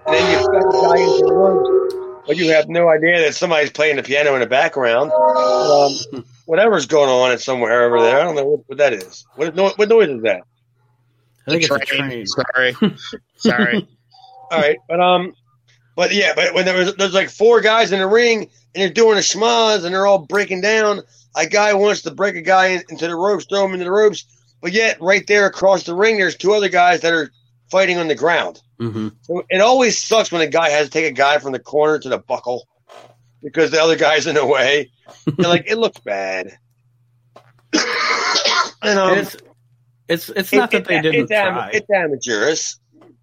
And 0.05 0.15
then 0.15 0.31
you 0.31 0.45
throw 0.45 0.59
the 0.59 0.87
guy 0.87 1.01
into 1.01 1.25
the 1.25 1.33
ropes, 1.33 2.23
but 2.27 2.37
you 2.37 2.51
have 2.51 2.67
no 2.69 2.89
idea 2.89 3.21
that 3.21 3.35
somebody's 3.35 3.71
playing 3.71 3.95
the 3.95 4.03
piano 4.03 4.33
in 4.33 4.41
the 4.41 4.47
background. 4.47 5.11
Um, 5.11 6.25
whatever's 6.45 6.85
going 6.85 7.09
on 7.09 7.31
at 7.31 7.41
somewhere 7.41 7.83
over 7.83 8.01
there. 8.01 8.19
I 8.19 8.23
don't 8.23 8.35
know 8.35 8.45
what, 8.45 8.61
what 8.67 8.77
that 8.79 8.93
is. 8.93 9.25
What, 9.35 9.55
what 9.55 9.89
noise 9.89 10.09
is 10.09 10.21
that? 10.23 10.41
I 11.47 11.51
think 11.51 11.63
it's 11.63 11.71
a 11.71 11.79
train. 11.79 12.25
Sorry, 12.27 12.75
sorry. 13.37 13.87
All 14.51 14.59
right, 14.59 14.77
but 14.87 14.99
um, 14.99 15.33
but 15.99 16.13
yeah, 16.13 16.31
but 16.33 16.53
when 16.53 16.63
there 16.63 16.77
was 16.77 16.95
there's 16.95 17.13
like 17.13 17.29
four 17.29 17.59
guys 17.59 17.91
in 17.91 17.99
the 17.99 18.07
ring 18.07 18.49
and 18.73 18.81
you're 18.81 18.89
doing 18.89 19.17
a 19.17 19.21
schmaz 19.21 19.83
and 19.83 19.93
they're 19.93 20.07
all 20.07 20.19
breaking 20.19 20.61
down. 20.61 21.01
A 21.35 21.45
guy 21.45 21.73
wants 21.73 22.03
to 22.03 22.11
break 22.11 22.37
a 22.37 22.41
guy 22.41 22.81
into 22.89 23.05
the 23.05 23.17
ropes, 23.17 23.43
throw 23.43 23.65
him 23.65 23.73
into 23.73 23.83
the 23.83 23.91
ropes, 23.91 24.23
but 24.61 24.71
yet 24.71 25.01
right 25.01 25.27
there 25.27 25.45
across 25.45 25.83
the 25.83 25.93
ring, 25.93 26.17
there's 26.17 26.37
two 26.37 26.53
other 26.53 26.69
guys 26.69 27.01
that 27.01 27.11
are 27.11 27.33
fighting 27.69 27.97
on 27.97 28.07
the 28.07 28.15
ground. 28.15 28.61
Mm-hmm. 28.79 29.09
So 29.23 29.43
it 29.49 29.59
always 29.59 30.01
sucks 30.01 30.31
when 30.31 30.41
a 30.41 30.47
guy 30.47 30.69
has 30.69 30.87
to 30.87 30.89
take 30.89 31.05
a 31.05 31.13
guy 31.13 31.37
from 31.39 31.51
the 31.51 31.59
corner 31.59 31.99
to 31.99 32.07
the 32.07 32.17
buckle 32.17 32.65
because 33.43 33.71
the 33.71 33.83
other 33.83 33.97
guy's 33.97 34.25
in 34.25 34.35
the 34.35 34.45
way. 34.45 34.91
They're 35.25 35.49
like 35.49 35.65
it 35.67 35.77
looks 35.77 35.99
bad. 35.99 36.57
and 38.81 38.99
um, 38.99 39.17
it's, 39.17 39.35
it's 40.07 40.29
it's 40.29 40.53
not 40.53 40.73
it, 40.73 40.77
that 40.77 40.87
they 40.87 41.01
didn't 41.01 41.23
it's, 41.23 41.29
try. 41.29 41.71
It's 41.73 41.89
amateurish, 41.89 42.75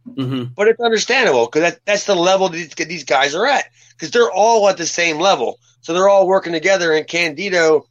mm-hmm. 0.07 0.45
but 0.55 0.69
it's 0.69 0.81
understandable 0.81 1.47
because 1.47 1.63
that, 1.63 1.81
that's 1.85 2.07
the 2.07 2.15
level 2.15 2.49
these, 2.49 2.75
these 2.75 3.05
guys 3.05 3.35
are 3.35 3.47
at 3.47 3.65
because 3.91 4.11
they're 4.11 4.31
all 4.31 4.69
at 4.69 4.77
the 4.77 4.87
same 4.87 5.19
level. 5.19 5.59
So 5.81 5.93
they're 5.93 6.09
all 6.09 6.27
working 6.27 6.53
together, 6.53 6.93
and 6.93 7.07
Candido 7.07 7.87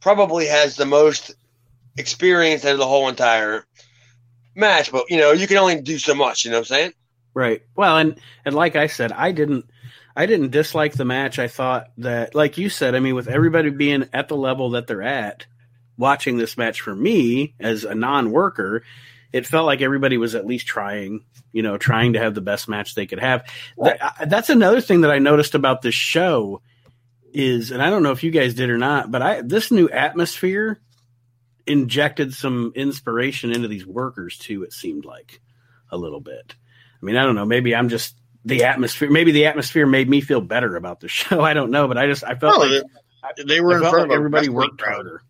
probably 0.00 0.46
has 0.46 0.76
the 0.76 0.86
most 0.86 1.34
experience 1.96 2.64
out 2.64 2.72
of 2.72 2.78
the 2.78 2.86
whole 2.86 3.08
entire 3.08 3.64
match. 4.54 4.90
But 4.90 5.04
you 5.10 5.18
know, 5.18 5.32
you 5.32 5.46
can 5.46 5.58
only 5.58 5.80
do 5.80 5.98
so 5.98 6.14
much. 6.14 6.44
You 6.44 6.50
know 6.50 6.58
what 6.58 6.70
I'm 6.70 6.76
saying? 6.76 6.92
Right. 7.34 7.62
Well, 7.76 7.98
and 7.98 8.20
and 8.44 8.54
like 8.54 8.76
I 8.76 8.86
said, 8.86 9.12
I 9.12 9.32
didn't. 9.32 9.66
I 10.18 10.24
didn't 10.24 10.50
dislike 10.50 10.94
the 10.94 11.04
match. 11.04 11.38
I 11.38 11.46
thought 11.46 11.88
that, 11.98 12.34
like 12.34 12.56
you 12.56 12.70
said, 12.70 12.94
I 12.94 13.00
mean, 13.00 13.14
with 13.14 13.28
everybody 13.28 13.68
being 13.68 14.08
at 14.14 14.28
the 14.28 14.36
level 14.36 14.70
that 14.70 14.86
they're 14.86 15.02
at, 15.02 15.44
watching 15.98 16.38
this 16.38 16.56
match 16.56 16.80
for 16.80 16.94
me 16.94 17.54
as 17.60 17.84
a 17.84 17.94
non-worker, 17.94 18.82
it 19.32 19.46
felt 19.46 19.66
like 19.66 19.82
everybody 19.82 20.16
was 20.16 20.34
at 20.34 20.46
least 20.46 20.66
trying, 20.66 21.24
you 21.56 21.62
know, 21.62 21.78
trying 21.78 22.12
to 22.12 22.18
have 22.18 22.34
the 22.34 22.42
best 22.42 22.68
match 22.68 22.94
they 22.94 23.06
could 23.06 23.18
have. 23.18 23.50
that's 24.26 24.50
another 24.50 24.82
thing 24.82 25.00
that 25.00 25.10
I 25.10 25.18
noticed 25.18 25.54
about 25.54 25.80
this 25.80 25.94
show 25.94 26.60
is, 27.32 27.70
and 27.70 27.82
I 27.82 27.88
don't 27.88 28.02
know 28.02 28.12
if 28.12 28.22
you 28.22 28.30
guys 28.30 28.52
did 28.52 28.68
or 28.68 28.76
not, 28.76 29.10
but 29.10 29.22
I 29.22 29.40
this 29.40 29.70
new 29.70 29.88
atmosphere 29.88 30.78
injected 31.66 32.34
some 32.34 32.72
inspiration 32.74 33.52
into 33.52 33.68
these 33.68 33.86
workers 33.86 34.36
too. 34.36 34.64
It 34.64 34.74
seemed 34.74 35.06
like 35.06 35.40
a 35.90 35.96
little 35.96 36.20
bit. 36.20 36.54
I 37.00 37.06
mean, 37.06 37.16
I 37.16 37.24
don't 37.24 37.36
know. 37.36 37.46
Maybe 37.46 37.74
I'm 37.74 37.88
just 37.88 38.14
the 38.44 38.64
atmosphere. 38.64 39.10
Maybe 39.10 39.32
the 39.32 39.46
atmosphere 39.46 39.86
made 39.86 40.10
me 40.10 40.20
feel 40.20 40.42
better 40.42 40.76
about 40.76 41.00
the 41.00 41.08
show. 41.18 41.40
I 41.40 41.54
don't 41.54 41.70
know, 41.70 41.88
but 41.88 41.96
I 41.96 42.06
just 42.06 42.22
I 42.22 42.34
felt 42.34 42.58
like 42.58 42.82
they 43.46 43.62
were 43.62 43.76
in 43.76 43.80
front 43.80 43.96
like 43.96 44.04
of 44.04 44.10
everybody 44.10 44.50
worked 44.50 44.82
harder. 44.82 45.22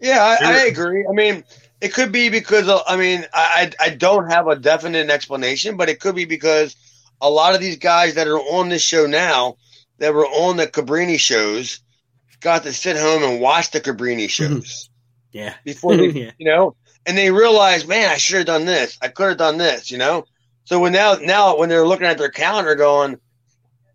Yeah, 0.00 0.22
I, 0.22 0.38
I, 0.40 0.56
agree. 0.68 1.04
I 1.06 1.12
mean, 1.12 1.44
it 1.80 1.94
could 1.94 2.12
be 2.12 2.28
because 2.28 2.68
I 2.86 2.96
mean, 2.96 3.24
I 3.32 3.70
I 3.80 3.90
don't 3.90 4.30
have 4.30 4.48
a 4.48 4.56
definite 4.56 5.10
explanation, 5.10 5.76
but 5.76 5.88
it 5.88 6.00
could 6.00 6.14
be 6.14 6.24
because 6.24 6.76
a 7.20 7.30
lot 7.30 7.54
of 7.54 7.60
these 7.60 7.78
guys 7.78 8.14
that 8.14 8.28
are 8.28 8.38
on 8.38 8.68
this 8.68 8.82
show 8.82 9.06
now 9.06 9.56
that 9.98 10.14
were 10.14 10.26
on 10.26 10.56
the 10.56 10.66
Cabrini 10.66 11.18
shows 11.18 11.80
got 12.40 12.62
to 12.62 12.72
sit 12.72 12.96
home 12.96 13.22
and 13.22 13.40
watch 13.40 13.70
the 13.70 13.80
Cabrini 13.80 14.26
mm-hmm. 14.26 14.54
shows. 14.56 14.90
yeah. 15.32 15.54
Before 15.64 15.96
they, 15.96 16.06
yeah. 16.08 16.30
you 16.38 16.46
know, 16.46 16.76
and 17.06 17.16
they 17.16 17.30
realize, 17.30 17.86
man, 17.86 18.08
I 18.10 18.16
should 18.16 18.38
have 18.38 18.46
done 18.46 18.64
this. 18.64 18.98
I 19.02 19.08
could 19.08 19.28
have 19.28 19.38
done 19.38 19.58
this, 19.58 19.90
you 19.90 19.98
know. 19.98 20.24
So 20.64 20.80
when 20.80 20.92
now 20.92 21.14
now 21.14 21.56
when 21.56 21.68
they're 21.68 21.86
looking 21.86 22.06
at 22.06 22.18
their 22.18 22.28
calendar, 22.28 22.74
going, 22.74 23.18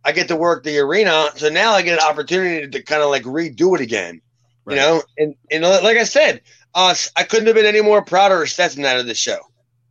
I 0.03 0.11
get 0.11 0.29
to 0.29 0.35
work 0.35 0.63
the 0.63 0.79
arena, 0.79 1.29
so 1.35 1.49
now 1.49 1.73
I 1.73 1.81
get 1.81 1.99
an 1.99 2.09
opportunity 2.09 2.67
to 2.67 2.81
kind 2.81 3.03
of 3.03 3.09
like 3.09 3.23
redo 3.23 3.75
it 3.75 3.81
again, 3.81 4.21
Right. 4.65 4.75
you 4.75 4.81
know. 4.81 5.03
And 5.17 5.35
and 5.51 5.63
like 5.63 5.97
I 5.97 6.03
said, 6.03 6.41
uh, 6.75 6.95
I 7.15 7.23
couldn't 7.23 7.47
have 7.47 7.55
been 7.55 7.65
any 7.65 7.81
more 7.81 8.03
prouder 8.03 8.41
of 8.41 8.49
Stetson 8.49 8.85
out 8.85 8.99
of 8.99 9.05
this 9.05 9.17
show. 9.17 9.39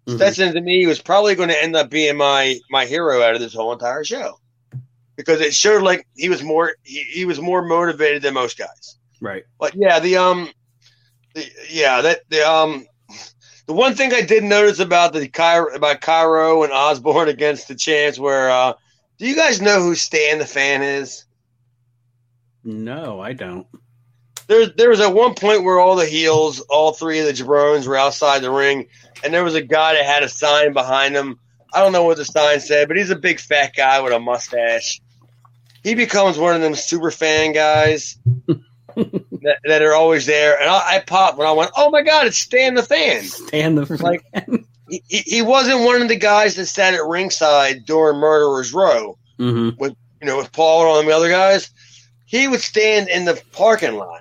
Mhm. 0.07 0.17
Stetson 0.17 0.55
to 0.55 0.61
me 0.61 0.87
was 0.87 1.01
probably 1.01 1.35
going 1.35 1.49
to 1.49 1.63
end 1.63 1.77
up 1.77 1.91
being 1.91 2.17
my 2.17 2.59
my 2.71 2.87
hero 2.87 3.23
out 3.23 3.35
of 3.35 3.41
this 3.41 3.55
whole 3.55 3.73
entire 3.73 4.05
show 4.05 4.39
because 5.17 5.41
it 5.41 5.55
showed 5.55 5.83
like 5.83 6.07
he 6.17 6.29
was 6.29 6.43
more 6.43 6.75
he, 6.83 7.01
he 7.03 7.25
was 7.25 7.41
more 7.41 7.63
motivated 7.63 8.23
than 8.23 8.35
most 8.35 8.59
guys. 8.59 8.97
Right. 9.21 9.45
But 9.59 9.75
yeah, 9.75 10.01
the 10.01 10.17
um, 10.17 10.51
the, 11.35 11.49
yeah 11.71 12.01
that 12.03 12.21
the 12.29 12.43
um, 12.49 12.87
the 13.67 13.73
one 13.73 13.95
thing 13.95 14.13
I 14.13 14.23
did 14.23 14.43
notice 14.43 14.81
about 14.81 15.13
the 15.13 15.29
Cairo 15.29 15.73
about 15.75 16.01
Cairo 16.01 16.65
and 16.65 16.73
Osborne 16.73 17.29
against 17.37 17.69
the 17.69 17.77
Chance, 17.77 18.19
where 18.19 18.51
uh, 18.51 18.73
do 19.19 19.27
you 19.29 19.37
guys 19.37 19.61
know 19.63 19.81
who 19.81 19.95
Stan 19.95 20.39
the 20.39 20.47
Fan 20.47 20.83
is? 20.83 21.25
No, 22.65 23.21
I 23.21 23.33
don't. 23.33 23.67
There, 24.53 24.67
there 24.67 24.91
was 24.91 25.01
at 25.01 25.15
one 25.15 25.35
point 25.35 25.65
where 25.65 25.81
all 25.81 25.97
the 25.97 26.05
heels, 26.05 26.61
all 26.61 26.93
three 26.93 27.21
of 27.21 27.25
the 27.25 27.33
jabrones 27.33 27.87
were 27.87 27.97
outside 27.97 28.43
the 28.43 28.51
ring, 28.51 28.89
and 29.25 29.33
there 29.33 29.45
was 29.45 29.55
a 29.55 29.63
guy 29.63 29.95
that 29.95 30.05
had 30.05 30.23
a 30.23 30.29
sign 30.29 30.75
behind 30.75 31.17
him. 31.17 31.39
I 31.73 31.81
don't 31.81 31.93
know 31.93 32.05
what 32.05 32.19
the 32.19 32.27
sign 32.27 32.61
said, 32.61 32.87
but 32.87 32.99
he's 32.99 33.09
a 33.09 33.17
big 33.17 33.41
fat 33.41 33.75
guy 33.75 34.03
with 34.03 34.13
a 34.13 34.21
mustache. 34.21 35.01
He 35.83 35.95
becomes 35.95 36.37
one 36.37 36.55
of 36.55 36.61
them 36.61 36.75
super 36.75 37.11
fan 37.11 37.55
guys 37.55 38.19
that, 38.47 39.59
that 39.65 39.81
are 39.81 39.95
always 39.95 40.27
there, 40.27 40.61
and 40.61 40.69
I, 40.69 40.97
I 40.97 40.99
popped 40.99 41.39
when 41.39 41.49
I 41.49 41.53
went, 41.53 41.71
"Oh 41.75 41.89
my 41.89 42.03
god, 42.03 42.27
it's 42.27 42.37
Stan 42.37 42.75
the 42.75 42.83
Fan!" 42.83 43.23
Stand 43.23 43.79
the 43.79 44.03
Like- 44.03 44.27
He, 44.91 45.01
he, 45.09 45.41
wasn't 45.41 45.81
one 45.81 46.03
of 46.03 46.09
the 46.09 46.17
guys 46.17 46.57
that 46.57 46.67
sat 46.67 46.93
at 46.93 47.07
ringside 47.07 47.87
during 47.87 48.19
Murderers 48.19 48.75
Row, 48.75 49.17
hmm 49.39 49.71
you 49.81 49.97
know, 50.27 50.37
with 50.37 50.53
Paul 50.53 50.81
and 50.83 50.89
all 50.91 51.03
the 51.03 51.17
other 51.17 51.31
guys. 51.31 51.71
He 52.27 52.47
would 52.47 52.61
stand 52.61 53.09
in 53.09 53.25
the 53.25 53.43
parking 53.53 53.95
lot 53.95 54.21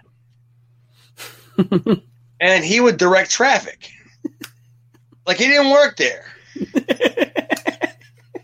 and 2.39 2.64
he 2.64 2.80
would 2.80 2.97
direct 2.97 3.32
traffic. 3.32 3.91
Like 5.26 5.38
he 5.38 5.47
didn't 5.47 5.72
work 5.72 5.97
there. 5.97 6.26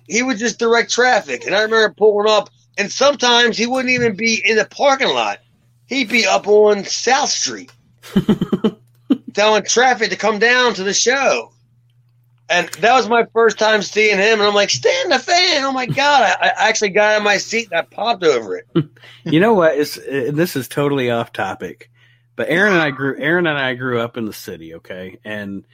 He 0.07 0.23
would 0.23 0.37
just 0.37 0.57
direct 0.57 0.91
traffic. 0.91 1.45
And 1.45 1.53
I 1.53 1.61
remember 1.61 1.93
pulling 1.93 2.29
up, 2.29 2.49
and 2.77 2.91
sometimes 2.91 3.57
he 3.57 3.67
wouldn't 3.67 3.93
even 3.93 4.15
be 4.15 4.41
in 4.43 4.55
the 4.55 4.65
parking 4.65 5.09
lot. 5.09 5.39
He'd 5.85 6.09
be 6.09 6.25
up 6.25 6.47
on 6.47 6.85
South 6.85 7.29
Street 7.29 7.71
telling 9.33 9.63
traffic 9.63 10.09
to 10.09 10.15
come 10.15 10.39
down 10.39 10.73
to 10.75 10.83
the 10.83 10.93
show. 10.93 11.51
And 12.49 12.69
that 12.69 12.93
was 12.93 13.09
my 13.09 13.25
first 13.33 13.59
time 13.59 13.81
seeing 13.81 14.17
him, 14.17 14.39
and 14.39 14.43
I'm 14.43 14.53
like, 14.53 14.69
"Stan 14.69 15.09
the 15.09 15.19
Fan!" 15.19 15.65
Oh 15.65 15.73
my 15.73 15.85
god! 15.85 16.23
I, 16.23 16.47
I 16.47 16.69
actually 16.69 16.91
got 16.91 17.17
on 17.17 17.23
my 17.23 17.37
seat 17.37 17.67
and 17.69 17.79
I 17.79 17.81
popped 17.81 18.23
over 18.23 18.55
it. 18.55 18.67
you 19.25 19.41
know 19.41 19.53
what? 19.53 19.77
It's, 19.77 19.97
uh, 19.97 20.31
this 20.33 20.55
is 20.55 20.69
totally 20.69 21.11
off 21.11 21.33
topic, 21.33 21.89
but 22.37 22.49
Aaron 22.49 22.73
and 22.73 22.81
I 22.81 22.91
grew. 22.91 23.17
Aaron 23.19 23.47
and 23.47 23.57
I 23.57 23.73
grew 23.73 23.99
up 23.99 24.15
in 24.15 24.25
the 24.25 24.31
city, 24.31 24.75
okay, 24.75 25.17
and 25.25 25.65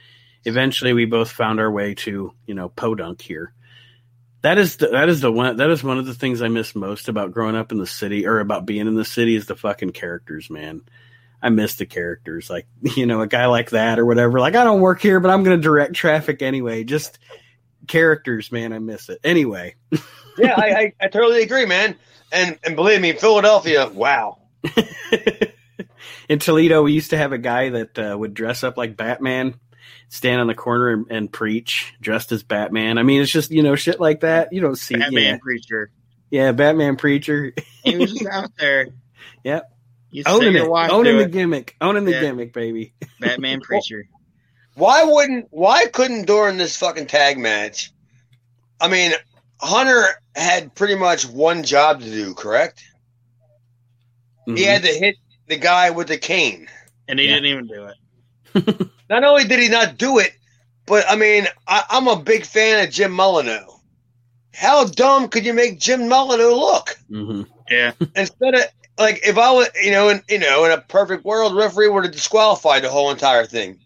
eventually 0.44 0.94
we 0.94 1.04
both 1.04 1.30
found 1.30 1.60
our 1.60 1.70
way 1.70 1.94
to 1.94 2.32
you 2.46 2.54
know 2.54 2.70
Podunk 2.70 3.20
here. 3.20 3.52
That 4.40 4.58
is 4.58 4.76
the, 4.76 4.88
that 4.88 5.08
is 5.08 5.20
the 5.20 5.30
one 5.30 5.58
that 5.58 5.70
is 5.70 5.84
one 5.84 5.98
of 5.98 6.06
the 6.06 6.14
things 6.14 6.42
I 6.42 6.48
miss 6.48 6.74
most 6.74 7.08
about 7.08 7.32
growing 7.32 7.54
up 7.54 7.70
in 7.70 7.78
the 7.78 7.86
city 7.86 8.26
or 8.26 8.40
about 8.40 8.66
being 8.66 8.86
in 8.86 8.94
the 8.94 9.04
city 9.04 9.36
is 9.36 9.46
the 9.46 9.54
fucking 9.54 9.90
characters, 9.90 10.48
man. 10.50 10.80
I 11.42 11.50
miss 11.50 11.76
the 11.76 11.84
characters, 11.84 12.48
like 12.48 12.66
you 12.96 13.04
know 13.04 13.20
a 13.20 13.26
guy 13.26 13.44
like 13.44 13.70
that 13.70 13.98
or 13.98 14.06
whatever. 14.06 14.40
Like 14.40 14.56
I 14.56 14.64
don't 14.64 14.80
work 14.80 15.02
here, 15.02 15.20
but 15.20 15.30
I'm 15.30 15.44
going 15.44 15.58
to 15.58 15.62
direct 15.62 15.92
traffic 15.92 16.40
anyway. 16.40 16.84
Just 16.84 17.18
characters, 17.86 18.50
man. 18.50 18.72
I 18.72 18.78
miss 18.78 19.10
it 19.10 19.20
anyway. 19.22 19.76
Yeah, 20.38 20.54
I, 20.56 20.66
I, 20.66 20.92
I 21.02 21.08
totally 21.08 21.42
agree, 21.42 21.66
man. 21.66 21.96
And 22.32 22.58
and 22.64 22.74
believe 22.74 23.02
me, 23.02 23.12
Philadelphia, 23.12 23.88
wow. 23.88 24.38
in 26.28 26.38
Toledo, 26.38 26.82
we 26.82 26.92
used 26.92 27.10
to 27.10 27.16
have 27.18 27.32
a 27.32 27.38
guy 27.38 27.70
that 27.70 27.98
uh, 27.98 28.16
would 28.18 28.34
dress 28.34 28.64
up 28.64 28.76
like 28.76 28.96
Batman, 28.96 29.54
stand 30.08 30.40
on 30.40 30.46
the 30.46 30.54
corner 30.54 30.90
and, 30.90 31.06
and 31.10 31.32
preach 31.32 31.94
dressed 32.00 32.32
as 32.32 32.42
Batman. 32.42 32.98
I 32.98 33.02
mean, 33.02 33.20
it's 33.22 33.30
just 33.32 33.50
you 33.50 33.62
know 33.62 33.76
shit 33.76 34.00
like 34.00 34.20
that. 34.20 34.52
You 34.52 34.60
don't 34.60 34.76
see, 34.76 34.96
Batman 34.96 35.22
yeah, 35.22 35.36
preacher. 35.42 35.90
yeah, 36.30 36.52
Batman 36.52 36.96
preacher, 36.96 37.52
He 37.84 37.96
was 37.96 38.12
just 38.12 38.26
out 38.26 38.50
there. 38.58 38.88
Yep. 39.44 39.70
You 40.10 40.22
owning 40.26 40.54
it, 40.54 40.62
owning 40.62 41.16
the 41.18 41.24
it. 41.24 41.30
gimmick, 41.32 41.76
owning 41.80 42.04
the 42.04 42.12
Yeah. 42.12 42.20
gimmick, 42.20 42.52
baby. 42.52 42.94
Batman 43.20 43.60
preacher. 43.60 44.06
Why 44.74 45.04
wouldn't 45.04 45.48
why 45.50 45.86
couldn't 45.86 46.26
during 46.26 46.56
this 46.56 46.76
fucking 46.76 47.06
tag 47.06 47.36
match? 47.38 47.92
I 48.80 48.88
mean, 48.88 49.12
Hunter 49.60 50.04
had 50.34 50.74
pretty 50.74 50.94
much 50.94 51.26
one 51.26 51.62
job 51.62 52.00
to 52.00 52.06
do, 52.10 52.34
correct? 52.34 52.82
He 54.46 54.52
Mhm. 54.52 54.64
had 54.66 54.82
to 54.82 54.88
hit 54.88 55.16
the 55.46 55.56
guy 55.56 55.90
with 55.90 56.08
the 56.08 56.18
cane. 56.18 56.68
And 57.08 57.18
he 57.18 57.26
Yeah. 57.26 57.34
didn't 57.34 57.46
even 57.46 57.66
do 57.66 57.86
it. 57.86 58.90
Not 59.10 59.24
only 59.24 59.44
did 59.46 59.58
he 59.60 59.68
not 59.68 59.98
do 59.98 60.18
it, 60.18 60.32
but 60.86 61.04
I 61.08 61.16
mean, 61.16 61.46
I, 61.66 61.84
I'm 61.90 62.08
a 62.08 62.16
big 62.16 62.44
fan 62.46 62.84
of 62.84 62.90
Jim 62.92 63.12
Molineaux. 63.12 63.80
How 64.54 64.84
dumb 64.86 65.28
could 65.28 65.44
you 65.44 65.52
make 65.52 65.78
Jim 65.80 66.02
Molineaux 66.08 66.54
look? 66.58 66.96
Mhm. 67.10 67.46
Yeah. 67.70 67.92
Instead 68.16 68.54
of 68.54 68.62
like, 68.98 69.20
if 69.26 69.36
I 69.36 69.50
was, 69.50 69.68
you 69.82 69.90
know, 69.90 70.08
in 70.08 70.22
you 70.28 70.38
know, 70.38 70.64
in 70.64 70.70
a 70.72 70.80
perfect 70.80 71.24
world, 71.24 71.54
referee 71.56 71.88
would 71.88 72.04
have 72.04 72.12
disqualified 72.12 72.82
the 72.84 72.90
whole 72.90 73.10
entire 73.10 73.44
thing. 73.44 73.78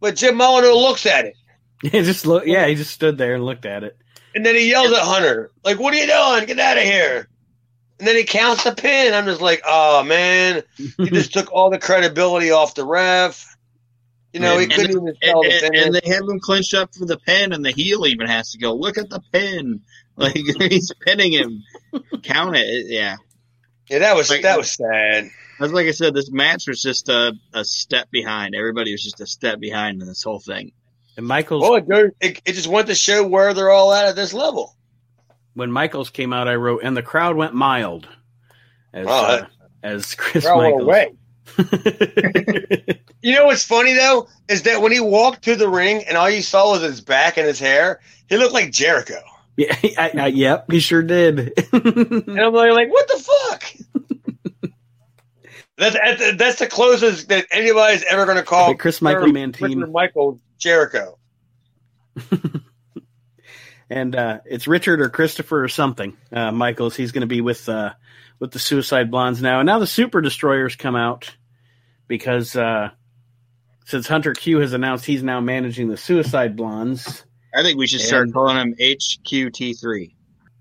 But 0.00 0.16
Jim 0.16 0.36
Molineaux 0.36 0.74
looks 0.80 1.06
at 1.06 1.24
it, 1.24 1.34
Yeah, 1.82 2.02
just 2.02 2.26
look. 2.26 2.44
Yeah, 2.46 2.66
he 2.66 2.74
just 2.74 2.90
stood 2.92 3.16
there 3.18 3.34
and 3.34 3.44
looked 3.46 3.64
at 3.66 3.82
it. 3.84 3.96
and 4.34 4.44
then 4.44 4.54
he 4.54 4.68
yells 4.70 4.92
at 4.92 5.02
Hunter, 5.02 5.50
like, 5.64 5.78
"What 5.80 5.94
are 5.94 5.96
you 5.96 6.06
doing? 6.06 6.46
Get 6.46 6.58
out 6.58 6.76
of 6.78 6.84
here!" 6.84 7.28
And 8.02 8.08
then 8.08 8.16
he 8.16 8.24
counts 8.24 8.64
the 8.64 8.72
pin. 8.72 9.14
I'm 9.14 9.26
just 9.26 9.40
like, 9.40 9.62
"Oh 9.64 10.02
man, 10.02 10.64
he 10.76 11.08
just 11.10 11.32
took 11.32 11.52
all 11.52 11.70
the 11.70 11.78
credibility 11.78 12.50
off 12.50 12.74
the 12.74 12.84
ref." 12.84 13.56
You 14.32 14.40
know, 14.40 14.58
he 14.58 14.66
couldn't 14.66 14.90
even 14.90 15.14
tell 15.22 15.42
And, 15.42 15.50
the 15.52 15.54
and, 15.54 15.60
finish. 15.60 15.86
and 15.86 15.94
they 15.94 16.10
have 16.12 16.22
him 16.28 16.40
clinched 16.40 16.74
up 16.74 16.92
for 16.96 17.06
the 17.06 17.16
pin, 17.16 17.52
and 17.52 17.64
the 17.64 17.70
heel 17.70 18.04
even 18.06 18.26
has 18.26 18.50
to 18.52 18.58
go, 18.58 18.74
look 18.74 18.98
at 18.98 19.08
the 19.08 19.20
pin. 19.32 19.82
Like, 20.16 20.34
he's 20.34 20.92
pinning 21.00 21.30
him. 21.32 21.62
Count 22.24 22.56
it. 22.56 22.66
It- 22.66 22.86
Yeah. 22.90 23.16
Yeah, 23.88 24.00
that 24.00 24.16
was 24.16 24.30
Like- 24.30 24.42
that 24.42 24.58
was 24.58 24.72
sad. 24.72 25.30
That's 25.60 25.72
like 25.72 25.86
I 25.86 25.92
said, 25.92 26.12
this 26.12 26.28
match 26.30 26.66
was 26.66 26.82
just 26.82 27.08
a, 27.08 27.32
a 27.54 27.64
step 27.64 28.10
behind. 28.10 28.54
Everybody 28.56 28.90
was 28.92 29.02
just 29.02 29.20
a 29.20 29.26
step 29.26 29.60
behind 29.60 30.02
in 30.02 30.08
this 30.08 30.22
whole 30.24 30.40
thing. 30.40 30.72
And 31.16 31.24
Michaels, 31.26 31.62
Well, 31.62 31.76
it, 31.76 32.14
it, 32.20 32.42
it 32.44 32.52
just 32.54 32.66
went 32.68 32.88
to 32.88 32.94
show 32.96 33.24
where 33.26 33.54
they're 33.54 33.70
all 33.70 33.92
at 33.94 34.06
at 34.06 34.16
this 34.16 34.34
level. 34.34 34.76
When 35.54 35.70
Michaels 35.72 36.10
came 36.10 36.32
out, 36.32 36.48
I 36.48 36.54
wrote, 36.56 36.82
and 36.82 36.96
the 36.96 37.02
crowd 37.02 37.36
went 37.36 37.54
mild. 37.54 38.08
As, 38.92 39.06
Oh, 39.08 39.12
uh, 39.24 39.46
as 39.82 40.14
Chris 40.14 40.44
They're 40.44 40.56
Michaels. 40.56 40.82
away. 40.82 41.12
You 43.24 43.36
know 43.36 43.46
what's 43.46 43.64
funny 43.64 43.92
though 43.92 44.26
is 44.48 44.62
that 44.62 44.82
when 44.82 44.90
he 44.90 44.98
walked 44.98 45.44
to 45.44 45.54
the 45.54 45.68
ring 45.68 46.02
and 46.08 46.16
all 46.16 46.28
you 46.28 46.42
saw 46.42 46.72
was 46.72 46.82
his 46.82 47.00
back 47.00 47.36
and 47.36 47.46
his 47.46 47.60
hair, 47.60 48.00
he 48.28 48.36
looked 48.36 48.52
like 48.52 48.72
Jericho. 48.72 49.20
yeah, 49.56 49.76
I, 49.96 50.10
I, 50.18 50.26
yep, 50.26 50.68
he 50.68 50.80
sure 50.80 51.04
did. 51.04 51.52
And 51.72 52.40
I'm 52.40 52.52
like, 52.52 52.72
like 52.72 52.90
what 52.90 53.06
the 53.06 53.24
fuck? 53.48 54.72
that's, 55.78 55.94
that's 56.04 56.36
that's 56.36 56.58
the 56.58 56.66
closest 56.66 57.28
that 57.28 57.46
anybody's 57.52 58.02
ever 58.10 58.24
going 58.24 58.38
to 58.38 58.42
call 58.42 58.74
Chris 58.74 59.00
Michael 59.00 59.22
Chris 59.22 59.32
Mantine. 59.34 59.92
Michael 59.92 60.40
Jericho. 60.58 61.16
And 63.92 64.16
uh, 64.16 64.38
it's 64.46 64.66
Richard 64.66 65.00
or 65.02 65.10
Christopher 65.10 65.62
or 65.62 65.68
something. 65.68 66.16
Uh, 66.32 66.50
Michaels. 66.50 66.96
He's 66.96 67.12
going 67.12 67.20
to 67.22 67.26
be 67.26 67.42
with 67.42 67.68
uh, 67.68 67.92
with 68.38 68.50
the 68.52 68.58
Suicide 68.58 69.10
Blondes 69.10 69.42
now, 69.42 69.60
and 69.60 69.66
now 69.66 69.78
the 69.78 69.86
Super 69.86 70.20
Destroyers 70.22 70.76
come 70.76 70.96
out 70.96 71.30
because 72.08 72.56
uh, 72.56 72.90
since 73.84 74.08
Hunter 74.08 74.32
Q 74.32 74.58
has 74.60 74.72
announced 74.72 75.04
he's 75.04 75.22
now 75.22 75.40
managing 75.40 75.88
the 75.88 75.96
Suicide 75.98 76.56
Blondes. 76.56 77.24
I 77.54 77.62
think 77.62 77.78
we 77.78 77.86
should 77.86 78.00
start 78.00 78.24
And- 78.24 78.32
calling 78.32 78.56
him 78.56 78.74
HQT3. 78.80 80.14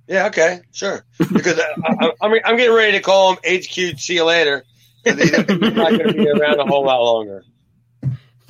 Yeah, 0.07 0.25
okay, 0.27 0.59
sure. 0.73 1.05
Because 1.17 1.57
I, 1.57 1.63
I, 1.85 2.11
I'm 2.21 2.33
I'm 2.43 2.57
getting 2.57 2.75
ready 2.75 2.91
to 2.97 2.99
call 3.01 3.35
him 3.35 3.39
HQ. 3.61 3.97
See 3.97 4.15
you 4.15 4.25
later. 4.25 4.65
'Cause 5.05 5.17
He's 5.19 5.31
not 5.31 5.47
going 5.47 5.99
to 6.07 6.13
be 6.13 6.29
around 6.29 6.59
a 6.59 6.65
whole 6.65 6.83
lot 6.85 7.01
longer. 7.01 7.43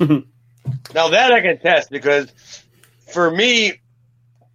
now 0.00 1.08
that 1.10 1.32
I 1.32 1.40
can 1.40 1.58
test 1.60 1.88
because 1.90 2.32
for 3.12 3.30
me, 3.30 3.80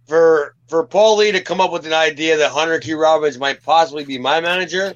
for 0.08 0.54
for 0.68 0.84
Paul 0.86 1.18
Lee 1.18 1.32
to 1.32 1.40
come 1.40 1.60
up 1.60 1.70
with 1.72 1.86
an 1.86 1.92
idea 1.92 2.38
that 2.38 2.50
Hunter 2.50 2.80
Q 2.80 3.00
Robbins 3.00 3.38
might 3.38 3.62
possibly 3.62 4.04
be 4.04 4.18
my 4.18 4.40
manager, 4.40 4.94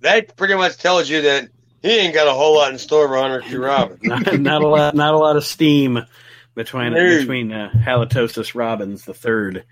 that 0.00 0.36
pretty 0.36 0.54
much 0.54 0.76
tells 0.76 1.08
you 1.08 1.22
that 1.22 1.48
he 1.82 1.98
ain't 1.98 2.12
got 2.14 2.26
a 2.28 2.32
whole 2.32 2.56
lot 2.56 2.72
in 2.72 2.78
store 2.78 3.08
for 3.08 3.16
Hunter 3.16 3.40
Q 3.40 3.64
Robbins. 3.64 4.00
not, 4.02 4.38
not 4.40 4.62
a 4.62 4.68
lot, 4.68 4.94
not 4.94 5.14
a 5.14 5.18
lot 5.18 5.36
of 5.36 5.44
steam 5.44 6.00
between 6.54 6.92
No. 6.92 7.18
between 7.18 7.52
uh, 7.52 7.70
Halitosis 7.74 8.54
Robbins 8.54 9.04
the 9.04 9.14
third. 9.14 9.64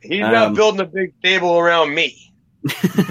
He's 0.00 0.20
not 0.20 0.34
Um, 0.34 0.54
building 0.54 0.80
a 0.80 0.86
big 0.86 1.20
table 1.22 1.58
around 1.58 1.94
me. 1.94 2.32
well, 2.98 3.10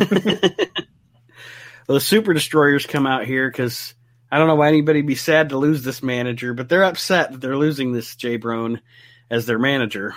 the 1.88 2.00
Super 2.00 2.34
Destroyers 2.34 2.86
come 2.86 3.06
out 3.06 3.26
here 3.26 3.50
because 3.50 3.94
I 4.32 4.38
don't 4.38 4.48
know 4.48 4.56
why 4.56 4.70
anybody'd 4.70 5.08
be 5.08 5.16
sad 5.16 5.50
to 5.50 5.58
lose 5.58 5.84
this 5.84 6.02
manager, 6.02 6.54
but 6.54 6.70
they're 6.70 6.84
upset 6.84 7.32
that 7.32 7.42
they're 7.42 7.58
losing 7.58 7.92
this 7.92 8.16
Jay 8.16 8.38
Brown 8.38 8.82
as 9.30 9.46
their 9.46 9.60
manager. 9.60 10.16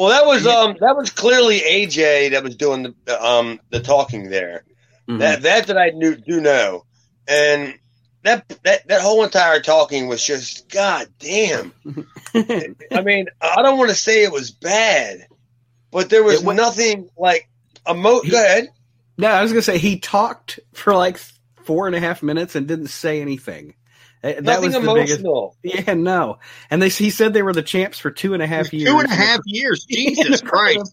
Well, 0.00 0.08
that 0.08 0.24
was 0.24 0.46
um 0.46 0.76
that 0.80 0.96
was 0.96 1.10
clearly 1.10 1.60
AJ 1.60 2.30
that 2.30 2.42
was 2.42 2.56
doing 2.56 2.94
the 3.04 3.22
um 3.22 3.60
the 3.68 3.80
talking 3.80 4.30
there. 4.30 4.64
Mhm. 5.06 5.18
That 5.18 5.42
that 5.42 5.66
that 5.66 5.76
I 5.76 5.90
knew 5.90 6.16
do 6.16 6.40
know, 6.40 6.86
and 7.28 7.74
that 8.22 8.48
that 8.64 8.88
that 8.88 9.02
whole 9.02 9.22
entire 9.24 9.60
talking 9.60 10.08
was 10.08 10.24
just 10.24 10.70
god 10.70 11.08
damn. 11.18 11.74
I 12.34 13.02
mean, 13.02 13.26
I 13.42 13.60
don't 13.62 13.76
want 13.76 13.90
to 13.90 13.94
say 13.96 14.22
it 14.24 14.32
was 14.32 14.50
bad, 14.50 15.26
but 15.90 16.08
there 16.08 16.22
was 16.24 16.40
It 16.40 16.46
wa- 16.46 16.54
nothing 16.54 17.10
like 17.18 17.50
emo. 17.86 18.22
He- 18.22 18.30
Go 18.30 18.42
ahead. 18.42 18.68
no, 19.18 19.28
I 19.28 19.42
was 19.42 19.52
gonna 19.52 19.60
say 19.60 19.76
he 19.76 19.98
talked 19.98 20.60
for 20.72 20.94
like 20.94 21.18
four 21.64 21.86
and 21.86 21.94
a 21.94 22.00
half 22.00 22.22
minutes 22.22 22.54
and 22.56 22.66
didn't 22.66 22.86
say 22.88 23.20
anything. 23.20 23.74
Uh, 24.22 24.32
That 24.34 24.42
Nothing 24.44 24.64
was 24.64 24.74
the 24.74 24.80
biggest. 24.94 25.20
emotional. 25.20 25.56
Yeah, 25.62 25.94
no. 25.94 26.38
And 26.70 26.80
they 26.82 26.88
he 26.88 27.10
said 27.10 27.32
they 27.32 27.42
were 27.42 27.52
the 27.52 27.62
champs 27.62 27.98
for 27.98 28.10
two 28.10 28.34
and 28.34 28.42
a 28.42 28.46
half 28.46 28.72
years. 28.72 28.88
Two 28.90 28.98
and 28.98 29.08
a 29.10 29.14
half 29.14 29.40
years. 29.46 29.84
Jesus 29.90 30.40
Christ. 30.42 30.92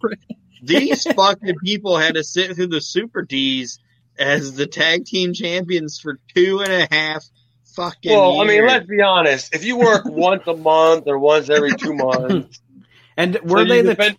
These 0.63 1.03
fucking 1.13 1.55
people 1.63 1.97
had 1.97 2.15
to 2.15 2.23
sit 2.23 2.55
through 2.55 2.67
the 2.67 2.82
Super 2.82 3.21
D's 3.21 3.80
as 4.17 4.55
the 4.55 4.65
tag 4.65 5.05
team 5.05 5.34
champions 5.34 5.99
for 5.99 6.19
two 6.34 6.61
and 6.61 6.71
a 6.71 6.88
half 6.89 7.23
fucking 7.75 8.11
Well, 8.11 8.41
I 8.41 8.45
mean, 8.45 8.65
let's 8.65 8.88
be 8.88 9.01
honest. 9.01 9.53
If 9.53 9.63
you 9.63 9.78
work 9.78 10.01
once 10.05 10.43
a 10.47 10.55
month 10.55 11.03
or 11.07 11.19
once 11.19 11.49
every 11.49 11.73
two 11.75 11.93
months, 11.93 12.59
And 13.17 13.39
were 13.43 13.61
you 13.63 13.67
they 13.67 13.82
the? 13.82 13.95
defend- 13.95 14.17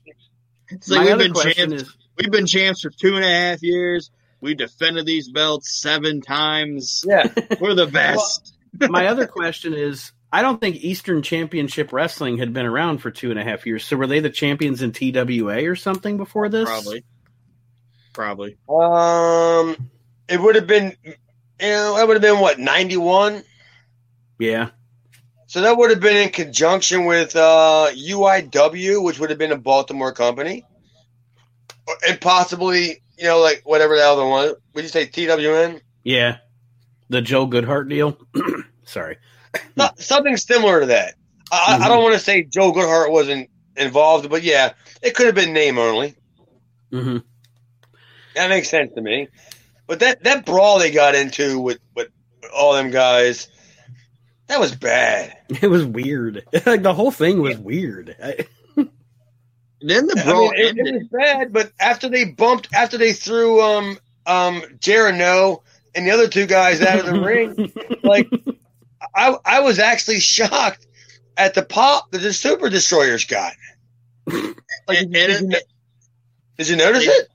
It's 0.71 0.89
like 0.89 0.99
my 1.01 1.05
we've 1.05 1.13
other 1.15 1.25
been 1.25 1.33
question 1.33 1.71
champs. 1.71 1.83
is, 1.85 1.97
We've 2.19 2.31
been 2.33 2.47
champs 2.47 2.83
for 2.83 2.91
two 2.91 3.15
and 3.17 3.25
a 3.25 3.29
half 3.29 3.63
years. 3.63 4.11
We 4.41 4.55
defended 4.55 5.07
these 5.07 5.29
belts 5.31 5.81
seven 5.81 6.21
times. 6.21 7.05
yeah. 7.07 7.29
We're 7.61 7.75
the 7.75 7.87
best. 7.87 8.55
My 8.81 9.07
other 9.07 9.26
question 9.26 9.74
is, 9.74 10.12
I 10.33 10.43
don't 10.43 10.61
think 10.61 10.76
Eastern 10.76 11.22
Championship 11.22 11.93
Wrestling 11.93 12.39
had 12.39 12.53
been 12.53 12.66
around 12.66 12.99
for 12.99 13.11
two 13.11 13.31
and 13.31 13.39
a 13.39 13.45
half 13.45 13.66
years. 13.66 13.85
So 13.85 13.97
were 13.97 14.07
they 14.07 14.20
the 14.20 14.31
champions 14.31 14.83
in 14.83 14.93
TWA 14.93 15.68
or 15.68 15.76
something 15.76 16.16
before 16.16 16.49
this? 16.49 16.68
Probably. 16.68 17.05
Probably. 18.12 18.59
Um, 18.68 19.91
it 20.29 20.41
would 20.41 20.57
have 20.57 20.66
been, 20.66 20.97
you 21.05 21.14
know, 21.61 21.97
that 21.97 22.07
would 22.07 22.14
have 22.14 22.22
been 22.22 22.41
what 22.41 22.59
ninety 22.59 22.97
one. 22.97 23.43
Yeah. 24.39 24.70
So 25.47 25.62
that 25.62 25.79
would 25.79 25.91
have 25.91 26.01
been 26.01 26.16
in 26.16 26.29
conjunction 26.29 27.07
with 27.07 27.35
uh, 27.35 27.89
UIW, 27.95 29.03
which 29.03 29.18
would 29.18 29.31
have 29.31 29.39
been 29.39 29.53
a 29.53 29.57
Baltimore 29.57 30.12
company, 30.12 30.66
and 32.07 32.20
possibly, 32.20 33.03
you 33.16 33.24
know, 33.24 33.41
like 33.41 33.62
whatever 33.64 33.97
the 33.97 34.03
other 34.05 34.26
one. 34.26 34.53
Would 34.74 34.85
you 34.85 34.91
say 34.91 35.07
TWN? 35.07 35.81
Yeah. 36.05 36.39
The 37.09 37.22
Joel 37.22 37.49
Goodhart 37.49 37.89
deal. 37.89 38.18
Sorry. 38.89 39.16
No- 39.76 39.91
something 39.97 40.36
similar 40.36 40.80
to 40.80 40.86
that. 40.86 41.14
I, 41.51 41.76
I 41.76 41.78
Mhm. 41.84 41.89
don't 41.89 42.03
want 42.03 42.14
to 42.14 42.20
say 42.20 42.43
Joel 42.43 42.72
Goodhart 42.74 43.11
wasn't 43.11 43.49
involved, 43.76 44.28
but 44.28 44.43
yeah, 44.43 44.72
it 45.03 45.14
could 45.14 45.26
have 45.26 45.34
been 45.34 45.53
name 45.53 45.78
only. 45.78 46.16
hmm 46.91 47.18
That 48.34 48.49
makes 48.51 48.68
sense 48.68 48.93
to 48.95 49.01
me. 49.01 49.28
But 49.86 50.01
that 50.01 50.22
that 50.24 50.45
brawl 50.45 50.78
they 50.78 50.91
got 50.91 51.14
into 51.14 51.61
with 51.61 51.78
with 51.95 52.09
all 52.55 52.74
them 52.74 52.91
guys, 52.91 53.49
that 54.49 54.61
was 54.61 54.74
bad. 54.74 55.34
It 55.62 55.68
was 55.68 55.84
weird. 55.84 56.45
like 56.66 56.82
the 56.82 56.93
whole 56.95 57.11
thing 57.11 57.41
was 57.41 57.57
weird. 57.57 58.14
I, 58.22 58.47
Then 59.80 60.07
the 60.09 60.18
I 60.20 60.24
brawl 60.24 60.41
mean, 60.51 60.53
it, 60.57 60.68
ended. 60.70 60.86
it 60.89 60.95
was 60.95 61.09
bad, 61.09 61.53
but 61.53 61.72
after 61.80 62.09
they 62.09 62.24
bumped, 62.24 62.68
after 62.74 62.99
they 62.99 63.12
threw 63.12 63.61
um 63.62 63.99
um 64.26 64.61
Jarano 64.78 65.62
and 65.95 66.07
the 66.07 66.11
other 66.11 66.28
two 66.28 66.47
guys 66.47 66.82
out 66.82 66.99
of 66.99 67.07
the 67.07 67.18
ring, 67.20 67.72
like 68.03 68.28
I 69.15 69.37
I 69.45 69.61
was 69.61 69.79
actually 69.79 70.21
shocked 70.21 70.87
at 71.37 71.55
the 71.55 71.63
pop 71.65 72.11
that 72.13 72.19
the 72.19 72.33
Super 72.33 72.69
Destroyers 72.69 73.25
got. 73.25 73.53
Like, 74.27 74.57
And- 74.89 75.13
did, 75.13 75.31
and 75.31 75.53
you, 75.53 75.59
it- 75.59 75.65
did 76.59 76.69
you 76.69 76.77
notice 76.77 77.07
it? 77.07 77.29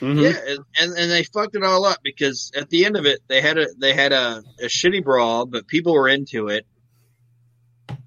Mhm. 0.00 0.22
Yeah, 0.22 0.54
and 0.82 0.96
and 0.96 1.10
they 1.10 1.24
fucked 1.24 1.54
it 1.54 1.62
all 1.62 1.84
up 1.84 1.98
because 2.02 2.50
at 2.56 2.70
the 2.70 2.86
end 2.86 2.96
of 2.96 3.04
it, 3.04 3.20
they 3.28 3.42
had 3.42 3.58
a 3.58 3.66
they 3.78 3.92
had 3.92 4.12
a, 4.12 4.42
a 4.58 4.64
shitty 4.64 5.04
brawl, 5.04 5.44
but 5.44 5.66
people 5.66 5.92
were 5.92 6.08
into 6.08 6.48
it. 6.48 6.66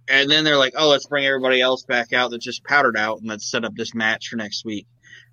And 0.09 0.30
then 0.30 0.43
they're 0.43 0.57
like, 0.57 0.74
"Oh, 0.76 0.89
let's 0.89 1.05
bring 1.05 1.26
everybody 1.26 1.61
else 1.61 1.84
back 1.84 2.11
out 2.13 2.32
that 2.32 2.41
just 2.41 2.63
powdered 2.63 2.97
out, 2.97 3.19
and 3.19 3.30
let's 3.30 3.49
set 3.49 3.63
up 3.63 3.76
this 3.76 3.93
match 3.93 4.28
for 4.30 4.36
next 4.38 4.65
week." 4.65 4.88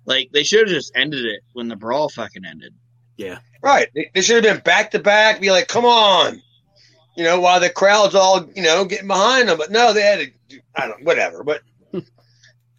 Like 0.05 0.29
they 0.31 0.43
should 0.43 0.59
have 0.67 0.69
just 0.75 0.91
ended 0.95 1.25
it 1.25 1.41
when 1.53 1.67
the 1.67 1.75
brawl 1.75 2.09
fucking 2.09 2.45
ended. 2.45 2.73
Yeah, 3.17 3.39
right. 3.63 3.89
They, 3.95 4.11
they 4.13 4.21
should 4.21 4.43
have 4.43 4.55
been 4.55 4.63
back 4.63 4.91
to 4.91 4.99
back. 4.99 5.41
Be 5.41 5.49
like, 5.51 5.67
come 5.67 5.85
on, 5.85 6.41
you 7.15 7.23
know, 7.23 7.39
while 7.39 7.59
the 7.59 7.69
crowd's 7.69 8.15
all 8.15 8.47
you 8.55 8.63
know 8.63 8.85
getting 8.85 9.07
behind 9.07 9.49
them. 9.49 9.57
But 9.57 9.71
no, 9.71 9.93
they 9.93 10.01
had 10.01 10.19
to. 10.19 10.61
I 10.75 10.87
don't. 10.87 11.03
Whatever. 11.03 11.43
But 11.43 11.61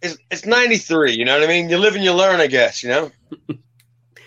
it's 0.01 0.17
it's 0.31 0.45
ninety 0.45 0.77
three. 0.77 1.13
You 1.13 1.25
know 1.25 1.39
what 1.39 1.43
I 1.43 1.47
mean? 1.47 1.69
You 1.69 1.77
live 1.77 1.95
and 1.95 2.03
you 2.03 2.13
learn. 2.13 2.39
I 2.39 2.47
guess. 2.47 2.83
You 2.83 2.89
know. 2.89 3.11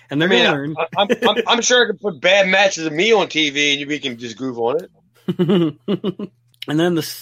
And 0.08 0.22
they're 0.22 0.28
I 0.28 0.32
mean, 0.32 0.44
gonna 0.44 0.56
learn. 0.56 0.74
I, 0.78 0.86
I'm, 0.98 1.08
I'm, 1.28 1.42
I'm 1.48 1.62
sure 1.62 1.84
I 1.84 1.86
could 1.88 2.00
put 2.00 2.20
bad 2.20 2.48
matches 2.48 2.86
of 2.86 2.92
me 2.92 3.12
on 3.12 3.26
TV 3.26 3.72
and 3.72 3.80
you 3.80 3.86
we 3.88 3.98
can 3.98 4.16
just 4.18 4.36
groove 4.36 4.58
on 4.58 4.76
it. 4.76 4.90
and 6.68 6.80
then 6.80 6.94
the 6.94 7.16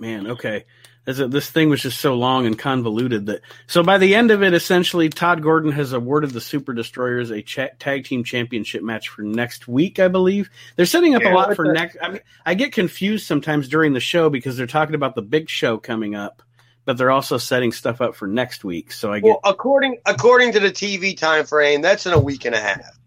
man, 0.00 0.26
okay, 0.28 0.64
this, 1.04 1.18
this 1.18 1.50
thing 1.50 1.68
was 1.68 1.82
just 1.82 2.00
so 2.00 2.14
long 2.14 2.46
and 2.46 2.58
convoluted 2.58 3.26
that 3.26 3.42
so 3.66 3.82
by 3.82 3.98
the 3.98 4.14
end 4.14 4.30
of 4.30 4.42
it, 4.42 4.54
essentially, 4.54 5.10
Todd 5.10 5.42
Gordon 5.42 5.72
has 5.72 5.92
awarded 5.92 6.30
the 6.30 6.40
Super 6.40 6.72
Destroyers 6.72 7.30
a 7.30 7.42
cha- 7.42 7.68
tag 7.78 8.04
team 8.04 8.24
championship 8.24 8.82
match 8.82 9.08
for 9.08 9.22
next 9.22 9.68
week, 9.68 9.98
I 9.98 10.08
believe. 10.08 10.48
They're 10.76 10.86
setting 10.86 11.14
up 11.14 11.22
a 11.22 11.28
lot 11.28 11.54
for 11.56 11.72
next. 11.72 11.98
I 12.00 12.10
mean, 12.10 12.20
I 12.46 12.54
get 12.54 12.72
confused 12.72 13.26
sometimes 13.26 13.68
during 13.68 13.92
the 13.92 14.00
show 14.00 14.30
because 14.30 14.56
they're 14.56 14.66
talking 14.66 14.94
about 14.94 15.14
the 15.14 15.22
big 15.22 15.50
show 15.50 15.76
coming 15.76 16.14
up, 16.14 16.42
but 16.86 16.96
they're 16.96 17.10
also 17.10 17.36
setting 17.36 17.72
stuff 17.72 18.00
up 18.00 18.14
for 18.14 18.26
next 18.26 18.64
week. 18.64 18.90
So 18.90 19.12
I 19.12 19.20
get. 19.20 19.28
Well, 19.28 19.40
according 19.44 19.98
according 20.06 20.52
to 20.52 20.60
the 20.60 20.70
TV 20.70 21.16
time 21.16 21.44
frame, 21.44 21.82
that's 21.82 22.06
in 22.06 22.14
a 22.14 22.18
week 22.18 22.46
and 22.46 22.54
a 22.54 22.60
half. 22.60 22.98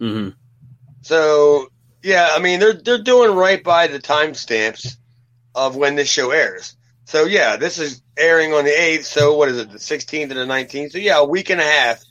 mhm. 0.00 0.34
So 1.02 1.68
yeah, 2.02 2.30
I 2.32 2.38
mean 2.38 2.60
they're 2.60 2.72
they're 2.72 3.02
doing 3.02 3.36
right 3.36 3.62
by 3.62 3.88
the 3.88 3.98
timestamps 3.98 4.96
of 5.54 5.76
when 5.76 5.96
this 5.96 6.08
show 6.08 6.30
airs. 6.30 6.76
So 7.04 7.24
yeah, 7.24 7.56
this 7.56 7.78
is 7.78 8.02
airing 8.16 8.52
on 8.54 8.64
the 8.64 8.70
eighth. 8.70 9.04
So 9.06 9.36
what 9.36 9.48
is 9.48 9.58
it, 9.58 9.70
the 9.70 9.78
sixteenth 9.78 10.30
and 10.30 10.38
the 10.40 10.46
nineteenth? 10.46 10.92
So 10.92 10.98
yeah, 10.98 11.18
a 11.18 11.24
week 11.24 11.50
and 11.50 11.60
a 11.60 11.64
half. 11.64 12.02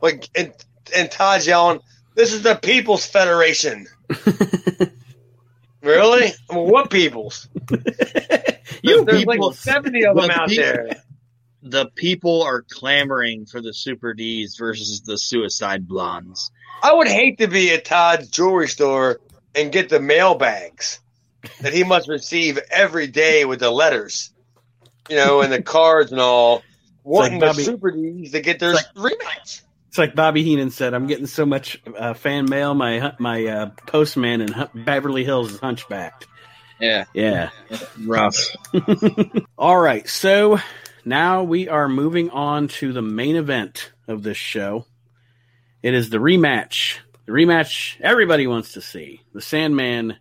Like 0.00 0.28
and 0.34 0.52
and 0.94 1.10
Todd's 1.10 1.46
yelling, 1.46 1.80
"This 2.14 2.32
is 2.32 2.42
the 2.42 2.54
People's 2.54 3.06
Federation." 3.06 3.86
really? 5.82 6.32
Well, 6.50 6.66
what 6.66 6.90
peoples? 6.90 7.48
you 8.82 9.04
There's 9.04 9.24
people. 9.24 9.48
like 9.48 9.56
seventy 9.56 10.04
of 10.04 10.16
them 10.16 10.28
the 10.28 10.32
out 10.40 10.48
people- 10.48 10.64
there. 10.64 10.96
The 11.66 11.86
people 11.94 12.42
are 12.42 12.60
clamoring 12.60 13.46
for 13.46 13.62
the 13.62 13.72
Super 13.72 14.12
D's 14.12 14.56
versus 14.58 15.00
the 15.00 15.16
Suicide 15.16 15.88
Blondes. 15.88 16.50
I 16.82 16.92
would 16.92 17.08
hate 17.08 17.38
to 17.38 17.46
be 17.46 17.72
at 17.72 17.86
Todd's 17.86 18.28
jewelry 18.28 18.68
store 18.68 19.18
and 19.54 19.72
get 19.72 19.88
the 19.88 19.98
mail 19.98 20.34
bags 20.34 21.00
that 21.60 21.72
he 21.72 21.84
must 21.84 22.08
receive 22.08 22.58
every 22.70 23.06
day 23.06 23.44
with 23.44 23.60
the 23.60 23.70
letters, 23.70 24.30
you 25.08 25.16
know, 25.16 25.40
and 25.40 25.52
the 25.52 25.62
cards 25.76 26.12
and 26.12 26.20
all, 26.20 26.62
wanting 27.02 27.40
like 27.40 27.56
the 27.56 27.62
Super 27.64 27.90
D's 27.90 28.32
to 28.32 28.40
get 28.40 28.58
their 28.58 28.72
It's 28.72 28.82
rematch. 28.96 29.62
It's 29.88 29.98
like 29.98 30.14
Bobby 30.16 30.42
Heenan 30.42 30.70
said. 30.70 30.92
I'm 30.92 31.06
getting 31.06 31.26
so 31.26 31.46
much 31.46 31.80
uh, 31.96 32.14
fan 32.14 32.46
mail. 32.50 32.74
My 32.74 33.12
my 33.20 33.46
uh, 33.46 33.70
postman 33.86 34.40
in 34.40 34.50
Hu- 34.52 34.66
Beverly 34.74 35.22
Hills 35.24 35.52
is 35.52 35.60
hunchbacked. 35.60 36.26
Yeah, 36.80 37.04
Yeah. 37.14 37.50
rough. 38.04 38.36
All 39.58 39.78
right. 39.78 40.08
So 40.08 40.58
now 41.04 41.44
we 41.44 41.68
are 41.68 41.88
moving 41.88 42.30
on 42.30 42.66
to 42.68 42.92
the 42.92 43.02
main 43.02 43.36
event 43.36 43.92
of 44.08 44.24
this 44.24 44.36
show. 44.36 44.84
It 45.82 45.94
is 45.94 46.10
the 46.10 46.18
rematch. 46.18 46.98
The 47.26 47.32
rematch 47.32 48.00
everybody 48.00 48.48
wants 48.48 48.72
to 48.72 48.80
see. 48.80 49.20
The 49.32 49.40
Sandman 49.40 50.16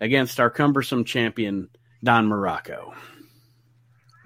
against 0.00 0.40
our 0.40 0.50
cumbersome 0.50 1.04
champion 1.04 1.68
Don 2.02 2.28
Muraco. 2.28 2.94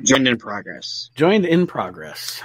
Joined 0.02 0.28
in 0.28 0.38
progress. 0.38 1.10
Joined 1.14 1.46
in 1.46 1.66
progress. 1.66 2.42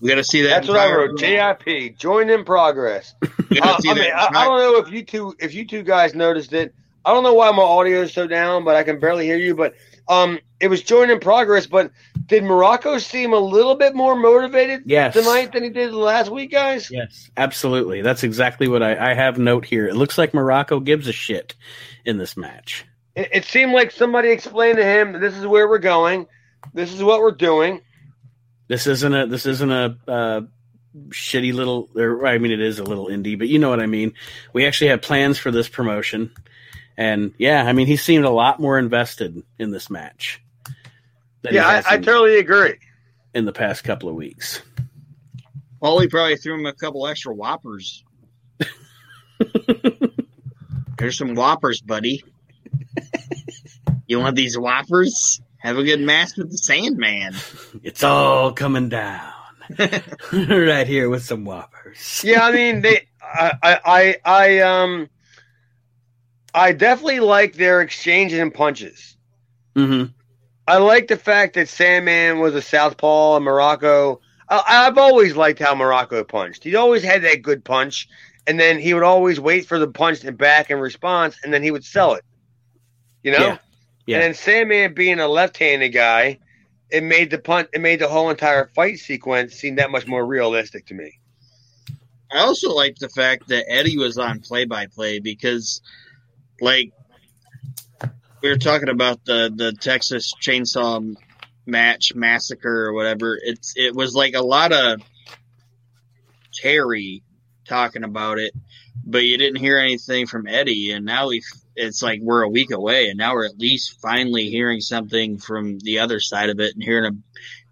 We 0.00 0.08
got 0.08 0.16
to 0.16 0.24
see 0.24 0.42
that. 0.42 0.48
That's 0.48 0.68
what 0.68 0.78
I 0.78 0.94
wrote. 0.94 1.18
JIP, 1.18 1.96
join 1.98 2.30
in 2.30 2.44
progress. 2.44 3.14
Uh, 3.50 3.62
I 3.62 3.94
that 3.94 3.96
mean, 3.96 4.12
I, 4.14 4.26
I 4.26 4.44
don't 4.44 4.58
know 4.58 4.76
if 4.76 4.92
you 4.92 5.02
two, 5.02 5.34
if 5.38 5.54
you 5.54 5.66
two 5.66 5.82
guys 5.82 6.14
noticed 6.14 6.52
it. 6.52 6.74
I 7.02 7.14
don't 7.14 7.22
know 7.22 7.32
why 7.32 7.50
my 7.50 7.62
audio 7.62 8.02
is 8.02 8.12
so 8.12 8.26
down, 8.26 8.62
but 8.62 8.76
I 8.76 8.82
can 8.82 9.00
barely 9.00 9.24
hear 9.24 9.38
you. 9.38 9.54
But 9.54 9.74
um, 10.06 10.38
it 10.60 10.68
was 10.68 10.82
joined 10.82 11.10
in 11.10 11.18
progress. 11.18 11.66
But 11.66 11.90
did 12.28 12.42
Muraco 12.44 13.00
seem 13.00 13.32
a 13.32 13.38
little 13.38 13.74
bit 13.74 13.94
more 13.94 14.14
motivated 14.14 14.82
Yes. 14.84 15.14
tonight 15.14 15.52
than 15.52 15.64
he 15.64 15.70
did 15.70 15.92
last 15.92 16.30
week, 16.30 16.52
guys? 16.52 16.90
Yes, 16.90 17.30
absolutely. 17.36 18.02
That's 18.02 18.22
exactly 18.22 18.68
what 18.68 18.82
I, 18.82 19.12
I 19.12 19.14
have 19.14 19.38
note 19.38 19.64
here. 19.64 19.88
It 19.88 19.96
looks 19.96 20.18
like 20.18 20.32
Muraco 20.32 20.84
gives 20.84 21.08
a 21.08 21.12
shit 21.12 21.54
in 22.04 22.18
this 22.18 22.36
match. 22.36 22.84
It, 23.16 23.28
it 23.32 23.44
seemed 23.46 23.72
like 23.72 23.90
somebody 23.90 24.28
explained 24.30 24.76
to 24.76 24.84
him, 24.84 25.20
"This 25.20 25.36
is 25.36 25.46
where 25.46 25.68
we're 25.68 25.78
going. 25.78 26.26
This 26.74 26.92
is 26.92 27.02
what 27.02 27.20
we're 27.20 27.32
doing." 27.32 27.80
This 28.68 28.86
isn't 28.86 29.14
a 29.14 29.26
this 29.26 29.46
isn't 29.46 29.72
a 29.72 29.96
uh, 30.06 30.40
shitty 31.08 31.54
little. 31.54 31.88
Or, 31.96 32.26
I 32.26 32.36
mean, 32.36 32.52
it 32.52 32.60
is 32.60 32.78
a 32.78 32.84
little 32.84 33.06
indie, 33.06 33.38
but 33.38 33.48
you 33.48 33.58
know 33.58 33.70
what 33.70 33.80
I 33.80 33.86
mean. 33.86 34.12
We 34.52 34.66
actually 34.66 34.88
had 34.88 35.00
plans 35.00 35.38
for 35.38 35.50
this 35.50 35.68
promotion, 35.68 36.30
and 36.96 37.32
yeah, 37.38 37.62
I 37.64 37.72
mean, 37.72 37.86
he 37.86 37.96
seemed 37.96 38.26
a 38.26 38.30
lot 38.30 38.60
more 38.60 38.78
invested 38.78 39.42
in 39.58 39.70
this 39.70 39.88
match. 39.88 40.42
Yeah, 41.42 41.66
I, 41.66 41.94
I 41.94 41.98
totally 41.98 42.38
agree. 42.38 42.74
in 43.34 43.44
the 43.44 43.52
past 43.52 43.84
couple 43.84 44.08
of 44.08 44.14
weeks. 44.14 44.60
Paulie 45.82 46.10
probably 46.10 46.36
threw 46.36 46.54
him 46.54 46.66
a 46.66 46.72
couple 46.72 47.06
extra 47.06 47.32
whoppers. 47.34 48.04
Here's 50.98 51.16
some 51.16 51.34
whoppers, 51.34 51.80
buddy. 51.80 52.24
You 54.06 54.18
want 54.18 54.34
these 54.36 54.58
whoppers? 54.58 55.40
Have 55.58 55.78
a 55.78 55.84
good 55.84 56.00
match 56.00 56.30
with 56.36 56.50
the 56.50 56.58
Sandman. 56.58 57.34
It's 57.82 58.02
all 58.02 58.52
coming 58.52 58.88
down 58.88 59.32
right 60.32 60.86
here 60.86 61.08
with 61.08 61.22
some 61.24 61.44
whoppers. 61.44 62.22
Yeah, 62.24 62.44
I 62.44 62.52
mean, 62.52 62.80
they, 62.80 63.06
I, 63.22 63.78
I, 63.84 64.16
I, 64.24 64.58
um, 64.60 65.08
I 66.54 66.72
definitely 66.72 67.20
like 67.20 67.54
their 67.54 67.80
exchanges 67.80 68.38
and 68.38 68.52
punches. 68.52 69.16
hmm 69.76 70.04
I 70.68 70.76
like 70.76 71.08
the 71.08 71.16
fact 71.16 71.54
that 71.54 71.68
Sandman 71.68 72.40
was 72.40 72.54
a 72.54 72.60
southpaw 72.60 73.36
and 73.36 73.46
Muraco. 73.46 74.20
I, 74.50 74.62
I've 74.68 74.98
always 74.98 75.34
liked 75.34 75.58
how 75.58 75.74
Muraco 75.74 76.28
punched. 76.28 76.62
He 76.62 76.76
always 76.76 77.02
had 77.02 77.22
that 77.22 77.40
good 77.40 77.64
punch, 77.64 78.06
and 78.46 78.60
then 78.60 78.78
he 78.78 78.92
would 78.92 79.02
always 79.02 79.40
wait 79.40 79.66
for 79.66 79.78
the 79.78 79.88
punch 79.88 80.24
and 80.24 80.36
back 80.36 80.70
in 80.70 80.78
response, 80.78 81.38
and 81.42 81.54
then 81.54 81.62
he 81.62 81.70
would 81.70 81.86
sell 81.86 82.14
it. 82.14 82.24
You 83.22 83.32
know. 83.32 83.38
Yeah. 83.38 83.58
Yeah. 84.06 84.16
And 84.16 84.24
then 84.24 84.34
Sandman 84.34 84.94
being 84.94 85.20
a 85.20 85.28
left-handed 85.28 85.88
guy, 85.88 86.38
it 86.90 87.02
made 87.02 87.30
the 87.30 87.38
punt. 87.38 87.68
It 87.72 87.80
made 87.80 88.00
the 88.00 88.08
whole 88.08 88.28
entire 88.28 88.70
fight 88.74 88.98
sequence 88.98 89.54
seem 89.54 89.76
that 89.76 89.90
much 89.90 90.06
more 90.06 90.24
realistic 90.24 90.86
to 90.86 90.94
me. 90.94 91.18
I 92.30 92.40
also 92.40 92.74
like 92.74 92.96
the 92.96 93.08
fact 93.08 93.48
that 93.48 93.64
Eddie 93.68 93.96
was 93.96 94.18
on 94.18 94.40
play 94.40 94.66
by 94.66 94.86
play 94.86 95.18
because, 95.18 95.80
like, 96.60 96.92
we 98.42 98.48
were 98.48 98.56
talking 98.58 98.88
about 98.88 99.24
the 99.24 99.52
the 99.54 99.72
Texas 99.72 100.32
Chainsaw 100.40 101.14
Match 101.66 102.14
massacre 102.14 102.86
or 102.86 102.92
whatever. 102.94 103.38
It's 103.42 103.74
it 103.76 103.94
was 103.94 104.14
like 104.14 104.34
a 104.34 104.42
lot 104.42 104.72
of 104.72 105.00
Terry 106.54 107.22
talking 107.66 108.04
about 108.04 108.38
it, 108.38 108.54
but 109.04 109.24
you 109.24 109.36
didn't 109.36 109.58
hear 109.58 109.78
anything 109.78 110.26
from 110.26 110.46
Eddie. 110.46 110.92
And 110.92 111.04
now 111.04 111.28
we 111.28 111.42
it's 111.76 112.02
like 112.02 112.20
we're 112.22 112.42
a 112.42 112.48
week 112.48 112.70
away, 112.72 113.08
and 113.08 113.18
now 113.18 113.34
we're 113.34 113.46
at 113.46 113.58
least 113.58 114.00
finally 114.00 114.48
hearing 114.48 114.80
something 114.80 115.38
from 115.38 115.78
the 115.80 116.00
other 116.00 116.20
side 116.20 116.50
of 116.50 116.58
it 116.60 116.74
and 116.74 116.82
hearing 116.82 117.12
a, 117.12 117.16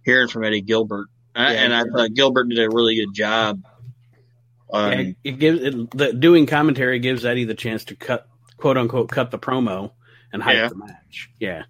hearing 0.04 0.28
from 0.28 0.44
Eddie 0.44 0.62
Gilbert. 0.62 1.08
Uh, 1.34 1.50
Yeah. 1.52 1.62
and 1.64 1.74
I 1.74 1.84
thought 1.84 2.14
Gilbert 2.14 2.48
did 2.48 2.58
a 2.58 2.68
really 2.70 2.96
good 2.96 3.14
job. 3.14 3.62
Um, 4.72 4.92
Yeah, 4.92 5.12
it 5.24 5.38
gives 5.38 5.62
it, 5.62 5.90
the 5.90 6.12
doing 6.12 6.46
commentary 6.46 6.98
gives 6.98 7.24
Eddie 7.24 7.44
the 7.44 7.54
chance 7.54 7.84
to 7.84 7.96
cut 7.96 8.28
quote 8.56 8.76
unquote 8.76 9.08
cut 9.10 9.30
the 9.30 9.38
promo 9.38 9.92
and 10.32 10.42
hype 10.42 10.56
Yeah. 10.56 10.68
the 10.68 10.74
match. 10.76 11.30
Yeah. 11.40 11.62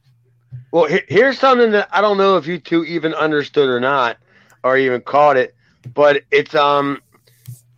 Well, 0.72 0.88
here's 1.08 1.38
something 1.38 1.72
that 1.72 1.88
I 1.92 2.00
don't 2.00 2.18
know 2.18 2.36
if 2.36 2.46
you 2.46 2.58
two 2.58 2.84
even 2.84 3.14
understood 3.14 3.68
or 3.68 3.80
not, 3.80 4.18
or 4.64 4.76
even 4.76 5.00
caught 5.00 5.36
it, 5.36 5.54
but 5.94 6.22
it's 6.30 6.54
um, 6.54 7.00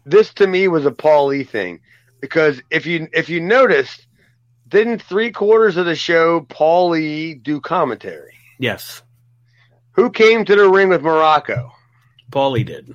this 0.06 0.32
to 0.34 0.46
me 0.46 0.68
was 0.68 0.86
a 0.86 0.90
Paul 0.90 1.26
Lee 1.26 1.44
thing 1.44 1.80
because 2.20 2.60
if 2.70 2.86
you 2.86 3.08
if 3.12 3.28
you 3.28 3.40
noticed, 3.40 4.06
didn't 4.68 5.02
three 5.02 5.30
quarters 5.32 5.76
of 5.76 5.86
the 5.86 5.96
show 5.96 6.40
Paul 6.42 6.90
Lee 6.90 7.34
do 7.34 7.60
commentary? 7.60 8.32
Yes. 8.58 9.02
Who 9.92 10.10
came 10.10 10.44
to 10.44 10.56
the 10.56 10.68
ring 10.68 10.88
with 10.88 11.02
Muraco? 11.02 11.70
Paulie 12.30 12.64
did. 12.64 12.94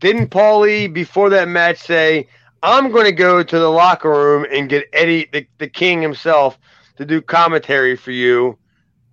Didn't 0.00 0.28
Paul 0.28 0.60
Lee 0.60 0.86
before 0.88 1.30
that 1.30 1.46
match 1.48 1.78
say, 1.78 2.28
"I'm 2.62 2.90
going 2.90 3.04
to 3.04 3.12
go 3.12 3.42
to 3.42 3.58
the 3.58 3.68
locker 3.70 4.10
room 4.10 4.46
and 4.50 4.68
get 4.68 4.88
Eddie, 4.92 5.28
the, 5.32 5.46
the 5.58 5.68
King 5.68 6.00
himself, 6.02 6.58
to 7.00 7.06
do 7.06 7.20
commentary 7.22 7.96
for 7.96 8.10
you 8.12 8.58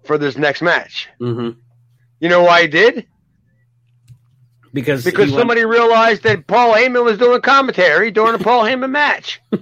for 0.05 0.17
this 0.17 0.37
next 0.37 0.61
match"? 0.61 1.09
hmm 1.19 1.51
You 2.19 2.29
know 2.29 2.43
why 2.43 2.61
he 2.63 2.67
did? 2.67 3.07
Because 4.73 5.03
Because 5.03 5.25
he 5.29 5.31
went- 5.31 5.39
somebody 5.41 5.65
realized 5.65 6.23
that 6.23 6.45
Paul 6.45 6.73
Heyman 6.73 7.03
was 7.03 7.17
doing 7.17 7.41
commentary 7.41 8.11
during 8.11 8.35
a 8.35 8.43
Paul 8.43 8.63
Heyman 8.63 8.91
match. 8.91 9.41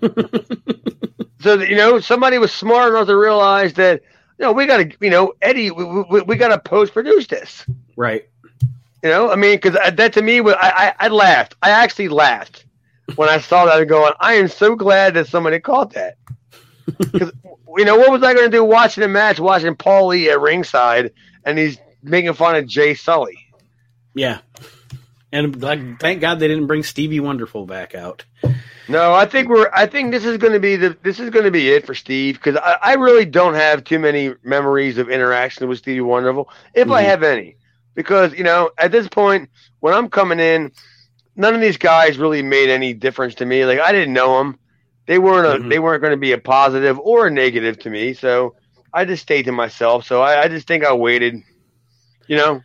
so 1.39 1.57
that, 1.57 1.69
you 1.69 1.75
know, 1.75 1.99
somebody 1.99 2.37
was 2.37 2.51
smart 2.51 2.89
enough 2.93 3.07
to 3.07 3.15
realize 3.15 3.73
that 3.75 4.01
you 4.39 4.43
know 4.45 4.51
we 4.51 4.65
got 4.65 4.77
to, 4.77 4.91
you 4.99 5.09
know, 5.11 5.33
Eddie, 5.41 5.71
we, 5.71 5.83
we, 5.85 6.21
we 6.21 6.35
got 6.35 6.49
to 6.49 6.59
post 6.59 6.93
produce 6.93 7.27
this. 7.27 7.65
right. 7.95 8.27
You 9.03 9.11
know, 9.11 9.29
I 9.31 9.35
mean, 9.35 9.57
because 9.61 9.73
that 9.95 10.13
to 10.13 10.21
me, 10.23 10.41
was 10.41 10.55
I, 10.59 10.95
I 10.99 11.05
I 11.05 11.07
laughed. 11.09 11.55
I 11.61 11.69
actually 11.69 12.07
laughed 12.09 12.65
when 13.17 13.29
I 13.29 13.39
saw 13.39 13.65
that 13.67 13.85
going, 13.85 14.13
I 14.19 14.33
am 14.33 14.47
so 14.47 14.75
glad 14.75 15.13
that 15.13 15.27
somebody 15.27 15.59
caught 15.59 15.93
that. 15.93 16.17
Because 16.97 17.31
you 17.77 17.85
know, 17.85 17.97
what 17.97 18.11
was 18.11 18.23
I 18.23 18.33
going 18.33 18.49
to 18.49 18.57
do 18.57 18.63
watching 18.63 19.03
a 19.03 19.07
match, 19.07 19.39
watching 19.39 19.75
Paul 19.75 20.07
Lee 20.07 20.29
at 20.29 20.39
ringside, 20.39 21.11
and 21.43 21.57
he's 21.57 21.77
making 22.03 22.33
fun 22.33 22.55
of 22.55 22.67
Jay 22.67 22.93
Sulli. 22.93 23.35
Yeah. 24.13 24.39
And 25.31 25.61
like, 25.61 25.99
thank 25.99 26.21
God 26.21 26.39
they 26.39 26.47
didn't 26.47 26.67
bring 26.67 26.83
Stevie 26.83 27.19
Wonderful 27.19 27.65
back 27.65 27.93
out. 27.95 28.23
No, 28.87 29.13
I 29.13 29.25
think 29.25 29.49
we're. 29.49 29.69
I 29.73 29.87
think 29.87 30.11
this 30.11 30.23
is 30.25 30.37
going 30.37 30.53
to 30.53 30.59
be 30.59 30.75
the. 30.75 30.95
This 31.01 31.19
is 31.19 31.31
going 31.31 31.45
to 31.45 31.51
be 31.51 31.71
it 31.71 31.85
for 31.85 31.95
Steve 31.95 32.35
because 32.35 32.55
I, 32.55 32.77
I 32.81 32.93
really 32.93 33.25
don't 33.25 33.55
have 33.55 33.83
too 33.83 33.97
many 33.97 34.33
memories 34.43 34.99
of 34.99 35.09
interaction 35.09 35.67
with 35.67 35.79
Stevie 35.79 36.01
Wonderful, 36.01 36.49
if 36.75 36.89
I 36.91 37.01
Mhm. 37.03 37.05
have 37.07 37.23
any. 37.23 37.57
Because 37.95 38.33
you 38.33 38.43
know, 38.43 38.69
at 38.77 38.91
this 38.91 39.07
point, 39.07 39.49
when 39.79 39.93
I'm 39.95 40.07
coming 40.09 40.39
in, 40.39 40.71
none 41.35 41.55
of 41.55 41.61
these 41.61 41.77
guys 41.77 42.19
really 42.19 42.43
made 42.43 42.69
any 42.69 42.93
difference 42.93 43.33
to 43.35 43.45
me. 43.45 43.65
Like 43.65 43.79
I 43.79 43.91
didn't 43.91 44.13
know 44.13 44.37
them. 44.37 44.59
They 45.07 45.19
weren't. 45.19 45.45
A, 45.61 45.63
Mhm. 45.63 45.69
They 45.69 45.79
weren't 45.79 46.01
going 46.01 46.11
to 46.13 46.17
be 46.17 46.31
a 46.31 46.37
positive 46.37 46.99
or 46.99 47.27
a 47.27 47.31
negative 47.31 47.77
to 47.79 47.89
me. 47.89 48.13
So 48.13 48.55
I 48.93 49.05
just 49.05 49.21
stayed 49.23 49.43
to 49.43 49.51
myself. 49.51 50.05
So 50.05 50.21
I, 50.21 50.43
I 50.43 50.47
just 50.47 50.67
think 50.67 50.83
I 50.85 50.93
waited. 50.93 51.35
You 52.27 52.37
know, 52.37 52.61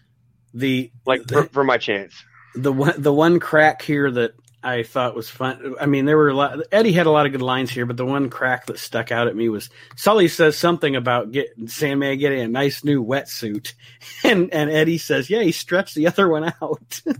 The 0.55 0.91
like 1.05 1.29
for, 1.29 1.45
for 1.45 1.65
my 1.65 1.77
chance. 1.77 2.15
the 2.55 2.73
one 2.73 2.95
the 3.01 3.13
one 3.13 3.39
crack 3.39 3.83
here 3.83 4.11
that 4.11 4.33
I 4.63 4.83
thought 4.83 5.17
was 5.17 5.31
fun. 5.31 5.75
I 5.81 5.87
mean, 5.87 6.05
there 6.05 6.17
were 6.17 6.29
a 6.29 6.35
lot. 6.35 6.59
Eddie 6.71 6.93
had 6.93 7.07
a 7.07 7.11
lot 7.11 7.27
of 7.27 7.33
good 7.33 7.41
lines 7.43 7.71
here, 7.71 7.87
but 7.87 7.97
the 7.97 8.05
one 8.05 8.29
crack 8.29 8.67
that 8.67 8.79
stuck 8.79 9.11
out 9.11 9.27
at 9.27 9.35
me 9.35 9.49
was 9.49 9.71
Sully 9.97 10.29
says 10.29 10.57
something 10.57 10.97
about 10.97 11.33
get 11.33 11.49
Sandman 11.67 12.19
getting 12.19 12.41
a 12.41 12.49
nice 12.49 12.85
new 12.85 13.03
wetsuit, 13.05 13.73
and 14.25 14.53
and 14.53 14.71
Eddie 14.71 14.99
says, 14.99 15.31
"Yeah, 15.31 15.43
he 15.43 15.53
stretched 15.53 15.95
the 15.95 16.07
other 16.07 16.29
one 16.29 16.53
out." 16.61 17.03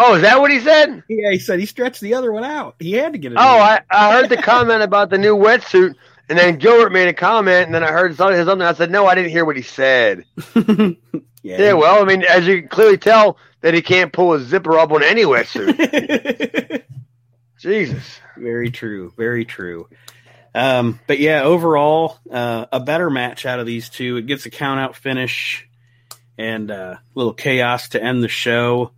Oh, 0.00 0.14
is 0.14 0.22
that 0.22 0.40
what 0.40 0.52
he 0.52 0.60
said? 0.60 1.02
yeah, 1.08 1.32
he 1.32 1.40
said 1.40 1.58
he 1.58 1.66
stretched 1.66 2.00
the 2.00 2.14
other 2.14 2.30
one 2.30 2.44
out. 2.44 2.76
He 2.78 2.92
had 2.92 3.14
to 3.14 3.18
get 3.18 3.32
it. 3.32 3.38
Oh, 3.38 3.58
I, 3.58 3.80
I 3.90 4.12
heard 4.12 4.28
the 4.28 4.36
comment 4.36 4.80
about 4.80 5.10
the 5.10 5.18
new 5.18 5.36
wetsuit, 5.36 5.96
and 6.28 6.38
then 6.38 6.58
Gilbert 6.58 6.92
made 6.92 7.08
a 7.08 7.12
comment, 7.12 7.66
and 7.66 7.74
then 7.74 7.82
I 7.82 7.88
heard 7.90 8.14
something. 8.14 8.44
something. 8.44 8.64
I 8.64 8.74
said, 8.74 8.92
no, 8.92 9.06
I 9.06 9.16
didn't 9.16 9.30
hear 9.32 9.44
what 9.44 9.56
he 9.56 9.62
said. 9.62 10.24
yeah, 11.42 11.60
Yeah, 11.60 11.72
well, 11.74 12.02
I 12.02 12.04
mean, 12.04 12.22
as 12.22 12.46
you 12.46 12.60
can 12.60 12.68
clearly 12.68 12.98
tell, 12.98 13.38
that 13.60 13.74
he 13.74 13.82
can't 13.82 14.12
pull 14.12 14.34
a 14.34 14.40
zipper 14.40 14.78
up 14.78 14.92
on 14.92 15.02
any 15.02 15.22
wetsuit. 15.22 16.82
Jesus. 17.58 18.20
Very 18.36 18.70
true. 18.70 19.12
Very 19.16 19.44
true. 19.44 19.88
Um, 20.54 21.00
but 21.06 21.18
yeah, 21.18 21.42
overall, 21.42 22.18
uh, 22.30 22.66
a 22.72 22.80
better 22.80 23.10
match 23.10 23.46
out 23.46 23.60
of 23.60 23.66
these 23.66 23.88
two. 23.88 24.16
It 24.16 24.26
gets 24.26 24.46
a 24.46 24.50
count 24.50 24.80
out 24.80 24.96
finish 24.96 25.68
and 26.36 26.70
uh, 26.70 26.96
a 26.98 27.00
little 27.14 27.34
chaos 27.34 27.90
to 27.90 28.02
end 28.02 28.22
the 28.22 28.28
show. 28.28 28.92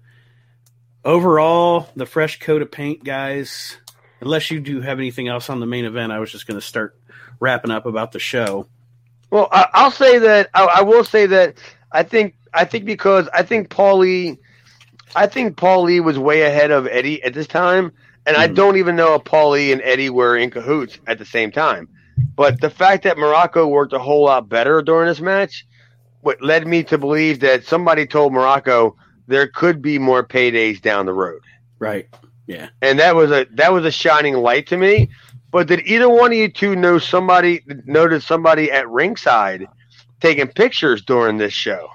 Overall, 1.05 1.89
the 1.97 2.07
fresh 2.07 2.39
coat 2.39 2.63
of 2.63 2.71
paint, 2.71 3.03
guys. 3.03 3.79
Unless 4.21 4.51
you 4.51 4.61
do 4.61 4.83
have 4.83 4.99
anything 4.99 5.29
else 5.29 5.49
on 5.49 5.61
the 5.61 5.67
main 5.67 5.87
event, 5.87 6.13
I 6.13 6.19
was 6.19 6.31
just 6.31 6.47
going 6.47 6.61
to 6.61 6.67
start 6.67 6.95
wrapping 7.41 7.71
up 7.71 7.87
about 7.87 8.13
the 8.13 8.19
show. 8.19 8.67
Well, 9.31 9.49
I, 9.51 9.67
I'll 9.73 9.91
say 9.91 10.19
that 10.19 10.51
I, 10.53 10.65
I 10.65 10.83
will 10.83 11.05
say 11.05 11.27
that 11.27 11.57
I 11.93 12.03
think 12.03 12.35
I 12.55 12.65
think 12.65 12.85
because 12.85 13.29
I 13.33 13.43
think 13.43 13.69
Paulie, 13.69 14.39
I 15.15 15.27
think 15.27 15.57
Paulie 15.57 16.03
was 16.03 16.19
way 16.19 16.43
ahead 16.43 16.71
of 16.71 16.87
Eddie 16.87 17.23
at 17.23 17.35
this 17.35 17.47
time, 17.47 17.93
and 18.27 18.37
I 18.37 18.49
Mhm. 18.49 18.55
don't 18.55 18.77
even 18.77 18.97
know 18.97 19.15
if 19.15 19.25
Paulie 19.25 19.73
and 19.73 19.83
Eddie 19.83 20.11
were 20.11 20.37
in 20.37 20.51
cahoots 20.51 20.99
at 21.07 21.19
the 21.19 21.25
same 21.25 21.51
time. 21.51 21.89
But 22.37 22.61
the 22.61 22.71
fact 22.71 23.05
that 23.05 23.17
Muraco 23.17 23.69
worked 23.69 23.93
a 23.93 23.99
whole 23.99 24.25
lot 24.25 24.49
better 24.49 24.83
during 24.83 25.09
this 25.09 25.21
match, 25.21 25.67
what 26.21 26.43
led 26.43 26.67
me 26.67 26.83
to 26.85 26.99
believe 26.99 27.41
that 27.41 27.65
somebody 27.65 28.07
told 28.07 28.33
Muraco 28.33 28.95
there 29.27 29.47
could 29.49 29.81
be 29.83 29.99
more 29.99 30.23
paydays 30.25 30.81
down 30.81 31.07
the 31.07 31.13
road 31.15 31.43
Right. 31.79 32.09
Yeah. 32.47 32.69
And 32.83 32.99
that 33.01 33.15
was 33.15 33.31
a 33.31 33.47
that 33.55 33.73
was 33.73 33.85
a 33.85 33.91
shining 33.91 34.35
light 34.35 34.67
to 34.69 34.77
me. 34.77 35.11
But 35.51 35.69
did 35.69 35.81
either 35.87 36.09
one 36.09 36.33
of 36.33 36.39
you 36.39 36.49
two 36.49 36.77
know 36.77 36.99
somebody 36.99 37.61
noticed 37.87 38.27
somebody 38.27 38.71
at 38.71 38.89
ringside 38.89 39.67
taking 40.21 40.49
pictures 40.49 41.03
during 41.03 41.39
this 41.39 41.53
show? 41.53 41.91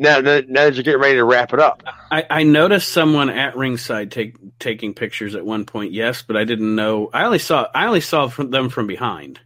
Now, 0.00 0.20
now 0.20 0.40
that 0.40 0.74
you're 0.74 0.84
getting 0.84 1.00
ready 1.00 1.16
to 1.16 1.24
wrap 1.24 1.52
it 1.52 1.58
up, 1.58 1.82
I, 2.10 2.24
I 2.30 2.42
noticed 2.44 2.92
someone 2.92 3.30
at 3.30 3.56
ringside 3.56 4.12
take, 4.12 4.36
taking 4.60 4.94
pictures 4.94 5.34
at 5.34 5.44
one 5.44 5.64
point, 5.64 5.92
yes, 5.92 6.22
but 6.22 6.36
I 6.36 6.44
didn't 6.44 6.76
know. 6.76 7.10
I 7.12 7.24
only 7.24 7.40
saw 7.40 7.66
I 7.74 7.86
only 7.86 8.00
saw 8.00 8.28
from 8.28 8.50
them 8.50 8.68
from 8.68 8.86
behind. 8.86 9.40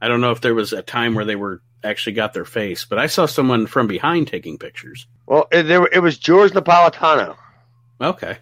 I 0.00 0.08
don't 0.08 0.20
know 0.20 0.32
if 0.32 0.40
there 0.40 0.54
was 0.54 0.72
a 0.72 0.82
time 0.82 1.14
where 1.14 1.24
they 1.24 1.36
were 1.36 1.62
actually 1.84 2.14
got 2.14 2.34
their 2.34 2.44
face, 2.44 2.84
but 2.86 2.98
I 2.98 3.06
saw 3.06 3.26
someone 3.26 3.68
from 3.68 3.86
behind 3.86 4.26
taking 4.26 4.58
pictures. 4.58 5.06
well, 5.26 5.46
it, 5.52 5.62
there, 5.64 5.86
it 5.86 6.02
was 6.02 6.18
George 6.18 6.52
Napolitano. 6.52 7.36
Okay, 8.00 8.38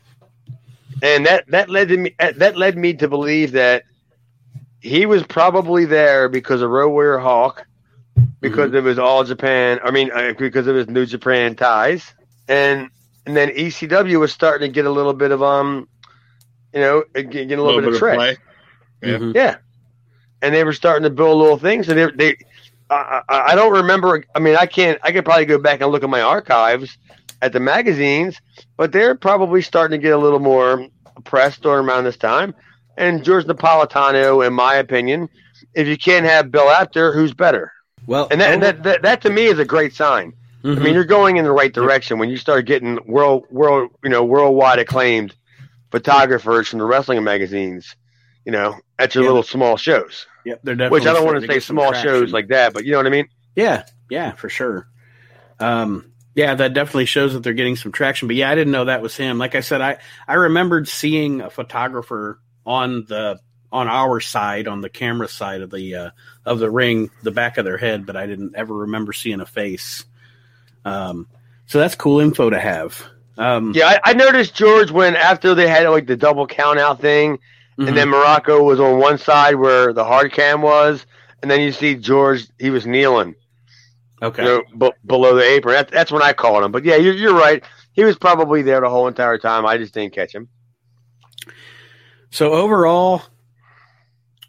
and 1.03 1.27
that 1.27 1.47
that 1.49 1.69
led 1.69 1.89
to 1.89 1.99
me 1.99 2.15
that 2.19 2.57
led 2.57 2.79
me 2.79 2.95
to 2.95 3.09
believe 3.09 3.53
that 3.53 3.85
he 4.81 5.05
was 5.05 5.23
probably 5.23 5.85
there 5.85 6.29
because 6.29 6.63
of 6.63 6.71
Road 6.71 6.91
Warrior 6.91 7.19
Hawk, 7.19 7.67
because 8.41 8.73
of 8.75 8.85
his 8.85 8.99
All 8.99 9.25
Japan. 9.25 9.81
I 9.83 9.91
mean, 9.91 10.11
uh, 10.13 10.35
because 10.39 10.67
of 10.67 10.77
his 10.77 10.89
New 10.89 11.07
Japan 11.07 11.57
ties, 11.57 12.15
and 12.49 12.91
and 13.27 13.37
then 13.37 13.51
ECW 13.51 14.21
was 14.21 14.33
starting 14.33 14.69
to 14.69 14.73
get 14.73 14.87
a 14.87 14.91
little 14.91 15.15
bit 15.15 15.31
of 15.33 15.43
um, 15.43 15.89
you 16.73 16.81
know, 16.81 17.05
get, 17.15 17.31
get 17.31 17.59
a 17.59 17.63
little, 17.63 17.81
bit, 17.81 17.93
of 17.93 17.99
tread. 17.99 18.17
play. 18.17 18.37
Yeah. 19.03 19.19
Mhm. 19.19 19.35
Yeah, 19.35 19.57
and 20.43 20.55
they 20.55 20.65
were 20.65 20.73
starting 20.73 21.05
to 21.05 21.11
build 21.11 21.39
little 21.39 21.59
things, 21.59 21.89
and 21.89 21.99
they 21.99 22.11
they. 22.11 22.37
I, 22.89 23.23
I 23.29 23.39
I 23.39 23.55
don't 23.55 23.73
remember. 23.73 24.25
I 24.35 24.39
mean, 24.39 24.57
I 24.57 24.67
can't. 24.67 24.99
I 25.03 25.13
could 25.13 25.25
probably 25.25 25.47
go 25.47 25.59
back 25.59 25.81
and 25.81 25.91
look 25.91 26.05
at 26.05 26.11
my 26.11 26.23
archives 26.23 26.97
at 27.43 27.53
the 27.53 27.61
magazines, 27.61 28.41
but 28.77 28.93
they're 28.93 29.15
probably 29.15 29.63
starting 29.63 29.99
to 29.99 30.03
get 30.03 30.13
a 30.13 30.19
little 30.19 30.39
more 30.39 30.87
pressed 31.25 31.63
during 31.63 31.87
around 31.87 32.05
this 32.05 32.17
time. 32.17 32.55
And 32.97 33.25
George 33.25 33.45
Napolitano, 33.45 34.47
in 34.47 34.55
my 34.55 34.77
opinion, 34.77 35.29
if 35.75 35.87
you 35.87 35.99
can't 35.99 36.25
have 36.25 36.51
Bill 36.51 36.71
Apter, 36.71 37.13
who's 37.13 37.35
better? 37.35 37.73
Well, 38.07 38.29
And 38.31 38.41
that, 38.41 38.55
and 38.55 38.63
that, 38.63 38.83
that 38.85 39.03
that 39.03 39.21
to 39.23 39.31
me 39.31 39.47
is 39.47 39.59
a 39.59 39.65
great 39.65 39.95
sign. 39.95 40.33
mhm. 40.63 40.77
I 40.79 40.81
mean, 40.81 40.95
you're 40.95 41.05
going 41.05 41.37
in 41.39 41.45
the 41.45 41.53
right 41.53 41.73
direction 41.73 42.19
when 42.19 42.29
you 42.31 42.37
start 42.37 42.65
getting 42.67 42.99
world 43.07 43.45
world 43.51 43.91
you 44.05 44.11
know 44.11 44.25
worldwide 44.25 44.79
acclaimed 44.79 45.35
photographers 45.91 46.69
from 46.69 46.79
the 46.79 46.85
wrestling 46.85 47.23
magazines. 47.25 47.95
You 48.45 48.53
know, 48.53 48.77
at 48.97 49.15
your 49.15 49.25
Yeah. 49.25 49.31
little 49.31 49.43
small 49.43 49.77
shows. 49.77 50.27
Yep, 50.45 50.61
they're 50.63 50.75
definitely 50.77 51.01
Which 51.01 51.07
I 51.09 51.13
don't 51.15 51.25
want 51.27 51.41
to 51.41 51.47
say 51.49 51.59
small 51.59 51.89
traction. 51.91 52.09
shows 52.09 52.33
like 52.33 52.49
that, 52.49 52.73
but 52.73 52.85
you 52.85 52.93
know 52.93 52.99
what 52.99 53.07
I 53.07 53.11
mean. 53.11 53.27
Yeah, 53.57 53.83
yeah, 54.09 54.33
for 54.33 54.49
sure. 54.49 54.87
Um, 55.59 56.13
yeah, 56.37 56.55
that 56.55 56.73
definitely 56.75 57.07
shows 57.07 57.33
that 57.33 57.43
they're 57.43 57.55
getting 57.55 57.75
some 57.75 57.91
traction. 57.91 58.29
But 58.29 58.37
yeah, 58.37 58.49
I 58.51 58.55
didn't 58.55 58.71
know 58.73 58.85
that 58.85 59.03
was 59.03 59.17
him. 59.17 59.39
Like 59.39 59.57
I 59.57 59.61
said, 59.61 59.81
I 59.81 59.99
I 60.29 60.35
remembered 60.35 60.87
seeing 60.87 61.41
a 61.41 61.51
photographer 61.51 62.39
on 62.65 63.05
the 63.09 63.41
on 63.73 63.89
our 63.89 64.21
side, 64.21 64.69
on 64.69 64.81
the 64.81 64.89
camera 64.89 65.29
side 65.29 65.61
of 65.61 65.71
the 65.71 65.95
uh, 65.95 66.11
of 66.45 66.59
the 66.59 66.71
ring, 66.71 67.11
the 67.23 67.31
back 67.31 67.59
of 67.59 67.65
their 67.65 67.79
head, 67.79 68.07
but 68.07 68.17
I 68.17 68.27
didn't 68.27 68.55
ever 68.57 68.75
remember 68.75 69.13
seeing 69.13 69.41
a 69.41 69.47
face. 69.47 70.05
Um, 70.85 71.29
so 71.67 71.79
that's 71.79 71.95
cool 71.95 72.21
info 72.21 72.51
to 72.51 72.59
have. 72.59 73.03
Um, 73.37 73.73
Yeah, 73.75 73.89
I, 73.89 74.11
I 74.11 74.13
noticed 74.15 74.55
George 74.55 74.91
when 74.91 75.17
after 75.17 75.55
they 75.55 75.69
had 75.69 75.89
like 75.89 76.07
the 76.07 76.17
double 76.17 76.47
count 76.47 76.79
out 76.79 77.01
thing, 77.01 77.39
mhm. 77.79 77.89
and 77.89 77.97
then 77.97 78.09
Muraco 78.09 78.65
was 78.65 78.81
on 78.81 78.99
one 78.99 79.19
side 79.19 79.57
where 79.57 79.93
the 79.93 80.05
hard 80.05 80.33
cam 80.33 80.63
was, 80.63 81.05
and 81.43 81.51
then 81.51 81.61
you 81.61 81.73
see 81.73 81.97
George 81.97 82.47
he 82.59 82.71
was 82.71 82.87
kneeling, 82.87 83.35
okay, 84.23 84.43
you 84.43 84.49
know, 84.49 84.63
b- 84.79 84.97
below 85.05 85.35
the 85.35 85.43
apron. 85.43 85.75
That, 85.75 85.91
that's 85.91 86.13
when 86.13 86.23
I 86.23 86.33
called 86.33 86.65
him. 86.65 86.73
But 86.73 86.85
yeah, 86.85 86.97
you're, 86.97 87.15
you're 87.15 87.35
right. 87.35 87.65
He 87.93 88.05
was 88.05 88.17
probably 88.17 88.63
there 88.63 88.81
the 88.81 88.91
whole 88.91 89.09
entire 89.09 89.39
time. 89.39 89.67
I 89.67 89.77
just 89.77 89.95
didn't 89.95 90.15
catch 90.15 90.35
him. 90.35 90.49
So 92.31 92.53
overall, 92.53 93.23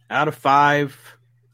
out 0.10 0.28
of 0.28 0.36
five. 0.36 0.98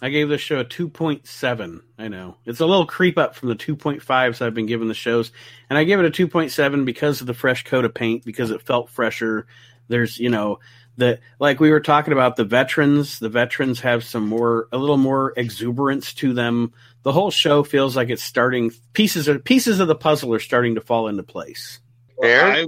I 0.02 0.10
gave 0.10 0.28
this 0.28 0.42
show 0.42 0.60
a 0.60 0.66
2.7. 0.66 1.82
I 1.98 2.08
know. 2.10 2.36
It's 2.46 2.60
a 2.60 2.66
little 2.66 2.86
creep 2.86 3.18
up 3.18 3.36
from 3.36 3.50
the 3.50 3.56
2.5s 3.56 4.42
I've 4.42 4.54
been 4.54 4.66
giving 4.66 4.90
the 4.90 4.94
shows. 4.94 5.32
And 5.70 5.80
I 5.80 5.86
give 5.86 6.00
it 6.02 6.06
a 6.06 6.28
2.7 6.28 6.86
because 6.86 7.22
of 7.22 7.28
the 7.28 7.34
fresh 7.34 7.64
coat 7.64 7.86
of 7.86 7.94
paint, 7.94 8.26
because 8.26 8.52
it 8.52 8.62
felt 8.62 8.90
fresher. 8.90 9.48
There's, 9.88 10.20
you 10.20 10.30
know, 10.30 10.60
the 10.98 11.20
like 11.40 11.60
we 11.60 11.72
were 11.72 11.80
talking 11.80 12.14
about 12.14 12.36
the 12.36 12.44
veterans, 12.44 13.20
the 13.20 13.30
veterans 13.30 13.80
have 13.80 14.04
some 14.04 14.28
more 14.28 14.68
a 14.72 14.78
little 14.78 14.98
more 14.98 15.34
exuberance 15.36 16.14
to 16.16 16.34
them. 16.34 16.74
The 17.04 17.12
whole 17.12 17.32
show 17.32 17.64
feels 17.64 17.96
like 17.96 18.10
it's 18.10 18.24
starting 18.24 18.72
pieces 18.94 19.28
or 19.28 19.40
pieces 19.40 19.80
of 19.80 19.88
the 19.88 19.96
puzzle 19.96 20.34
are 20.34 20.40
starting 20.40 20.76
to 20.76 20.82
fall 20.82 21.08
into 21.08 21.24
place. 21.24 21.80
Fair? 22.22 22.46
I 22.46 22.66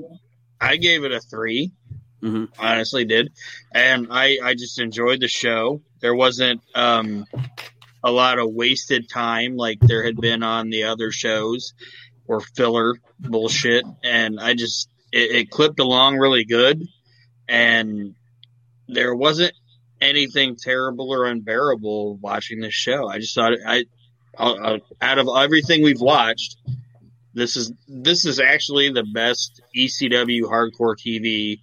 I 0.59 0.77
gave 0.77 1.03
it 1.03 1.11
a 1.11 1.19
3 1.19 1.71
Mm-hmm. 2.25 2.45
honestly 2.57 3.05
did, 3.05 3.31
and 3.71 4.07
I 4.09 4.39
I 4.43 4.55
just 4.55 4.79
enjoyed 4.79 5.19
the 5.19 5.27
show. 5.27 5.83
There 5.99 6.15
wasn't 6.15 6.61
um, 6.73 7.27
a 8.03 8.11
lot 8.11 8.39
of 8.39 8.51
wasted 8.51 9.07
time 9.07 9.55
like 9.57 9.79
there 9.79 10.03
had 10.03 10.19
been 10.19 10.41
on 10.41 10.71
the 10.71 10.85
other 10.85 11.11
shows 11.11 11.75
or 12.27 12.39
filler 12.39 12.95
bullshit, 13.19 13.85
and 14.03 14.39
I 14.39 14.55
just 14.55 14.89
it, 15.11 15.35
it 15.35 15.49
clipped 15.51 15.79
along 15.79 16.17
really 16.17 16.45
good, 16.45 16.81
and 17.47 18.15
there 18.87 19.13
wasn't 19.13 19.53
anything 20.01 20.55
terrible 20.55 21.13
or 21.13 21.25
unbearable 21.25 22.17
watching 22.17 22.59
this 22.59 22.73
show. 22.73 23.07
I 23.07 23.19
just 23.19 23.35
thought 23.35 23.53
I, 23.67 23.85
I 24.35 24.81
out 24.99 25.19
of 25.19 25.29
everything 25.37 25.83
we've 25.83 26.01
watched. 26.01 26.57
This 27.35 27.55
is 27.55 27.71
this 27.87 28.25
is 28.25 28.39
actually 28.39 28.89
the 28.89 29.03
best 29.03 29.61
ECW 29.77 30.41
hardcore 30.43 30.95
TV 30.95 31.59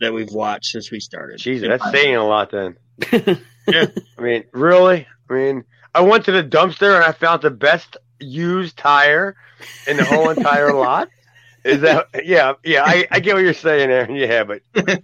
that 0.00 0.12
we've 0.12 0.32
watched 0.32 0.66
since 0.66 0.90
we 0.90 1.00
started. 1.00 1.38
Jesus, 1.38 1.68
that's 1.68 1.90
saying 1.90 2.16
a 2.16 2.26
lot 2.26 2.50
then. 2.50 2.76
Yeah. 3.68 3.86
I 4.18 4.22
mean, 4.22 4.44
really? 4.52 5.06
I 5.28 5.32
mean, 5.32 5.64
I 5.94 6.00
went 6.00 6.24
to 6.24 6.32
the 6.32 6.42
dumpster 6.42 6.94
and 6.94 7.04
I 7.04 7.12
found 7.12 7.42
the 7.42 7.50
best 7.50 7.96
used 8.18 8.76
tire 8.76 9.36
in 9.86 9.96
the 9.96 10.04
whole 10.04 10.30
entire 10.30 10.72
lot. 10.74 11.08
Is 11.64 11.82
that? 11.82 12.08
Yeah, 12.24 12.54
yeah. 12.64 12.84
I, 12.84 13.06
I 13.10 13.20
get 13.20 13.34
what 13.34 13.44
you're 13.44 13.54
saying, 13.54 13.90
Aaron. 13.90 14.14
Yeah, 14.16 14.44
but 14.44 14.62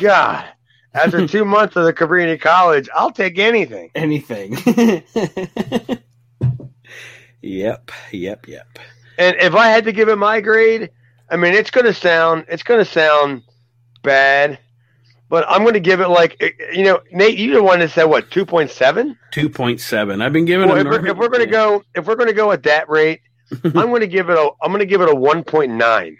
God, 0.00 0.46
after 0.94 1.26
two 1.26 1.44
months 1.44 1.76
of 1.76 1.84
the 1.84 1.92
Cabrini 1.92 2.40
College, 2.40 2.88
I'll 2.94 3.10
take 3.10 3.38
anything. 3.38 3.90
Anything. 3.94 4.56
yep, 7.42 7.90
yep, 8.12 8.48
yep. 8.48 8.78
And 9.18 9.36
if 9.40 9.54
I 9.54 9.68
had 9.68 9.84
to 9.84 9.92
give 9.92 10.08
it 10.08 10.16
my 10.16 10.40
grade, 10.40 10.90
I 11.28 11.36
mean, 11.36 11.54
it's 11.54 11.70
gonna 11.70 11.92
sound, 11.94 12.46
it's 12.48 12.62
gonna 12.62 12.84
sound 12.84 13.42
bad, 14.06 14.58
but 15.28 15.44
I'm 15.48 15.64
gonna 15.64 15.80
give 15.80 16.00
it 16.00 16.08
like, 16.08 16.40
you 16.72 16.84
know, 16.84 17.00
Nate, 17.12 17.36
you 17.36 17.52
the 17.52 17.62
one 17.62 17.80
that 17.80 17.90
said 17.90 18.04
what, 18.04 18.30
two 18.30 18.46
point 18.46 18.70
seven? 18.70 19.18
Two 19.32 19.50
point 19.50 19.80
seven. 19.80 20.22
I've 20.22 20.32
been 20.32 20.46
giving. 20.46 20.68
Well, 20.68 20.78
if, 20.78 20.86
we're, 20.86 21.06
if 21.06 21.16
we're 21.18 21.28
gonna 21.28 21.44
go, 21.44 21.82
if 21.94 22.06
we're 22.06 22.16
gonna 22.16 22.32
go 22.32 22.52
at 22.52 22.62
that 22.62 22.88
rate, 22.88 23.20
I'm 23.64 23.72
gonna 23.72 24.06
give 24.06 24.30
it 24.30 24.38
a, 24.38 24.50
I'm 24.62 24.72
gonna 24.72 24.86
give 24.86 25.02
it 25.02 25.10
a 25.10 25.14
one 25.14 25.44
point 25.44 25.72
nine. 25.72 26.16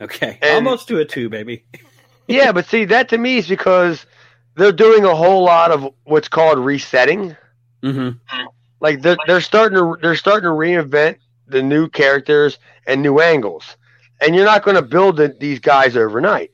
okay, 0.00 0.38
and- 0.40 0.66
almost 0.66 0.86
to 0.88 0.98
a 0.98 1.04
two, 1.04 1.28
baby. 1.28 1.64
Yeah, 2.28 2.52
but 2.52 2.66
see, 2.66 2.84
that 2.84 3.08
to 3.08 3.18
me 3.18 3.38
is 3.38 3.48
because 3.48 4.06
they're 4.54 4.70
doing 4.70 5.04
a 5.04 5.16
whole 5.16 5.42
lot 5.42 5.72
of 5.72 5.92
what's 6.04 6.28
called 6.28 6.60
resetting. 6.60 7.36
Mm-hmm. 7.82 8.46
Like 8.80 9.02
they're 9.02 9.16
they're 9.26 9.40
starting 9.40 9.76
to 9.78 9.96
they're 10.00 10.14
starting 10.14 10.44
to 10.44 10.50
reinvent 10.50 11.16
the 11.48 11.60
new 11.60 11.88
characters 11.88 12.58
and 12.86 13.02
new 13.02 13.18
angles, 13.18 13.76
and 14.20 14.36
you're 14.36 14.44
not 14.44 14.62
going 14.62 14.76
to 14.76 14.82
build 14.82 15.16
the, 15.16 15.34
these 15.40 15.58
guys 15.58 15.96
overnight. 15.96 16.52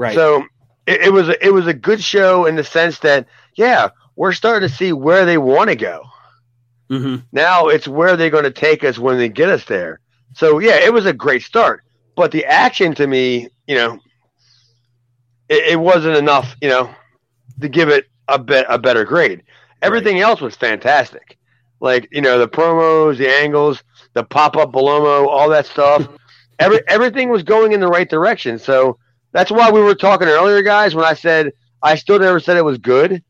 Right. 0.00 0.14
So 0.14 0.46
it, 0.86 1.02
it 1.02 1.12
was 1.12 1.28
a, 1.28 1.46
it 1.46 1.52
was 1.52 1.66
a 1.66 1.74
good 1.74 2.02
show 2.02 2.46
in 2.46 2.56
the 2.56 2.64
sense 2.64 3.00
that 3.00 3.26
yeah, 3.54 3.90
we're 4.16 4.32
starting 4.32 4.66
to 4.66 4.74
see 4.74 4.94
where 4.94 5.26
they 5.26 5.36
want 5.36 5.68
to 5.68 5.76
go. 5.76 6.04
mm-hmm. 6.88 7.16
Now 7.32 7.68
it's 7.68 7.86
where 7.86 8.16
they're 8.16 8.30
going 8.30 8.44
to 8.44 8.50
take 8.50 8.82
us 8.82 8.98
when 8.98 9.18
they 9.18 9.28
get 9.28 9.50
us 9.50 9.66
there. 9.66 10.00
So 10.34 10.58
yeah, 10.58 10.76
it 10.76 10.90
was 10.90 11.04
a 11.04 11.12
great 11.12 11.42
start, 11.42 11.84
but 12.16 12.32
the 12.32 12.46
action 12.46 12.94
to 12.94 13.06
me, 13.06 13.50
you 13.66 13.74
know, 13.74 13.98
it, 15.50 15.72
it 15.72 15.76
wasn't 15.78 16.16
enough, 16.16 16.56
you 16.62 16.70
know, 16.70 16.88
to 17.60 17.68
give 17.68 17.90
it 17.90 18.06
a 18.26 18.38
bit 18.38 18.64
a 18.70 18.78
better 18.78 19.04
grade. 19.04 19.42
Everything 19.82 20.20
else 20.20 20.40
was 20.40 20.56
fantastic, 20.56 21.36
like 21.80 22.08
you 22.10 22.22
know 22.22 22.38
the 22.38 22.48
promos, 22.48 23.18
the 23.18 23.28
angles, 23.28 23.82
the 24.14 24.24
pop 24.24 24.56
up 24.56 24.72
Bellomo, 24.72 25.26
all 25.26 25.50
that 25.50 25.66
stuff. 25.66 26.08
Every 26.58 26.80
everything 26.88 27.28
was 27.28 27.42
going 27.42 27.72
in 27.72 27.80
the 27.80 27.88
right 27.88 28.08
direction. 28.08 28.58
So 28.58 28.98
that's 29.32 29.50
why 29.50 29.70
we 29.70 29.80
were 29.80 29.94
talking 29.94 30.28
earlier, 30.28 30.62
guys. 30.62 30.94
When 30.94 31.04
I 31.04 31.14
said 31.14 31.52
I 31.82 31.94
still 31.96 32.18
never 32.18 32.40
said 32.40 32.56
it 32.56 32.64
was 32.64 32.78
good, 32.78 33.22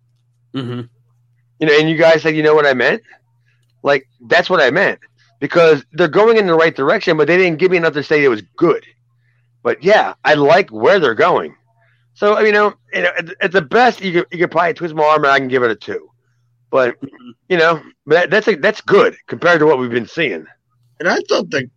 Mm-hmm. 0.54 0.80
you 1.60 1.66
know, 1.66 1.78
and 1.78 1.88
you 1.88 1.96
guys 1.96 2.22
said, 2.22 2.34
you 2.34 2.42
know 2.42 2.54
what 2.54 2.66
I 2.66 2.74
meant? 2.74 3.02
Like, 3.82 4.08
that's 4.28 4.50
what 4.50 4.60
I 4.60 4.70
meant. 4.70 4.98
Because 5.38 5.84
they're 5.92 6.08
going 6.08 6.36
in 6.36 6.46
the 6.46 6.54
right 6.54 6.74
direction, 6.74 7.16
but 7.16 7.26
they 7.28 7.36
didn't 7.36 7.58
give 7.58 7.70
me 7.70 7.76
enough 7.76 7.94
to 7.94 8.02
say 8.02 8.24
it 8.24 8.28
was 8.28 8.42
good. 8.56 8.84
But 9.62 9.82
yeah, 9.82 10.14
I 10.24 10.34
like 10.34 10.70
where 10.70 10.98
they're 10.98 11.14
going. 11.14 11.54
So, 12.14 12.34
I 12.34 12.38
mean, 12.38 12.46
you 12.46 12.52
know, 12.52 12.74
you 12.92 13.02
know, 13.02 13.10
at, 13.16 13.28
at 13.40 13.52
the 13.52 13.62
best, 13.62 14.00
you 14.02 14.12
could, 14.12 14.26
you 14.32 14.38
could 14.38 14.50
probably 14.50 14.74
twist 14.74 14.94
my 14.94 15.04
arm 15.04 15.24
and 15.24 15.32
I 15.32 15.38
can 15.38 15.48
give 15.48 15.62
it 15.62 15.70
a 15.70 15.76
two. 15.76 16.10
But, 16.70 16.96
you 17.48 17.56
know, 17.56 17.82
but 18.06 18.14
that, 18.14 18.30
that's 18.30 18.48
a, 18.48 18.56
that's 18.56 18.80
good 18.80 19.16
compared 19.28 19.60
to 19.60 19.66
what 19.66 19.78
we've 19.78 19.90
been 19.90 20.06
seeing. 20.06 20.46
and 20.98 21.08
I 21.08 21.16
thought 21.28 21.50
the 21.50 21.70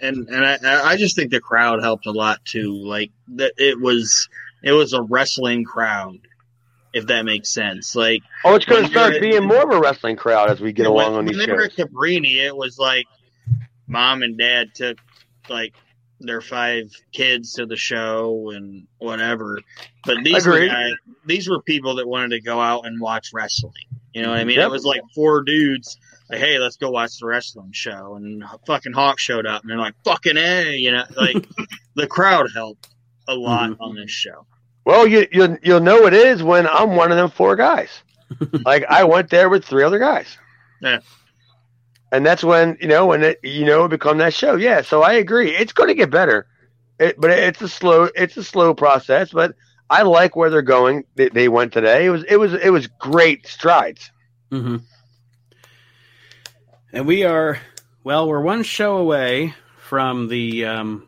and 0.00 0.28
and 0.28 0.66
I, 0.66 0.90
I 0.92 0.96
just 0.96 1.16
think 1.16 1.30
the 1.30 1.40
crowd 1.40 1.82
helped 1.82 2.06
a 2.06 2.12
lot 2.12 2.44
too. 2.44 2.72
Like 2.84 3.10
that, 3.36 3.52
it 3.56 3.80
was 3.80 4.28
it 4.62 4.72
was 4.72 4.92
a 4.92 5.02
wrestling 5.02 5.64
crowd, 5.64 6.18
if 6.92 7.06
that 7.06 7.24
makes 7.24 7.52
sense. 7.52 7.94
Like 7.94 8.22
Oh, 8.44 8.54
it's 8.54 8.64
going 8.64 8.84
to 8.84 8.90
start 8.90 9.20
being 9.20 9.44
more 9.44 9.62
of 9.62 9.70
a 9.70 9.80
wrestling 9.80 10.16
crowd 10.16 10.50
as 10.50 10.60
we 10.60 10.72
get 10.72 10.84
when, 10.84 10.92
along 10.92 11.14
on 11.14 11.24
when 11.26 11.26
these 11.26 11.46
they 11.46 11.52
were 11.52 11.68
shows. 11.68 11.78
at 11.78 11.88
Cabrini, 11.90 12.36
it 12.36 12.56
was 12.56 12.78
like 12.78 13.06
mom 13.86 14.22
and 14.22 14.36
dad 14.38 14.74
took 14.74 14.98
like 15.48 15.74
their 16.18 16.40
five 16.40 16.90
kids 17.12 17.52
to 17.54 17.66
the 17.66 17.76
show 17.76 18.50
and 18.50 18.86
whatever. 18.98 19.60
But 20.04 20.24
these 20.24 20.46
were 20.46 20.66
guys, 20.66 20.92
these 21.26 21.48
were 21.48 21.60
people 21.62 21.96
that 21.96 22.08
wanted 22.08 22.30
to 22.30 22.40
go 22.40 22.58
out 22.60 22.86
and 22.86 23.00
watch 23.00 23.30
wrestling. 23.34 23.72
You 24.14 24.22
know 24.22 24.30
what 24.30 24.38
I 24.38 24.44
mean? 24.44 24.56
Yep. 24.56 24.68
It 24.68 24.70
was 24.70 24.84
like 24.84 25.02
four 25.14 25.42
dudes. 25.42 25.98
Like, 26.28 26.40
hey, 26.40 26.58
let's 26.58 26.76
go 26.76 26.90
watch 26.90 27.18
the 27.18 27.26
wrestling 27.26 27.72
show, 27.72 28.16
and 28.16 28.42
fucking 28.66 28.92
Hawk 28.92 29.18
showed 29.18 29.46
up, 29.46 29.62
and 29.62 29.70
they're 29.70 29.78
like, 29.78 29.94
"Fucking 30.04 30.36
a," 30.36 30.76
you 30.76 30.90
know, 30.90 31.04
like 31.16 31.46
the 31.94 32.06
crowd 32.06 32.48
helped 32.52 32.88
a 33.28 33.34
lot 33.34 33.70
mm-hmm. 33.70 33.82
on 33.82 33.94
this 33.94 34.10
show. 34.10 34.46
Well, 34.84 35.06
you 35.06 35.26
you'll 35.30 35.56
you'll 35.62 35.80
know 35.80 36.06
it 36.06 36.14
is 36.14 36.42
when 36.42 36.66
I'm 36.66 36.96
one 36.96 37.10
of 37.10 37.16
them 37.16 37.30
four 37.30 37.56
guys. 37.56 37.90
like 38.64 38.84
I 38.88 39.04
went 39.04 39.30
there 39.30 39.48
with 39.48 39.64
three 39.64 39.84
other 39.84 39.98
guys. 39.98 40.36
Yeah. 40.80 41.00
And 42.12 42.24
that's 42.24 42.44
when 42.44 42.76
you 42.80 42.88
know 42.88 43.06
when 43.06 43.22
it 43.22 43.40
you 43.42 43.64
know 43.64 43.88
become 43.88 44.18
that 44.18 44.34
show. 44.34 44.56
Yeah, 44.56 44.82
so 44.82 45.02
I 45.02 45.14
agree. 45.14 45.54
It's 45.54 45.72
going 45.72 45.88
to 45.88 45.94
get 45.94 46.10
better, 46.10 46.46
it, 46.98 47.20
but 47.20 47.30
it's 47.30 47.60
a 47.60 47.68
slow 47.68 48.08
it's 48.14 48.36
a 48.36 48.44
slow 48.44 48.74
process. 48.74 49.32
But 49.32 49.54
I 49.90 50.02
like 50.02 50.36
where 50.36 50.50
they're 50.50 50.62
going. 50.62 51.04
They, 51.14 51.28
they 51.28 51.48
went 51.48 51.72
today. 51.72 52.06
It 52.06 52.10
was 52.10 52.24
it 52.24 52.36
was 52.36 52.54
it 52.54 52.70
was 52.70 52.86
great 52.86 53.46
strides. 53.46 54.10
Mm-hmm. 54.50 54.76
And 56.96 57.06
we 57.06 57.24
are 57.24 57.60
well, 58.04 58.26
we're 58.26 58.40
one 58.40 58.62
show 58.62 58.96
away 58.96 59.54
from 59.80 60.28
the 60.28 60.64
um, 60.64 61.06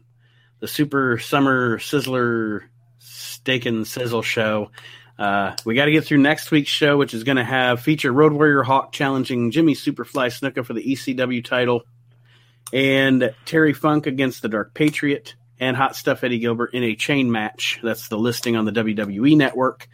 the 0.61 0.69
Super 0.69 1.19
Summer 1.19 1.79
Sizzler 1.79 2.65
Steak 2.99 3.65
and 3.65 3.87
Sizzle 3.87 4.21
show. 4.21 4.71
Uh, 5.19 5.57
we 5.65 5.75
got 5.75 5.87
to 5.87 5.91
get 5.91 6.05
through 6.05 6.19
next 6.19 6.51
week's 6.51 6.69
show, 6.69 6.99
which 6.99 7.15
is 7.15 7.25
going 7.25 7.39
to 7.39 7.45
have 7.45 7.81
feature 7.81 8.13
Road 8.13 8.35
Warrior 8.35 8.65
Hawk 8.65 8.93
challenging 8.93 9.51
Jimmy 9.51 9.75
Superfly 9.75 10.29
Snuka 10.29 10.63
for 10.63 10.75
the 10.75 10.85
ECW 10.85 11.43
title, 11.43 11.85
and 12.71 13.35
Terry 13.47 13.73
Funk 13.73 14.07
against 14.07 14.43
the 14.43 14.51
Dark 14.51 14.75
Patriot, 14.75 15.37
and 15.59 15.75
Hot 15.75 15.97
Stuff 15.97 16.23
Eddie 16.23 16.39
Gilbert 16.39 16.75
in 16.75 16.83
a 16.83 16.97
chain 16.97 17.33
match. 17.33 17.81
That's 17.83 18.09
the 18.09 18.19
listing 18.19 18.57
on 18.57 18.67
the 18.67 18.73
WWE 18.73 19.39
Network. 19.39 19.89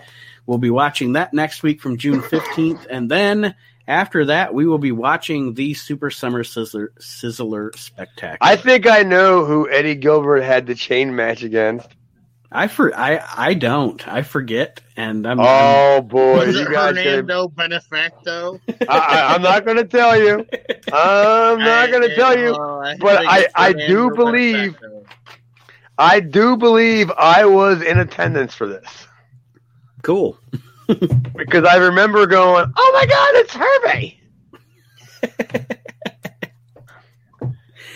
We'll 0.45 0.59
be 0.59 0.71
watching 0.71 1.13
that 1.13 1.33
next 1.33 1.63
week 1.63 1.81
from 1.81 1.99
June 1.99 2.21
15th, 2.21 2.85
and 2.91 3.09
then 3.09 3.55
after 3.87 4.25
that, 4.27 4.55
we 4.55 4.67
will 4.67 4.79
be 4.79 4.93
watching 4.93 5.55
the 5.55 5.75
Super 5.75 6.11
Summer 6.11 6.43
Sizzler, 6.43 6.89
Sizzler 6.99 7.77
Spectacular. 7.77 8.39
I 8.41 8.57
think 8.57 8.87
I 8.87 9.03
know 9.03 9.45
who 9.45 9.71
Eddie 9.71 9.95
Gilbert 9.95 10.43
had 10.43 10.67
the 10.67 10.75
chain 10.75 11.15
match 11.15 11.43
against. 11.43 11.89
I 12.51 12.69
for 12.69 12.97
I 12.97 13.21
I 13.37 13.55
don't. 13.55 14.07
I 14.07 14.23
forget, 14.23 14.81
and 14.97 15.27
I'm. 15.27 15.41
Oh 15.41 15.45
I'm, 15.99 16.07
boy, 16.07 16.45
you 16.45 16.65
guys! 16.71 16.97
Hernando 16.97 17.49
gonna, 17.49 17.69
Benefacto. 17.69 18.61
I, 18.89 19.35
am 19.35 19.43
not 19.43 19.65
going 19.65 19.77
to 19.77 19.85
tell 19.85 20.17
you. 20.17 20.47
I'm 20.93 21.59
not 21.59 21.91
going 21.91 22.09
to 22.09 22.15
tell 22.15 22.39
you. 22.39 22.55
I 22.55 22.97
but 22.99 23.27
I 23.27 23.49
I 23.57 23.73
do 23.73 24.11
believe. 24.11 24.81
Benefacto. 24.81 25.05
I 25.99 26.21
do 26.21 26.57
believe 26.57 27.11
I 27.13 27.45
was 27.45 27.83
in 27.83 27.99
attendance 27.99 28.55
for 28.55 28.67
this. 28.67 29.07
Cool. 30.03 30.39
because 31.37 31.65
I 31.65 31.77
remember 31.77 32.27
going, 32.27 32.73
"Oh 32.77 32.91
my 32.95 33.07
God, 33.07 33.35
it's 33.35 33.55
Herbie." 33.55 34.21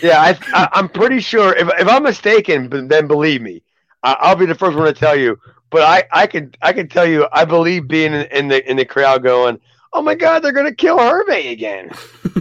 yeah, 0.02 0.20
I, 0.20 0.38
I, 0.54 0.78
am 0.78 0.88
pretty 0.88 1.20
sure. 1.20 1.54
If, 1.54 1.68
if 1.78 1.86
I'm 1.88 2.02
mistaken, 2.02 2.88
then 2.88 3.06
believe 3.06 3.42
me, 3.42 3.62
I'll 4.02 4.36
be 4.36 4.46
the 4.46 4.54
first 4.54 4.76
one 4.76 4.86
to 4.86 4.92
tell 4.92 5.16
you. 5.16 5.38
But 5.70 5.82
I, 5.82 6.04
I 6.12 6.26
can 6.26 6.52
I 6.62 6.72
can 6.72 6.88
tell 6.88 7.06
you, 7.06 7.26
I 7.32 7.44
believe 7.44 7.88
being 7.88 8.14
in, 8.14 8.22
in 8.26 8.48
the 8.48 8.70
in 8.70 8.78
the 8.78 8.86
crowd 8.86 9.22
going, 9.22 9.60
"Oh 9.92 10.02
my 10.02 10.14
God, 10.14 10.40
they're 10.40 10.52
gonna 10.52 10.74
kill 10.74 10.98
Hervey 10.98 11.52
again!" 11.52 11.90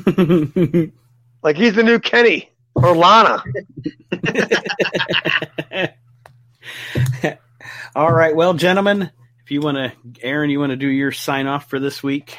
like 1.44 1.58
he's 1.58 1.74
the 1.74 1.84
new 1.84 2.00
Kenny 2.00 2.52
or 2.74 2.96
Lana. 2.96 3.44
All 7.96 8.14
right, 8.14 8.36
well, 8.36 8.54
gentlemen, 8.54 9.10
if 9.48 9.52
you 9.52 9.62
want 9.62 9.78
to, 9.78 9.94
Aaron, 10.22 10.50
you 10.50 10.60
want 10.60 10.72
to 10.72 10.76
do 10.76 10.90
your 10.90 11.14
sign 11.14 11.48
off 11.48 11.70
for 11.70 11.80
this 11.80 12.04
week? 12.04 12.38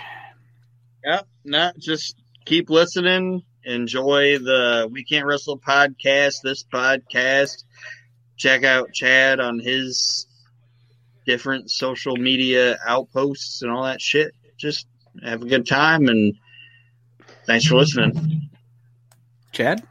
Yeah, 1.02 1.22
not 1.42 1.78
just 1.78 2.16
keep 2.44 2.68
listening. 2.68 3.44
Enjoy 3.64 4.36
the 4.36 4.86
We 4.92 5.04
Can't 5.04 5.24
Wrestle 5.24 5.58
podcast. 5.58 6.42
This 6.44 6.64
podcast 6.64 7.64
check 8.36 8.62
out 8.62 8.92
Chad 8.92 9.40
on 9.40 9.58
his 9.58 10.26
different 11.24 11.70
social 11.70 12.14
media 12.14 12.76
outposts 12.86 13.62
and 13.62 13.70
all 13.70 13.84
that 13.84 14.02
shit. 14.02 14.34
Just 14.58 14.86
have 15.24 15.40
a 15.40 15.46
good 15.46 15.66
time 15.66 16.08
and 16.08 16.34
thanks 17.46 17.64
for 17.64 17.76
listening. 17.76 18.50
Chad? 19.52 19.82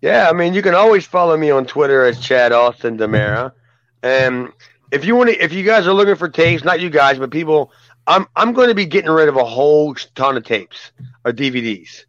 Yeah, 0.00 0.30
I 0.30 0.32
mean, 0.32 0.54
you 0.54 0.62
can 0.62 0.74
always 0.74 1.04
follow 1.04 1.36
me 1.36 1.50
on 1.50 1.66
Twitter 1.66 2.02
as 2.02 2.18
Chad 2.18 2.52
Austin 2.52 2.96
Damara. 2.96 3.52
And 4.02 4.52
if 4.92 5.04
you 5.04 5.16
want 5.16 5.30
to, 5.30 5.42
if 5.42 5.52
you 5.52 5.64
guys 5.64 5.86
are 5.86 5.92
looking 5.92 6.16
for 6.16 6.28
tapes, 6.28 6.64
not 6.64 6.80
you 6.80 6.90
guys, 6.90 7.18
but 7.18 7.30
people, 7.30 7.72
I'm 8.06 8.26
I'm 8.36 8.52
going 8.52 8.68
to 8.68 8.74
be 8.74 8.86
getting 8.86 9.10
rid 9.10 9.28
of 9.28 9.36
a 9.36 9.44
whole 9.44 9.94
ton 10.14 10.36
of 10.36 10.44
tapes 10.44 10.92
or 11.24 11.32
DVDs 11.32 12.04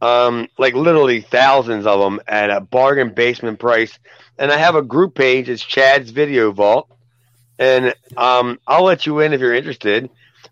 um, 0.00 0.48
like 0.58 0.74
literally 0.74 1.20
thousands 1.20 1.86
of 1.86 2.00
them 2.00 2.20
at 2.26 2.50
a 2.50 2.60
bargain 2.60 3.14
basement 3.14 3.58
price. 3.58 3.98
And 4.38 4.52
I 4.52 4.58
have 4.58 4.76
a 4.76 4.82
group 4.82 5.14
page. 5.14 5.48
It's 5.48 5.62
Chad's 5.62 6.10
Video 6.10 6.52
Vault, 6.52 6.88
and 7.58 7.94
um, 8.16 8.60
I'll 8.66 8.84
let 8.84 9.06
you 9.06 9.20
in 9.20 9.32
if 9.32 9.40
you're 9.40 9.54
interested. 9.54 10.10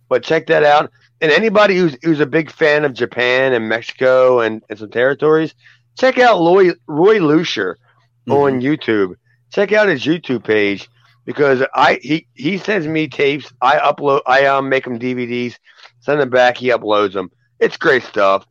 But 0.08 0.24
check 0.24 0.48
that 0.48 0.64
out. 0.64 0.90
And 1.20 1.30
anybody 1.30 1.76
who's 1.76 1.96
who's 2.02 2.20
a 2.20 2.26
big 2.26 2.50
fan 2.50 2.84
of 2.84 2.92
Japan 2.92 3.52
and 3.52 3.68
Mexico 3.68 4.40
and, 4.40 4.62
and 4.68 4.78
some 4.78 4.90
territories, 4.90 5.54
check 5.96 6.18
out 6.18 6.40
Roy 6.40 6.72
Roy 6.86 7.18
Lucier 7.18 7.78
mm-hmm. 8.26 8.32
on 8.32 8.60
YouTube. 8.60 9.14
Check 9.52 9.72
out 9.72 9.88
his 9.88 10.04
YouTube 10.04 10.44
page 10.44 10.90
because 11.26 11.62
I 11.74 11.98
he 12.00 12.26
he 12.32 12.56
sends 12.56 12.86
me 12.86 13.08
tapes. 13.08 13.52
I 13.60 13.76
upload. 13.76 14.22
I 14.26 14.46
um 14.46 14.70
make 14.70 14.84
them 14.84 14.98
DVDs. 14.98 15.58
Send 16.00 16.20
them 16.20 16.30
back. 16.30 16.56
He 16.56 16.68
uploads 16.68 17.12
them. 17.12 17.30
It's 17.60 17.76
great 17.76 18.04
stuff 18.04 18.46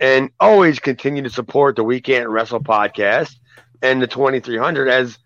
and 0.00 0.30
always 0.38 0.78
continue 0.78 1.22
to 1.22 1.30
support 1.30 1.76
the 1.76 1.84
We 1.84 2.00
Can't 2.00 2.28
Wrestle 2.28 2.60
podcast 2.60 3.36
and 3.82 4.00
the 4.00 4.06
2300 4.06 4.88
as 4.88 5.18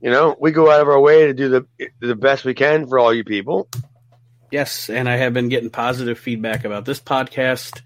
you 0.00 0.10
know 0.10 0.36
we 0.40 0.50
go 0.50 0.70
out 0.70 0.80
of 0.80 0.88
our 0.88 1.00
way 1.00 1.26
to 1.26 1.34
do 1.34 1.48
the 1.48 1.66
the 2.00 2.14
best 2.14 2.44
we 2.44 2.54
can 2.54 2.86
for 2.86 2.98
all 2.98 3.12
you 3.14 3.24
people. 3.24 3.68
Yes, 4.50 4.90
and 4.90 5.08
I 5.08 5.16
have 5.16 5.32
been 5.32 5.48
getting 5.48 5.70
positive 5.70 6.18
feedback 6.18 6.64
about 6.64 6.84
this 6.84 6.98
podcast, 6.98 7.82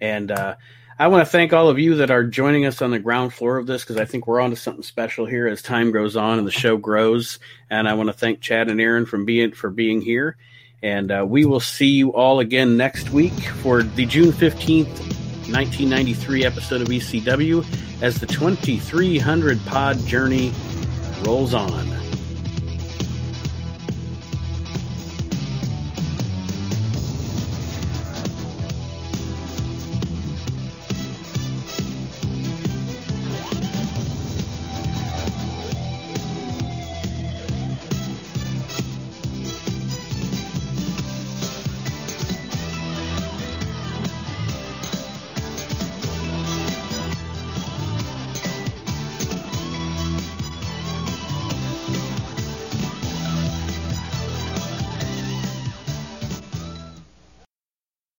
and 0.00 0.30
uh, 0.30 0.54
I 0.96 1.08
want 1.08 1.26
to 1.26 1.30
thank 1.30 1.52
all 1.52 1.68
of 1.68 1.78
you 1.78 1.96
that 1.96 2.12
are 2.12 2.22
joining 2.22 2.66
us 2.66 2.80
on 2.80 2.92
the 2.92 3.00
ground 3.00 3.34
floor 3.34 3.56
of 3.56 3.66
this 3.66 3.82
because 3.82 3.96
I 3.96 4.04
think 4.04 4.28
we're 4.28 4.40
on 4.40 4.50
to 4.50 4.56
something 4.56 4.84
special 4.84 5.26
here 5.26 5.48
as 5.48 5.60
time 5.60 5.90
goes 5.90 6.16
on 6.16 6.38
and 6.38 6.46
the 6.46 6.52
show 6.52 6.76
grows. 6.76 7.40
And 7.68 7.88
I 7.88 7.94
want 7.94 8.10
to 8.10 8.12
thank 8.12 8.40
Chad 8.40 8.68
and 8.68 8.80
Aaron 8.80 9.04
from 9.04 9.24
being 9.24 9.50
for 9.52 9.70
being 9.70 10.00
here. 10.00 10.36
And 10.84 11.10
uh, 11.10 11.26
we 11.28 11.46
will 11.46 11.58
see 11.58 11.88
you 11.88 12.12
all 12.12 12.38
again 12.38 12.76
next 12.76 13.10
week 13.10 13.32
for 13.32 13.82
the 13.82 14.06
June 14.06 14.30
15th 14.30 14.86
1993 15.50 16.44
episode 16.44 16.80
of 16.80 16.88
ECW 16.88 17.66
as 18.00 18.20
the 18.20 18.26
2300 18.26 19.64
pod 19.66 19.98
journey 20.06 20.52
rolls 21.24 21.54
on. 21.54 21.93